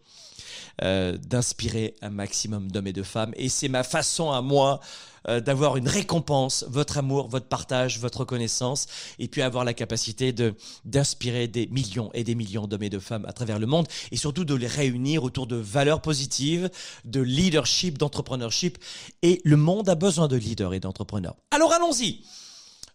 euh, 0.82 1.16
d'inspirer 1.16 1.94
un 2.02 2.10
maximum 2.10 2.70
d'hommes 2.70 2.86
et 2.86 2.92
de 2.92 3.02
femmes. 3.02 3.32
Et 3.36 3.48
c'est 3.48 3.68
ma 3.68 3.84
façon 3.84 4.30
à 4.32 4.42
moi 4.42 4.80
euh, 5.28 5.40
d'avoir 5.40 5.76
une 5.76 5.88
récompense, 5.88 6.64
votre 6.68 6.98
amour, 6.98 7.28
votre 7.28 7.46
partage, 7.46 7.98
votre 7.98 8.20
reconnaissance, 8.20 8.86
et 9.18 9.28
puis 9.28 9.42
avoir 9.42 9.64
la 9.64 9.74
capacité 9.74 10.32
de 10.32 10.54
d'inspirer 10.84 11.48
des 11.48 11.66
millions 11.66 12.10
et 12.14 12.24
des 12.24 12.34
millions 12.34 12.66
d'hommes 12.66 12.82
et 12.82 12.90
de 12.90 12.98
femmes 12.98 13.24
à 13.26 13.32
travers 13.32 13.58
le 13.58 13.66
monde, 13.66 13.86
et 14.10 14.16
surtout 14.16 14.44
de 14.44 14.54
les 14.54 14.66
réunir 14.66 15.24
autour 15.24 15.46
de 15.46 15.56
valeurs 15.56 16.00
positives, 16.00 16.70
de 17.04 17.20
leadership, 17.20 17.98
d'entrepreneurship. 17.98 18.78
Et 19.22 19.40
le 19.44 19.56
monde 19.56 19.88
a 19.88 19.94
besoin 19.94 20.28
de 20.28 20.36
leaders 20.36 20.74
et 20.74 20.80
d'entrepreneurs. 20.80 21.36
Alors 21.50 21.72
allons-y. 21.72 22.22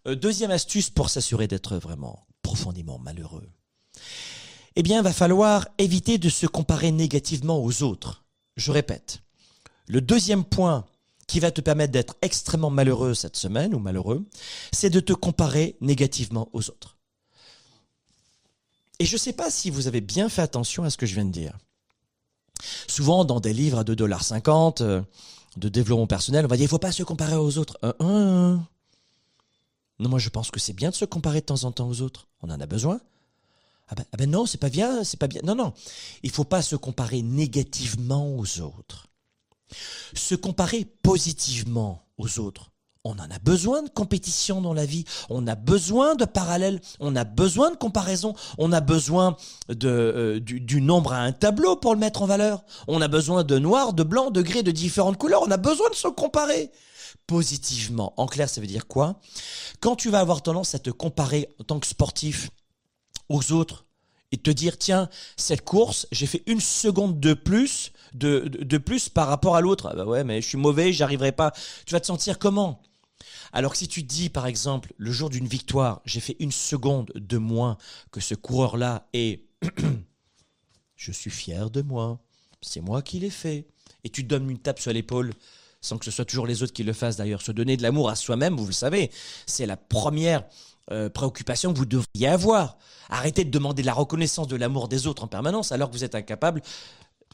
Euh, 0.08 0.16
deuxième 0.16 0.52
astuce 0.52 0.90
pour 0.90 1.10
s'assurer 1.10 1.48
d'être 1.48 1.78
vraiment 1.78 2.26
profondément 2.44 3.00
malheureux, 3.00 3.50
eh 4.76 4.84
bien, 4.84 5.00
il 5.00 5.04
va 5.04 5.14
falloir 5.14 5.68
éviter 5.78 6.18
de 6.20 6.30
se 6.30 6.46
comparer 6.46 6.92
négativement 6.92 7.64
aux 7.64 7.84
autres. 7.84 8.24
Je 8.56 8.72
répète, 8.72 9.22
le 9.88 10.02
deuxième 10.02 10.44
point 10.44 10.86
qui 11.28 11.40
va 11.40 11.52
te 11.52 11.62
permettre 11.62 11.92
d'être 11.92 12.16
extrêmement 12.22 12.70
malheureux 12.70 13.14
cette 13.14 13.38
semaine 13.38 13.74
ou 13.74 13.80
malheureux, 13.80 14.26
c'est 14.72 14.90
de 14.90 15.00
te 15.00 15.14
comparer 15.14 15.78
négativement 15.82 16.50
aux 16.54 16.70
autres. 16.70 16.98
Et 19.00 19.06
je 19.06 19.14
ne 19.14 19.20
sais 19.20 19.34
pas 19.34 19.50
si 19.50 19.70
vous 19.70 19.88
avez 19.88 20.02
bien 20.02 20.30
fait 20.30 20.42
attention 20.42 20.84
à 20.84 20.90
ce 20.90 20.98
que 20.98 21.06
je 21.06 21.16
viens 21.16 21.26
de 21.26 21.32
dire. 21.32 21.58
Souvent, 22.88 23.26
dans 23.26 23.40
des 23.40 23.54
livres 23.54 23.80
à 23.80 23.84
2,50$ 23.84 24.82
euh, 24.82 25.02
de 25.58 25.70
développement 25.70 26.08
personnel, 26.08 26.46
on 26.46 26.48
va 26.48 26.56
dire 26.56 26.64
il 26.64 26.68
ne 26.68 26.70
faut 26.70 26.80
pas 26.80 26.92
se 26.92 27.04
comparer 27.04 27.36
aux 27.36 27.58
autres. 27.58 27.78
Moi 30.00 30.20
je 30.20 30.30
pense 30.30 30.52
que 30.52 30.60
c'est 30.60 30.74
bien 30.74 30.90
de 30.90 30.96
se 30.96 31.06
comparer 31.06 31.42
de 31.42 31.46
temps 31.46 31.64
en 31.64 31.72
temps 31.72 31.88
aux 31.88 32.02
autres. 32.02 32.28
On 32.42 32.50
en 32.50 32.60
a 32.60 32.66
besoin. 32.66 33.00
Ah 33.90 33.96
ben, 33.96 34.06
ah 34.12 34.18
ben 34.18 34.30
non, 34.30 34.46
c'est 34.46 34.58
pas 34.58 34.70
bien, 34.70 35.04
c'est 35.04 35.20
pas 35.20 35.28
bien. 35.28 35.42
Non, 35.44 35.56
non. 35.56 35.74
Il 36.24 36.32
faut 36.32 36.46
pas 36.46 36.62
se 36.62 36.76
comparer 36.76 37.22
négativement 37.22 38.36
aux 38.38 38.62
autres. 38.62 39.08
Se 40.14 40.36
comparer 40.36 40.86
positivement 40.86 42.06
aux 42.18 42.40
autres. 42.40 42.72
On 43.06 43.20
en 43.20 43.30
a 43.30 43.40
besoin 43.40 43.84
de 43.84 43.90
compétition 43.90 44.62
dans 44.62 44.74
la 44.74 44.86
vie. 44.86 45.04
On 45.30 45.46
a 45.48 45.56
besoin 45.56 46.16
de 46.16 46.24
parallèles. 46.24 46.80
On 47.02 47.18
a 47.18 47.26
besoin 47.26 47.72
de 47.72 47.76
comparaison. 47.76 48.34
On 48.58 48.72
a 48.72 48.80
besoin 48.80 49.36
de, 49.68 49.90
euh, 49.90 50.40
du, 50.40 50.62
du, 50.62 50.80
nombre 50.80 51.12
à 51.12 51.20
un 51.20 51.34
tableau 51.34 51.76
pour 51.76 51.94
le 51.94 52.00
mettre 52.00 52.22
en 52.22 52.28
valeur. 52.28 52.64
On 52.88 53.02
a 53.02 53.10
besoin 53.10 53.44
de 53.44 53.60
noir, 53.60 53.92
de 53.92 54.04
blanc, 54.04 54.32
de 54.32 54.42
gris, 54.42 54.64
de 54.64 54.72
différentes 54.72 55.18
couleurs. 55.18 55.42
On 55.42 55.52
a 55.52 55.58
besoin 55.58 55.90
de 55.90 55.96
se 55.96 56.08
comparer 56.08 56.72
positivement. 57.28 58.14
En 58.18 58.28
clair, 58.28 58.50
ça 58.50 58.62
veut 58.62 58.68
dire 58.68 58.88
quoi? 58.88 59.20
Quand 59.80 59.96
tu 59.96 60.10
vas 60.10 60.20
avoir 60.20 60.42
tendance 60.42 60.76
à 60.76 60.80
te 60.80 60.90
comparer 60.90 61.50
en 61.60 61.64
tant 61.64 61.80
que 61.80 61.88
sportif 61.88 62.50
aux 63.30 63.52
autres 63.52 63.86
et 64.32 64.38
te 64.38 64.52
dire 64.52 64.78
tiens 64.78 65.10
cette 65.38 65.64
course 65.64 66.08
j'ai 66.12 66.26
fait 66.26 66.44
une 66.48 66.60
seconde 66.60 67.20
de 67.20 67.34
plus 67.34 67.92
de, 68.14 68.40
de, 68.40 68.78
plus 68.78 69.10
par 69.10 69.28
rapport 69.28 69.56
à 69.56 69.62
l'autre. 69.62 69.90
Ah 69.92 69.96
bah 69.96 70.06
ouais 70.06 70.24
mais 70.24 70.42
je 70.42 70.48
suis 70.48 70.58
mauvais 70.58 70.92
j'arriverai 70.92 71.32
pas. 71.32 71.54
Tu 71.86 71.94
vas 71.94 72.00
te 72.00 72.08
sentir 72.08 72.40
comment? 72.40 72.82
Alors 73.52 73.72
que 73.72 73.78
si 73.78 73.88
tu 73.88 74.04
dis 74.04 74.30
par 74.30 74.48
exemple 74.48 74.94
le 74.98 75.12
jour 75.12 75.30
d'une 75.30 75.48
victoire 75.48 76.02
j'ai 76.06 76.20
fait 76.20 76.36
une 76.40 76.52
seconde 76.52 77.12
de 77.16 77.38
moins 77.38 77.78
que 78.12 78.20
ce 78.20 78.36
coureur 78.36 78.78
là 78.78 79.08
et 79.14 79.48
je 80.96 81.12
suis 81.12 81.32
fier 81.32 81.70
de 81.70 81.82
moi. 81.82 82.20
C'est 82.62 82.82
moi 82.82 83.02
qui 83.02 83.20
l'ai 83.20 83.30
fait. 83.30 83.68
Et 84.04 84.10
tu 84.10 84.24
te 84.24 84.30
donnes 84.30 84.50
une 84.50 84.58
tape 84.60 84.80
sur 84.80 84.92
l'épaule 84.94 85.34
sans 85.84 86.00
que 86.00 86.06
ce 86.06 86.12
soit 86.12 86.26
toujours 86.26 86.48
les 86.48 86.64
autres 86.64 86.74
qui 86.74 86.84
le 86.84 86.94
fassent 86.94 87.18
d'ailleurs. 87.18 87.44
Se 87.44 87.52
donner 87.52 87.78
de 87.78 87.84
l'amour 87.84 88.10
à 88.10 88.16
soi-même, 88.16 88.56
vous 88.56 88.66
le 88.66 88.72
savez, 88.74 89.12
c'est 89.46 89.68
la 89.68 89.78
première 89.78 90.44
euh, 90.92 91.10
préoccupation 91.10 91.72
que 91.72 91.78
vous 91.78 91.86
devriez 91.86 92.28
avoir. 92.28 92.78
Arrêtez 93.10 93.44
de 93.44 93.52
demander 93.52 93.84
la 93.84 93.94
reconnaissance 93.94 94.48
de 94.48 94.56
l'amour 94.56 94.88
des 94.88 95.06
autres 95.06 95.24
en 95.24 95.28
permanence 95.28 95.72
alors 95.72 95.90
que 95.90 95.96
vous 95.96 96.04
êtes 96.04 96.16
incapable 96.16 96.62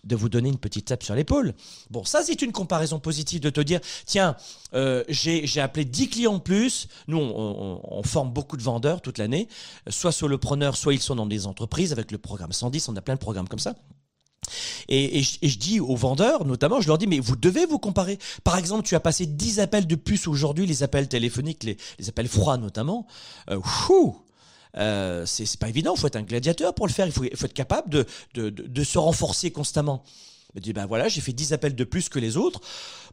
de 0.03 0.15
vous 0.15 0.29
donner 0.29 0.49
une 0.49 0.57
petite 0.57 0.85
tape 0.85 1.03
sur 1.03 1.13
l'épaule. 1.13 1.53
Bon, 1.89 2.03
ça 2.03 2.23
c'est 2.23 2.41
une 2.41 2.51
comparaison 2.51 2.99
positive 2.99 3.41
de 3.41 3.49
te 3.49 3.61
dire, 3.61 3.81
tiens, 4.05 4.35
euh, 4.73 5.03
j'ai 5.09 5.61
appelé 5.61 5.85
10 5.85 6.09
clients 6.09 6.37
de 6.37 6.41
plus. 6.41 6.87
Nous, 7.07 7.17
on, 7.17 7.81
on, 7.83 8.03
forme 8.03 8.31
beaucoup 8.31 8.57
de 8.57 8.63
vendeurs 8.63 9.01
toute 9.01 9.17
l'année, 9.17 9.47
soit 9.89 10.11
solopreneurs, 10.11 10.75
soit 10.75 10.93
ils 10.93 11.01
sont 11.01 11.15
dans 11.15 11.25
des 11.25 11.45
entreprises 11.45 11.91
avec 11.91 12.11
le 12.11 12.17
programme 12.17 12.53
110. 12.53 12.89
On 12.89 12.95
a 12.95 13.01
plein 13.01 13.15
de 13.15 13.19
programmes 13.19 13.47
comme 13.47 13.59
ça. 13.59 13.75
Et, 14.87 15.21
je, 15.21 15.57
dis 15.57 15.79
aux 15.79 15.95
vendeurs, 15.95 16.45
notamment, 16.45 16.81
je 16.81 16.87
leur 16.87 16.97
dis, 16.97 17.07
mais 17.07 17.19
vous 17.19 17.35
devez 17.35 17.65
vous 17.65 17.79
comparer. 17.79 18.17
Par 18.43 18.57
exemple, 18.57 18.83
tu 18.83 18.95
as 18.95 18.99
passé 18.99 19.25
10 19.25 19.59
appels 19.59 19.87
de 19.87 19.95
plus 19.95 20.27
aujourd'hui, 20.27 20.65
les 20.65 20.83
appels 20.83 21.07
téléphoniques, 21.07 21.63
les, 21.63 21.77
appels 22.07 22.27
froids 22.27 22.57
notamment. 22.57 23.05
Euh, 23.49 23.59
euh, 24.77 25.25
c'est 25.25 25.57
pas 25.57 25.69
évident, 25.69 25.93
il 25.95 25.99
faut 25.99 26.07
être 26.07 26.15
un 26.15 26.23
gladiateur 26.23 26.73
pour 26.73 26.87
le 26.87 26.93
faire, 26.93 27.05
il 27.07 27.11
faut, 27.11 27.23
être 27.23 27.53
capable 27.53 28.05
de, 28.33 28.83
se 28.83 28.97
renforcer 28.97 29.51
constamment. 29.51 30.03
Je 30.55 30.61
dis, 30.61 30.73
ben 30.73 30.85
voilà, 30.85 31.07
j'ai 31.07 31.21
fait 31.21 31.33
10 31.33 31.53
appels 31.53 31.75
de 31.75 31.83
plus 31.83 32.09
que 32.09 32.19
les 32.19 32.37
autres, 32.37 32.61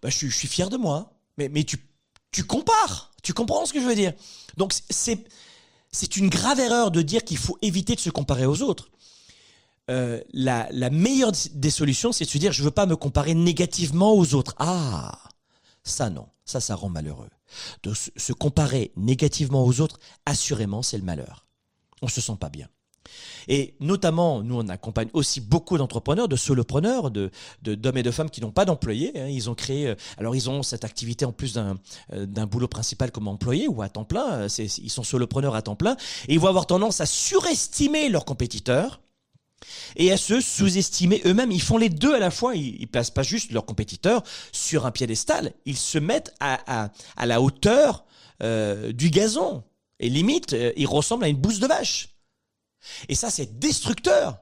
ben 0.03 0.11
je, 0.11 0.17
suis, 0.17 0.49
fier 0.49 0.71
de 0.71 0.77
moi. 0.77 1.13
Mais, 1.37 1.51
tu, 1.65 1.79
compares, 2.45 3.13
tu 3.23 3.35
comprends 3.35 3.67
ce 3.67 3.73
que 3.73 3.81
je 3.81 3.87
veux 3.87 3.95
dire? 3.95 4.13
Donc 4.57 4.73
c'est 4.91 6.17
une 6.17 6.29
grave 6.29 6.61
erreur 6.61 6.91
de 6.91 7.03
dire 7.03 7.25
qu'il 7.25 7.39
faut 7.39 7.59
éviter 7.61 7.95
de 7.95 8.01
se 8.01 8.11
comparer 8.11 8.47
aux 8.47 8.63
autres. 8.63 8.91
Euh, 9.91 10.21
la, 10.33 10.69
la 10.73 10.91
meilleure 10.91 11.33
des 11.55 11.71
solutions, 11.71 12.13
c'est 12.13 12.25
de 12.25 12.31
se 12.31 12.39
dire, 12.39 12.53
je 12.53 12.63
veux 12.63 12.71
pas 12.71 12.87
me 12.87 12.97
comparer 12.97 13.35
négativement 13.35 14.15
aux 14.15 14.35
autres. 14.35 14.55
Ah, 14.59 15.19
ça 15.85 16.11
non, 16.11 16.27
ça, 16.45 16.61
ça 16.61 16.75
rend 16.75 16.89
malheureux. 16.89 17.31
De 17.85 17.93
se 17.95 18.33
comparer 18.33 18.93
négativement 18.97 19.65
aux 19.65 19.81
autres, 19.81 19.99
assurément, 20.25 20.83
c'est 20.83 20.99
le 20.99 21.05
malheur 21.05 21.47
on 22.03 22.09
se 22.09 22.21
sent 22.21 22.37
pas 22.39 22.49
bien. 22.49 22.69
Et 23.49 23.77
notamment, 23.79 24.43
nous, 24.43 24.57
on 24.59 24.69
accompagne 24.69 25.09
aussi 25.13 25.41
beaucoup 25.41 25.79
d'entrepreneurs, 25.79 26.27
de 26.27 26.35
solopreneurs, 26.35 27.13
de, 27.13 27.31
d'hommes 27.63 27.97
et 27.99 28.03
de 28.03 28.11
femmes 28.11 28.31
qui 28.31 28.41
n'ont 28.41 28.51
pas 28.51 28.65
d'employés. 28.65 29.13
Hein. 29.17 29.29
Ils 29.29 29.49
ont 29.49 29.55
créé, 29.55 29.89
euh, 29.89 29.95
alors 30.19 30.35
ils 30.35 30.51
ont 30.51 30.65
cette 30.65 30.85
activité 30.85 31.25
en 31.25 31.33
plus 31.33 31.55
d'un, 31.55 31.77
euh, 32.13 32.27
d'un 32.27 32.47
boulot 32.47 32.67
principal 32.67 33.13
comme 33.13 33.29
employé 33.29 33.69
ou 33.69 33.83
à 33.83 33.89
temps 33.89 34.05
plein. 34.05 34.49
Ils 34.59 34.91
sont 34.91 35.05
solopreneurs 35.05 35.55
à 35.55 35.63
temps 35.63 35.77
plein 35.77 35.97
et 36.27 36.35
ils 36.35 36.41
vont 36.41 36.49
avoir 36.49 36.67
tendance 36.67 37.01
à 37.01 37.07
surestimer 37.07 38.09
leurs 38.09 38.25
compétiteurs 38.25 39.01
et 39.97 40.13
à 40.13 40.17
se 40.17 40.41
sous-estimer 40.41 41.23
eux-mêmes. 41.25 41.53
Ils 41.53 41.63
font 41.63 41.79
les 41.79 41.89
deux 41.89 42.15
à 42.15 42.19
la 42.19 42.31
fois. 42.31 42.55
Ils, 42.55 42.81
ils 42.81 42.89
placent 42.89 43.11
pas 43.11 43.23
juste 43.23 43.53
leurs 43.53 43.67
compétiteurs 43.67 44.23
sur 44.53 44.87
un 44.87 44.91
piédestal. 44.91 45.53
Ils 45.65 45.79
se 45.79 45.99
mettent 45.99 46.35
à, 46.41 46.85
à, 46.85 46.91
à 47.17 47.27
la 47.27 47.41
hauteur 47.41 48.05
du 48.41 49.11
gazon. 49.11 49.65
Et 49.99 50.11
limite, 50.11 50.53
euh, 50.53 50.73
il 50.77 50.87
ressemble 50.87 51.25
à 51.25 51.29
une 51.29 51.39
bouse 51.39 51.59
de 51.59 51.67
vache. 51.67 52.11
Et 53.09 53.15
ça, 53.15 53.31
c'est 53.31 53.59
destructeur. 53.59 54.39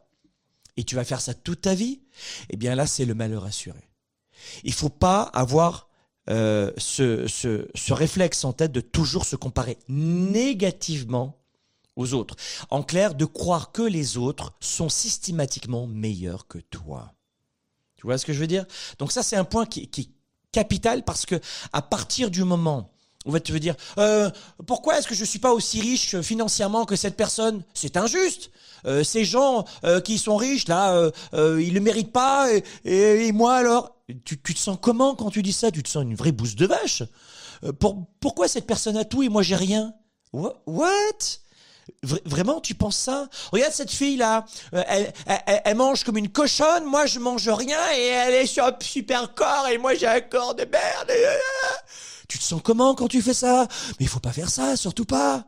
Et 0.76 0.82
tu 0.82 0.96
vas 0.96 1.04
faire 1.04 1.20
ça 1.20 1.32
toute 1.32 1.60
ta 1.60 1.76
vie? 1.76 2.00
Eh 2.50 2.56
bien 2.56 2.74
là, 2.74 2.88
c'est 2.88 3.04
le 3.04 3.14
malheur 3.14 3.44
assuré. 3.44 3.88
Il 4.64 4.72
faut 4.72 4.88
pas 4.88 5.22
avoir 5.22 5.88
euh, 6.28 6.72
ce, 6.76 7.28
ce, 7.28 7.68
ce 7.76 7.92
réflexe 7.92 8.44
en 8.44 8.52
tête 8.52 8.72
de 8.72 8.80
toujours 8.80 9.26
se 9.26 9.36
comparer 9.36 9.78
négativement 9.88 11.43
aux 11.96 12.14
autres. 12.14 12.36
En 12.70 12.82
clair, 12.82 13.14
de 13.14 13.24
croire 13.24 13.72
que 13.72 13.82
les 13.82 14.16
autres 14.16 14.52
sont 14.60 14.88
systématiquement 14.88 15.86
meilleurs 15.86 16.46
que 16.46 16.58
toi. 16.58 17.12
Tu 17.96 18.06
vois 18.06 18.18
ce 18.18 18.26
que 18.26 18.32
je 18.32 18.40
veux 18.40 18.46
dire? 18.46 18.66
Donc 18.98 19.12
ça, 19.12 19.22
c'est 19.22 19.36
un 19.36 19.44
point 19.44 19.66
qui, 19.66 19.82
est 19.82 20.08
capital 20.52 21.02
parce 21.04 21.26
que 21.26 21.40
à 21.72 21.82
partir 21.82 22.30
du 22.30 22.44
moment 22.44 22.90
on 23.26 23.30
va 23.30 23.40
te 23.40 23.50
dire, 23.54 23.74
euh, 23.96 24.30
pourquoi 24.66 24.98
est-ce 24.98 25.08
que 25.08 25.14
je 25.14 25.24
suis 25.24 25.38
pas 25.38 25.54
aussi 25.54 25.80
riche 25.80 26.20
financièrement 26.20 26.84
que 26.84 26.94
cette 26.94 27.16
personne? 27.16 27.64
C'est 27.72 27.96
injuste. 27.96 28.50
Euh, 28.84 29.02
ces 29.02 29.24
gens 29.24 29.64
euh, 29.82 30.02
qui 30.02 30.18
sont 30.18 30.36
riches 30.36 30.68
là, 30.68 31.10
ils 31.32 31.72
le 31.72 31.80
méritent 31.80 32.12
pas. 32.12 32.48
Et, 32.84 33.32
moi 33.32 33.54
alors, 33.54 33.96
tu, 34.26 34.38
tu, 34.38 34.52
te 34.52 34.58
sens 34.58 34.76
comment 34.78 35.14
quand 35.14 35.30
tu 35.30 35.42
dis 35.42 35.54
ça? 35.54 35.70
Tu 35.70 35.82
te 35.82 35.88
sens 35.88 36.02
une 36.02 36.14
vraie 36.14 36.32
bouse 36.32 36.54
de 36.54 36.66
vache? 36.66 37.02
Pour, 37.80 38.06
pourquoi 38.20 38.46
cette 38.46 38.66
personne 38.66 38.98
a 38.98 39.06
tout 39.06 39.22
et 39.22 39.30
moi 39.30 39.42
j'ai 39.42 39.56
rien? 39.56 39.94
What, 40.34 41.38
Vraiment, 42.02 42.60
tu 42.60 42.74
penses 42.74 42.96
ça? 42.96 43.28
Regarde 43.52 43.72
cette 43.72 43.90
fille 43.90 44.16
là, 44.16 44.44
elle, 44.72 45.12
elle, 45.26 45.62
elle, 45.64 45.76
mange 45.76 46.04
comme 46.04 46.16
une 46.16 46.30
cochonne, 46.30 46.84
moi 46.84 47.06
je 47.06 47.18
mange 47.18 47.48
rien 47.48 47.78
et 47.96 48.06
elle 48.06 48.34
est 48.34 48.46
sur 48.46 48.64
un 48.64 48.76
super 48.80 49.34
corps 49.34 49.68
et 49.70 49.78
moi 49.78 49.94
j'ai 49.94 50.06
un 50.06 50.20
corps 50.20 50.54
de 50.54 50.64
merde. 50.64 51.12
Tu 52.26 52.38
te 52.38 52.44
sens 52.44 52.62
comment 52.64 52.94
quand 52.94 53.08
tu 53.08 53.20
fais 53.20 53.34
ça? 53.34 53.68
Mais 54.00 54.06
il 54.06 54.08
faut 54.08 54.18
pas 54.18 54.32
faire 54.32 54.48
ça, 54.48 54.76
surtout 54.76 55.04
pas. 55.04 55.44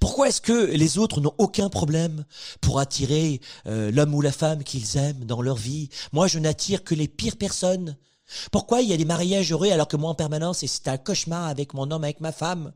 Pourquoi 0.00 0.28
est-ce 0.28 0.40
que 0.40 0.52
les 0.52 0.98
autres 0.98 1.20
n'ont 1.20 1.34
aucun 1.38 1.68
problème 1.68 2.24
pour 2.60 2.80
attirer 2.80 3.40
euh, 3.66 3.90
l'homme 3.90 4.14
ou 4.14 4.20
la 4.20 4.32
femme 4.32 4.64
qu'ils 4.64 4.96
aiment 4.96 5.24
dans 5.24 5.42
leur 5.42 5.56
vie? 5.56 5.90
Moi, 6.12 6.26
je 6.26 6.38
n'attire 6.38 6.84
que 6.84 6.94
les 6.94 7.08
pires 7.08 7.36
personnes. 7.36 7.96
Pourquoi 8.50 8.82
il 8.82 8.88
y 8.88 8.92
a 8.92 8.96
des 8.96 9.04
mariages 9.04 9.52
heureux 9.52 9.70
alors 9.70 9.88
que 9.88 9.96
moi 9.96 10.10
en 10.10 10.14
permanence 10.14 10.64
c'est 10.64 10.88
un 10.88 10.98
cauchemar 10.98 11.46
avec 11.46 11.72
mon 11.74 11.90
homme, 11.90 12.04
avec 12.04 12.20
ma 12.20 12.32
femme? 12.32 12.72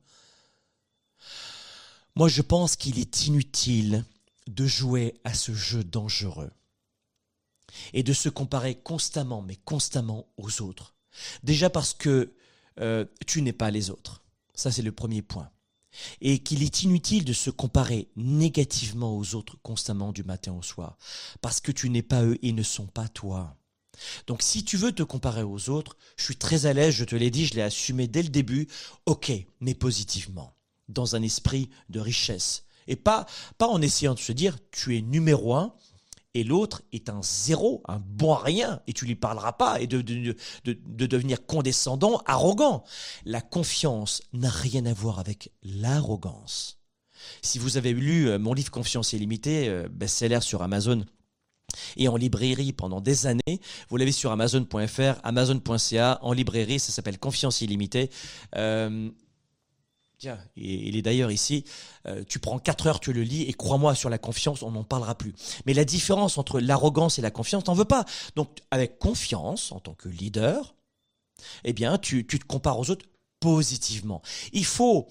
Moi, 2.14 2.28
je 2.28 2.42
pense 2.42 2.76
qu'il 2.76 2.98
est 2.98 3.26
inutile 3.26 4.04
de 4.46 4.66
jouer 4.66 5.14
à 5.24 5.34
ce 5.34 5.52
jeu 5.52 5.84
dangereux 5.84 6.50
et 7.92 8.02
de 8.02 8.12
se 8.12 8.28
comparer 8.28 8.74
constamment, 8.74 9.42
mais 9.42 9.56
constamment 9.56 10.26
aux 10.36 10.60
autres. 10.60 10.94
Déjà 11.42 11.70
parce 11.70 11.94
que 11.94 12.32
euh, 12.80 13.04
tu 13.26 13.42
n'es 13.42 13.52
pas 13.52 13.70
les 13.70 13.90
autres. 13.90 14.22
Ça, 14.54 14.70
c'est 14.70 14.82
le 14.82 14.92
premier 14.92 15.22
point. 15.22 15.50
Et 16.20 16.38
qu'il 16.38 16.62
est 16.62 16.82
inutile 16.82 17.24
de 17.24 17.32
se 17.32 17.50
comparer 17.50 18.08
négativement 18.16 19.16
aux 19.16 19.34
autres 19.34 19.56
constamment 19.62 20.12
du 20.12 20.24
matin 20.24 20.52
au 20.52 20.62
soir. 20.62 20.96
Parce 21.40 21.60
que 21.60 21.72
tu 21.72 21.90
n'es 21.90 22.02
pas 22.02 22.24
eux 22.24 22.38
et 22.42 22.52
ne 22.52 22.62
sont 22.62 22.86
pas 22.86 23.08
toi. 23.08 23.56
Donc 24.26 24.42
si 24.42 24.64
tu 24.64 24.76
veux 24.76 24.92
te 24.92 25.02
comparer 25.02 25.42
aux 25.42 25.68
autres, 25.68 25.96
je 26.16 26.24
suis 26.24 26.36
très 26.36 26.66
à 26.66 26.72
l'aise, 26.72 26.94
je 26.94 27.04
te 27.04 27.14
l'ai 27.14 27.30
dit, 27.30 27.46
je 27.46 27.54
l'ai 27.54 27.62
assumé 27.62 28.08
dès 28.08 28.22
le 28.22 28.30
début, 28.30 28.68
ok, 29.04 29.32
mais 29.60 29.74
positivement, 29.74 30.54
dans 30.92 31.16
un 31.16 31.22
esprit 31.22 31.68
de 31.88 32.00
richesse. 32.00 32.64
Et 32.88 32.96
pas, 32.96 33.26
pas 33.58 33.68
en 33.68 33.80
essayant 33.80 34.14
de 34.14 34.18
se 34.18 34.32
dire, 34.32 34.58
tu 34.70 34.96
es 34.96 35.02
numéro 35.02 35.54
un, 35.54 35.74
et 36.34 36.44
l'autre 36.44 36.82
est 36.92 37.08
un 37.08 37.22
zéro, 37.22 37.82
un 37.86 37.98
bon 37.98 38.34
rien, 38.34 38.80
et 38.86 38.92
tu 38.92 39.04
lui 39.04 39.14
parleras 39.14 39.52
pas, 39.52 39.80
et 39.80 39.86
de, 39.86 40.00
de, 40.00 40.34
de, 40.64 40.78
de 40.86 41.06
devenir 41.06 41.44
condescendant, 41.46 42.22
arrogant. 42.26 42.84
La 43.24 43.40
confiance 43.40 44.22
n'a 44.32 44.50
rien 44.50 44.86
à 44.86 44.94
voir 44.94 45.18
avec 45.18 45.52
l'arrogance. 45.62 46.78
Si 47.42 47.58
vous 47.58 47.76
avez 47.76 47.92
lu 47.92 48.28
euh, 48.28 48.38
mon 48.38 48.54
livre 48.54 48.70
Confiance 48.70 49.12
illimitée, 49.12 49.68
euh, 49.68 49.88
best-seller 49.90 50.40
sur 50.40 50.62
Amazon, 50.62 51.04
et 51.96 52.08
en 52.08 52.16
librairie 52.16 52.72
pendant 52.72 53.00
des 53.00 53.26
années. 53.26 53.60
Vous 53.88 53.96
l'avez 53.96 54.12
sur 54.12 54.30
amazon.fr, 54.30 55.20
amazon.ca, 55.22 56.18
en 56.22 56.32
librairie, 56.32 56.78
ça 56.78 56.92
s'appelle 56.92 57.18
Confiance 57.18 57.60
illimitée. 57.60 58.10
Euh, 58.56 59.10
Tiens, 60.22 60.38
il 60.54 60.96
est 60.96 61.02
d'ailleurs 61.02 61.32
ici. 61.32 61.64
Euh, 62.06 62.22
tu 62.28 62.38
prends 62.38 62.60
4 62.60 62.86
heures, 62.86 63.00
tu 63.00 63.12
le 63.12 63.24
lis, 63.24 63.42
et 63.42 63.52
crois-moi, 63.54 63.96
sur 63.96 64.08
la 64.08 64.18
confiance, 64.18 64.62
on 64.62 64.70
n'en 64.70 64.84
parlera 64.84 65.16
plus. 65.16 65.34
Mais 65.66 65.74
la 65.74 65.84
différence 65.84 66.38
entre 66.38 66.60
l'arrogance 66.60 67.18
et 67.18 67.22
la 67.22 67.32
confiance, 67.32 67.64
t'en 67.64 67.74
veux 67.74 67.84
pas. 67.84 68.04
Donc, 68.36 68.60
avec 68.70 69.00
confiance, 69.00 69.72
en 69.72 69.80
tant 69.80 69.94
que 69.94 70.08
leader, 70.08 70.76
eh 71.64 71.72
bien, 71.72 71.98
tu, 71.98 72.24
tu 72.24 72.38
te 72.38 72.44
compares 72.44 72.78
aux 72.78 72.88
autres 72.88 73.04
positivement. 73.40 74.22
Il 74.52 74.64
faut 74.64 75.08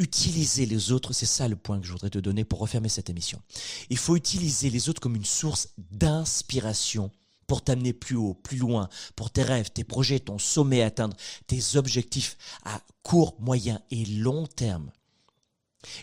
utiliser 0.00 0.66
les 0.66 0.90
autres, 0.90 1.12
c'est 1.12 1.26
ça 1.26 1.46
le 1.46 1.54
point 1.54 1.78
que 1.78 1.86
je 1.86 1.92
voudrais 1.92 2.10
te 2.10 2.18
donner 2.18 2.44
pour 2.44 2.58
refermer 2.58 2.88
cette 2.88 3.10
émission. 3.10 3.40
Il 3.88 3.98
faut 3.98 4.16
utiliser 4.16 4.68
les 4.68 4.88
autres 4.88 5.00
comme 5.00 5.14
une 5.14 5.24
source 5.24 5.68
d'inspiration 5.78 7.12
pour 7.46 7.62
t'amener 7.62 7.92
plus 7.92 8.16
haut, 8.16 8.34
plus 8.34 8.56
loin, 8.56 8.88
pour 9.16 9.30
tes 9.30 9.42
rêves, 9.42 9.70
tes 9.70 9.84
projets, 9.84 10.20
ton 10.20 10.38
sommet 10.38 10.82
atteindre, 10.82 11.16
tes 11.46 11.76
objectifs 11.76 12.36
à 12.64 12.80
court, 13.02 13.36
moyen 13.38 13.80
et 13.90 14.04
long 14.04 14.46
terme. 14.46 14.90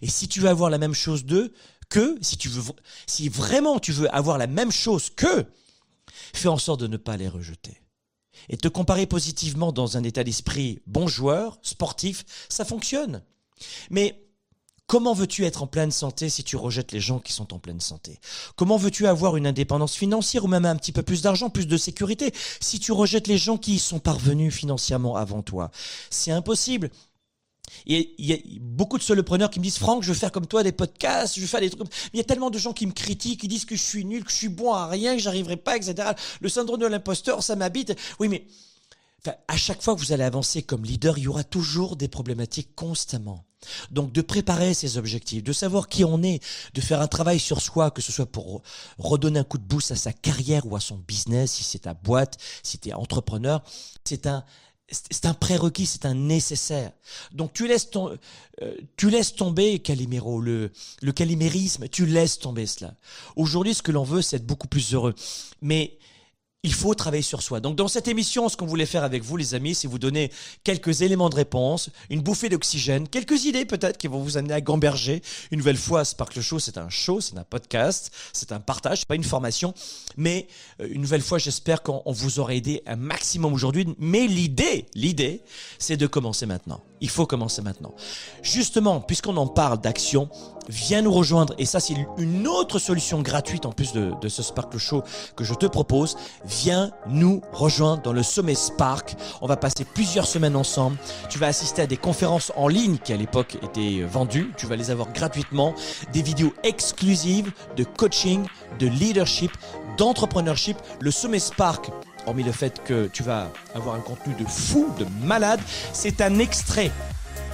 Et 0.02 0.08
si 0.08 0.28
tu 0.28 0.39
veux 0.39 0.50
avoir 0.50 0.70
la 0.70 0.78
même 0.78 0.94
chose 0.94 1.26
d'eux, 1.26 1.54
que, 1.89 2.18
si 2.22 2.38
tu 2.38 2.50
veux, 2.50 2.64
si 3.06 3.30
vraiment 3.30 3.80
tu 3.80 3.92
veux 3.92 4.14
avoir 4.16 4.38
la 4.38 4.48
même 4.48 4.72
chose 4.72 5.10
que, 5.10 5.46
fais 6.34 6.48
en 6.48 6.58
sorte 6.58 6.80
de 6.80 6.88
ne 6.88 6.98
pas 6.98 7.18
les 7.18 7.28
rejeter. 7.28 7.82
Et 8.50 8.58
te 8.58 8.68
comparer 8.68 9.06
positivement 9.06 9.72
dans 9.72 9.98
un 9.98 10.04
état 10.04 10.24
d'esprit 10.24 10.82
bon 10.88 11.08
joueur, 11.08 11.60
sportif, 11.62 12.26
ça 12.50 12.66
fonctionne. 12.66 13.24
Mais 13.89 14.21
Comment 14.92 15.14
veux-tu 15.14 15.46
être 15.46 15.64
en 15.64 15.68
pleine 15.68 15.89
santé 15.89 16.28
si 16.28 16.44
tu 16.44 16.58
rejettes 16.58 16.92
les 16.92 17.00
gens 17.00 17.20
qui 17.20 17.32
sont 17.32 17.54
en 17.54 17.60
pleine 17.60 17.80
santé? 17.80 18.20
Comment 18.58 18.76
veux-tu 18.76 19.08
avoir 19.08 19.38
une 19.38 19.48
indépendance 19.48 19.96
financière 19.96 20.44
ou 20.44 20.50
même 20.50 20.66
un 20.66 20.76
petit 20.76 20.92
peu 20.92 21.02
plus 21.02 21.22
d'argent, 21.22 21.50
plus 21.50 21.66
de 21.66 21.78
sécurité 21.78 22.34
si 22.60 22.78
tu 22.78 22.92
rejettes 22.92 23.28
les 23.28 23.38
gens 23.38 23.58
qui 23.58 23.76
y 23.76 23.80
sont 23.80 24.00
parvenus 24.00 24.54
financièrement 24.54 25.16
avant 25.16 25.44
toi? 25.44 25.72
C'est 26.10 26.32
impossible. 26.32 26.89
Il 27.86 28.06
y 28.20 28.34
a 28.34 28.38
beaucoup 28.60 28.98
de 28.98 29.04
solopreneurs 29.04 29.50
qui 29.50 29.60
me 29.60 29.64
disent 29.64 29.78
Franck, 29.78 30.04
je 30.04 30.10
veux 30.10 30.20
faire 30.20 30.34
comme 30.34 30.46
toi 30.46 30.62
des 30.62 30.74
podcasts, 30.74 31.36
je 31.36 31.39
veux 31.39 31.48
faire 31.48 31.62
des 31.62 31.70
trucs. 31.70 31.88
Il 32.12 32.18
y 32.18 32.20
a 32.20 32.26
tellement 32.26 32.50
de 32.50 32.58
gens 32.58 32.74
qui 32.74 32.86
me 32.86 32.92
critiquent, 32.92 33.39
qui 33.39 33.48
disent 33.48 33.64
que 33.64 33.78
je 33.78 33.84
suis 33.84 34.04
nul, 34.04 34.26
que 34.26 34.32
je 34.32 34.36
suis 34.36 34.50
bon 34.50 34.74
à 34.74 34.88
rien, 34.88 35.16
que 35.16 35.22
j'arriverai 35.22 35.56
pas, 35.56 35.78
etc. 35.78 36.10
Le 36.42 36.50
syndrome 36.50 36.82
de 36.82 36.88
l'imposteur, 36.88 37.44
ça 37.44 37.56
m'habite. 37.56 37.98
Oui, 38.20 38.28
mais 38.28 38.46
Enfin, 39.24 39.36
à 39.48 39.58
chaque 39.58 39.82
fois 39.82 39.96
que 39.96 40.00
vous 40.00 40.12
allez 40.14 40.24
avancer 40.24 40.64
comme 40.64 40.84
leader, 40.84 41.18
il 41.18 41.26
y 41.26 41.28
aura 41.28 41.44
toujours 41.44 41.96
des 41.96 42.08
problématiques 42.08 42.76
constamment. 42.76 43.46
Donc 43.92 44.12
de 44.12 44.22
préparer 44.22 44.74
ses 44.74 44.98
objectifs, 44.98 45.44
de 45.44 45.54
savoir 45.54 45.88
qui 45.88 46.04
on 46.04 46.24
est, 46.24 46.44
de 46.74 46.82
faire 46.82 47.02
un 47.02 47.08
travail 47.08 47.40
sur 47.40 47.62
soi, 47.62 47.92
que 47.92 48.02
ce 48.02 48.12
soit 48.12 48.26
pour 48.26 48.64
redonner 48.98 49.40
un 49.40 49.44
coup 49.44 49.60
de 49.60 49.64
boost 49.64 49.92
à 49.92 49.96
sa 49.96 50.14
carrière 50.14 50.66
ou 50.66 50.76
à 50.76 50.80
son 50.80 50.98
business, 50.98 51.54
si 51.54 51.64
c'est 51.64 51.80
ta 51.80 51.94
boîte, 51.94 52.40
si 52.64 52.80
tu 52.80 52.90
es 52.90 52.94
entrepreneur, 52.94 53.64
c'est 54.04 54.26
un 54.26 54.44
c'est 54.92 55.26
un 55.26 55.34
prérequis, 55.34 55.86
c'est 55.86 56.06
un 56.06 56.14
nécessaire. 56.14 56.92
Donc 57.32 57.54
tu 57.54 57.66
laisses 57.66 57.90
ton, 57.92 58.18
euh, 58.62 58.76
tu 58.98 59.10
laisses 59.10 59.36
tomber 59.36 59.80
Calimero, 59.80 60.42
le, 60.42 60.72
le 61.02 61.12
calimérisme, 61.14 61.88
tu 61.88 62.06
laisses 62.06 62.40
tomber 62.40 62.66
cela. 62.66 62.96
Aujourd'hui, 63.38 63.74
ce 63.74 63.82
que 63.82 63.94
l'on 63.94 64.04
veut, 64.04 64.22
c'est 64.22 64.36
être 64.36 64.46
beaucoup 64.46 64.68
plus 64.68 64.94
heureux. 64.94 65.16
Mais 65.62 65.98
il 66.64 66.74
faut 66.74 66.93
travailler 66.93 67.24
sur 67.24 67.41
soi. 67.41 67.59
Donc 67.59 67.76
dans 67.76 67.88
cette 67.88 68.07
émission, 68.07 68.47
ce 68.47 68.55
qu'on 68.55 68.68
voulait 68.68 68.86
faire 68.86 69.03
avec 69.03 69.24
vous, 69.24 69.36
les 69.36 69.55
amis, 69.55 69.74
c'est 69.74 69.88
vous 69.88 69.97
donner 69.97 70.32
quelques 70.64 71.01
éléments 71.01 71.30
de 71.30 71.36
réponse, 71.36 71.89
une 72.12 72.22
bouffée 72.22 72.49
d'oxygène, 72.49 73.07
quelques 73.07 73.45
idées 73.45 73.66
peut-être 73.66 73.97
qui 73.97 74.07
vont 74.07 74.20
vous 74.20 74.38
amener 74.38 74.53
à 74.53 74.62
gamberger. 74.62 75.24
Une 75.49 75.57
nouvelle 75.57 75.78
fois, 75.78 76.05
Sparkle 76.05 76.41
Show, 76.41 76.59
c'est 76.59 76.78
un 76.78 76.89
show, 76.89 77.20
c'est 77.20 77.38
un 77.38 77.43
podcast, 77.43 78.12
c'est 78.32 78.51
un 78.51 78.59
partage, 78.59 79.05
pas 79.05 79.16
une 79.16 79.24
formation. 79.24 79.74
Mais 80.18 80.47
euh, 80.80 80.88
une 80.91 81.01
nouvelle 81.01 81.22
fois, 81.22 81.39
j'espère 81.39 81.82
qu'on 81.82 82.03
vous 82.05 82.39
aura 82.39 82.53
aidé 82.53 82.84
un 82.86 82.95
maximum 82.95 83.53
aujourd'hui. 83.53 83.88
Mais 83.97 84.28
l'idée, 84.28 84.86
l'idée, 84.93 85.41
c'est 85.80 85.97
de 85.97 86.05
commencer 86.05 86.45
maintenant. 86.45 86.84
Il 87.02 87.10
faut 87.10 87.26
commencer 87.26 87.64
maintenant. 87.64 87.93
Justement, 88.43 89.02
puisqu'on 89.02 89.36
en 89.38 89.47
parle 89.47 89.82
d'action, 89.82 90.30
viens 90.70 91.02
nous 91.02 91.12
rejoindre. 91.12 91.56
Et 91.58 91.66
ça, 91.66 91.80
c'est 91.80 91.95
une 92.20 92.47
autre 92.47 92.78
solution 92.78 93.24
gratuite 93.24 93.66
en 93.66 93.72
plus 93.72 93.91
de, 93.93 94.28
ce 94.30 94.43
Sparkle 94.43 94.78
Show 94.78 95.04
que 95.36 95.43
je 95.43 95.56
te 95.56 95.66
propose. 95.66 96.16
Viens 96.45 96.91
nous 97.08 97.41
rejoindre 97.52 98.04
dans 98.04 98.14
le 98.14 98.22
sommet 98.22 98.54
Spark. 98.54 99.16
On 99.41 99.47
va 99.47 99.58
passer 99.58 99.84
plusieurs 99.84 100.28
semaines 100.28 100.56
ensemble. 100.56 100.97
Tu 101.30 101.39
vas 101.39 101.47
assister 101.47 101.82
à 101.82 101.88
des 101.88 101.97
conférences 101.97 102.52
en 102.56 102.68
ligne 102.68 102.97
qui 102.97 103.14
à 103.14 103.18
l'époque 103.18 103.58
étaient 103.64 104.04
vendues. 104.04 104.54
Tu 104.56 104.68
vas 104.68 104.76
les 104.76 104.91
avoir 104.91 105.12
gratuitement. 105.12 105.74
Des 106.14 106.22
vidéos 106.22 106.54
exclusives 106.64 107.52
de 107.76 107.84
coaching, 107.84 108.45
de 108.78 108.86
leadership, 108.86 109.52
d'entrepreneurship. 109.97 110.78
Le 110.99 111.10
sommet 111.10 111.39
Spark 111.39 111.89
hormis 112.26 112.44
le 112.44 112.52
fait 112.52 112.82
que 112.84 113.08
tu 113.08 113.24
vas 113.24 113.52
avoir 113.76 113.96
un 113.96 114.00
contenu 114.00 114.34
de 114.36 114.46
fou, 114.46 114.94
de 114.98 115.06
malade, 115.26 115.60
c'est 115.94 116.22
un 116.22 116.40
extrait, 116.40 116.92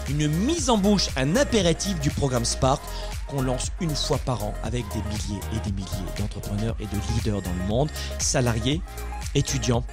une 0.10 0.28
mise 0.28 0.70
en 0.70 0.78
bouche, 0.78 1.10
un 1.16 1.36
apéritif 1.36 2.00
du 2.00 2.10
programme 2.10 2.46
Spark 2.46 2.82
qu'on 3.28 3.42
lance 3.42 3.72
une 3.82 3.96
fois 3.96 4.18
par 4.20 4.44
an 4.44 4.54
avec 4.64 4.86
des 4.94 5.02
milliers 5.10 5.42
et 5.54 5.60
des 5.60 5.72
milliers 5.72 6.12
d'entrepreneurs 6.18 6.76
et 6.80 6.86
de 6.86 7.14
leaders 7.14 7.42
dans 7.42 7.54
le 7.54 7.68
monde, 7.68 7.90
salariés, 8.20 8.82
étudiants, 9.36 9.84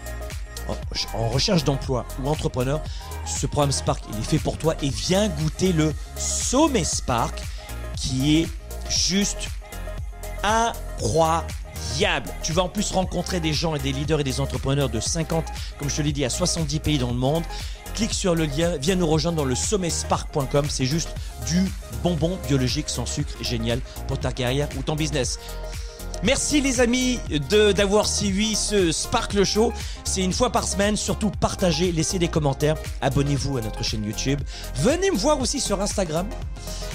en 1.15 1.29
recherche 1.29 1.65
d'emploi 1.65 2.07
ou 2.23 2.29
entrepreneurs. 2.29 2.81
Ce 3.27 3.47
programme 3.47 3.73
Spark, 3.73 4.05
il 4.13 4.19
est 4.19 4.23
fait 4.23 4.39
pour 4.39 4.57
toi 4.57 4.75
et 4.83 4.89
viens 4.89 5.29
goûter 5.29 5.73
le 5.73 5.93
sommet 6.17 6.85
Spark 6.85 7.43
qui 7.97 8.41
est 8.41 8.49
juste 8.89 9.49
incroyable 10.43 11.47
tu 12.43 12.53
vas 12.53 12.63
en 12.63 12.69
plus 12.69 12.91
rencontrer 12.93 13.41
des 13.41 13.53
gens 13.53 13.75
et 13.75 13.79
des 13.79 13.93
leaders 13.93 14.21
et 14.21 14.25
des 14.25 14.41
entrepreneurs 14.41 14.89
de 14.89 15.01
50, 15.01 15.45
comme 15.79 15.89
je 15.89 15.97
te 15.97 16.03
l'ai 16.03 16.13
dit, 16.13 16.25
à 16.25 16.31
70 16.31 16.81
pays 16.81 16.99
dans 16.99 17.11
le 17.11 17.17
monde. 17.17 17.45
Clique 17.95 18.13
sur 18.13 18.35
le 18.35 18.47
lien, 18.47 18.77
viens 18.77 18.97
nous 18.97 19.07
rejoindre 19.07 19.39
dans 19.39 19.45
le 19.45 19.55
sommetspark.com. 19.55 20.67
C'est 20.69 20.87
juste 20.87 21.11
du 21.47 21.71
bonbon 22.03 22.39
biologique 22.49 22.89
sans 22.89 23.07
sucre 23.07 23.33
génial 23.41 23.81
pour 24.09 24.19
ta 24.19 24.33
carrière 24.33 24.69
ou 24.77 24.83
ton 24.83 24.97
business. 24.97 25.39
Merci 26.25 26.63
les 26.63 26.81
amis 26.81 27.21
d'avoir 27.77 28.09
suivi 28.09 28.57
ce 28.57 28.93
Sparkle 28.93 29.45
Show. 29.45 29.75
C'est 30.05 30.23
une 30.23 30.33
fois 30.33 30.51
par 30.51 30.67
semaine. 30.67 30.97
Surtout 30.97 31.31
partagez, 31.31 31.93
laissez 31.93 32.19
des 32.19 32.29
commentaires. 32.29 32.77
Abonnez-vous 33.03 33.59
à 33.59 33.61
notre 33.61 33.85
chaîne 33.85 34.05
YouTube. 34.05 34.41
Venez 34.77 35.11
me 35.11 35.17
voir 35.17 35.39
aussi 35.39 35.61
sur 35.61 35.83
Instagram. 35.83 36.27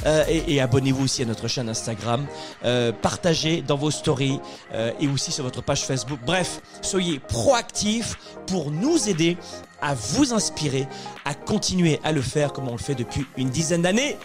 Euh, 0.07 0.23
et, 0.27 0.59
abonnez-vous 0.59 1.03
aussi 1.03 1.21
à 1.21 1.25
notre 1.25 1.47
chaîne 1.47 1.69
Instagram. 1.69 2.25
Euh, 2.65 2.91
partagez 2.91 3.61
dans 3.61 3.77
vos 3.77 3.91
stories 3.91 4.39
euh, 4.73 4.91
et 4.99 5.07
aussi 5.07 5.31
sur 5.31 5.43
votre 5.43 5.61
page 5.61 5.83
Facebook. 5.83 6.19
Bref, 6.25 6.59
soyez 6.81 7.19
proactifs 7.19 8.17
pour 8.47 8.71
nous 8.71 9.09
aider 9.09 9.37
à 9.79 9.93
vous 9.93 10.33
inspirer, 10.33 10.87
à 11.23 11.35
continuer 11.35 11.99
à 12.03 12.11
le 12.11 12.21
faire 12.21 12.51
comme 12.51 12.67
on 12.67 12.73
le 12.73 12.79
fait 12.79 12.95
depuis 12.95 13.27
une 13.37 13.49
dizaine 13.49 13.83
d'années. 13.83 14.17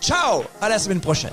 Ciao 0.00 0.44
À 0.60 0.68
la 0.68 0.78
semaine 0.78 1.00
prochaine 1.00 1.32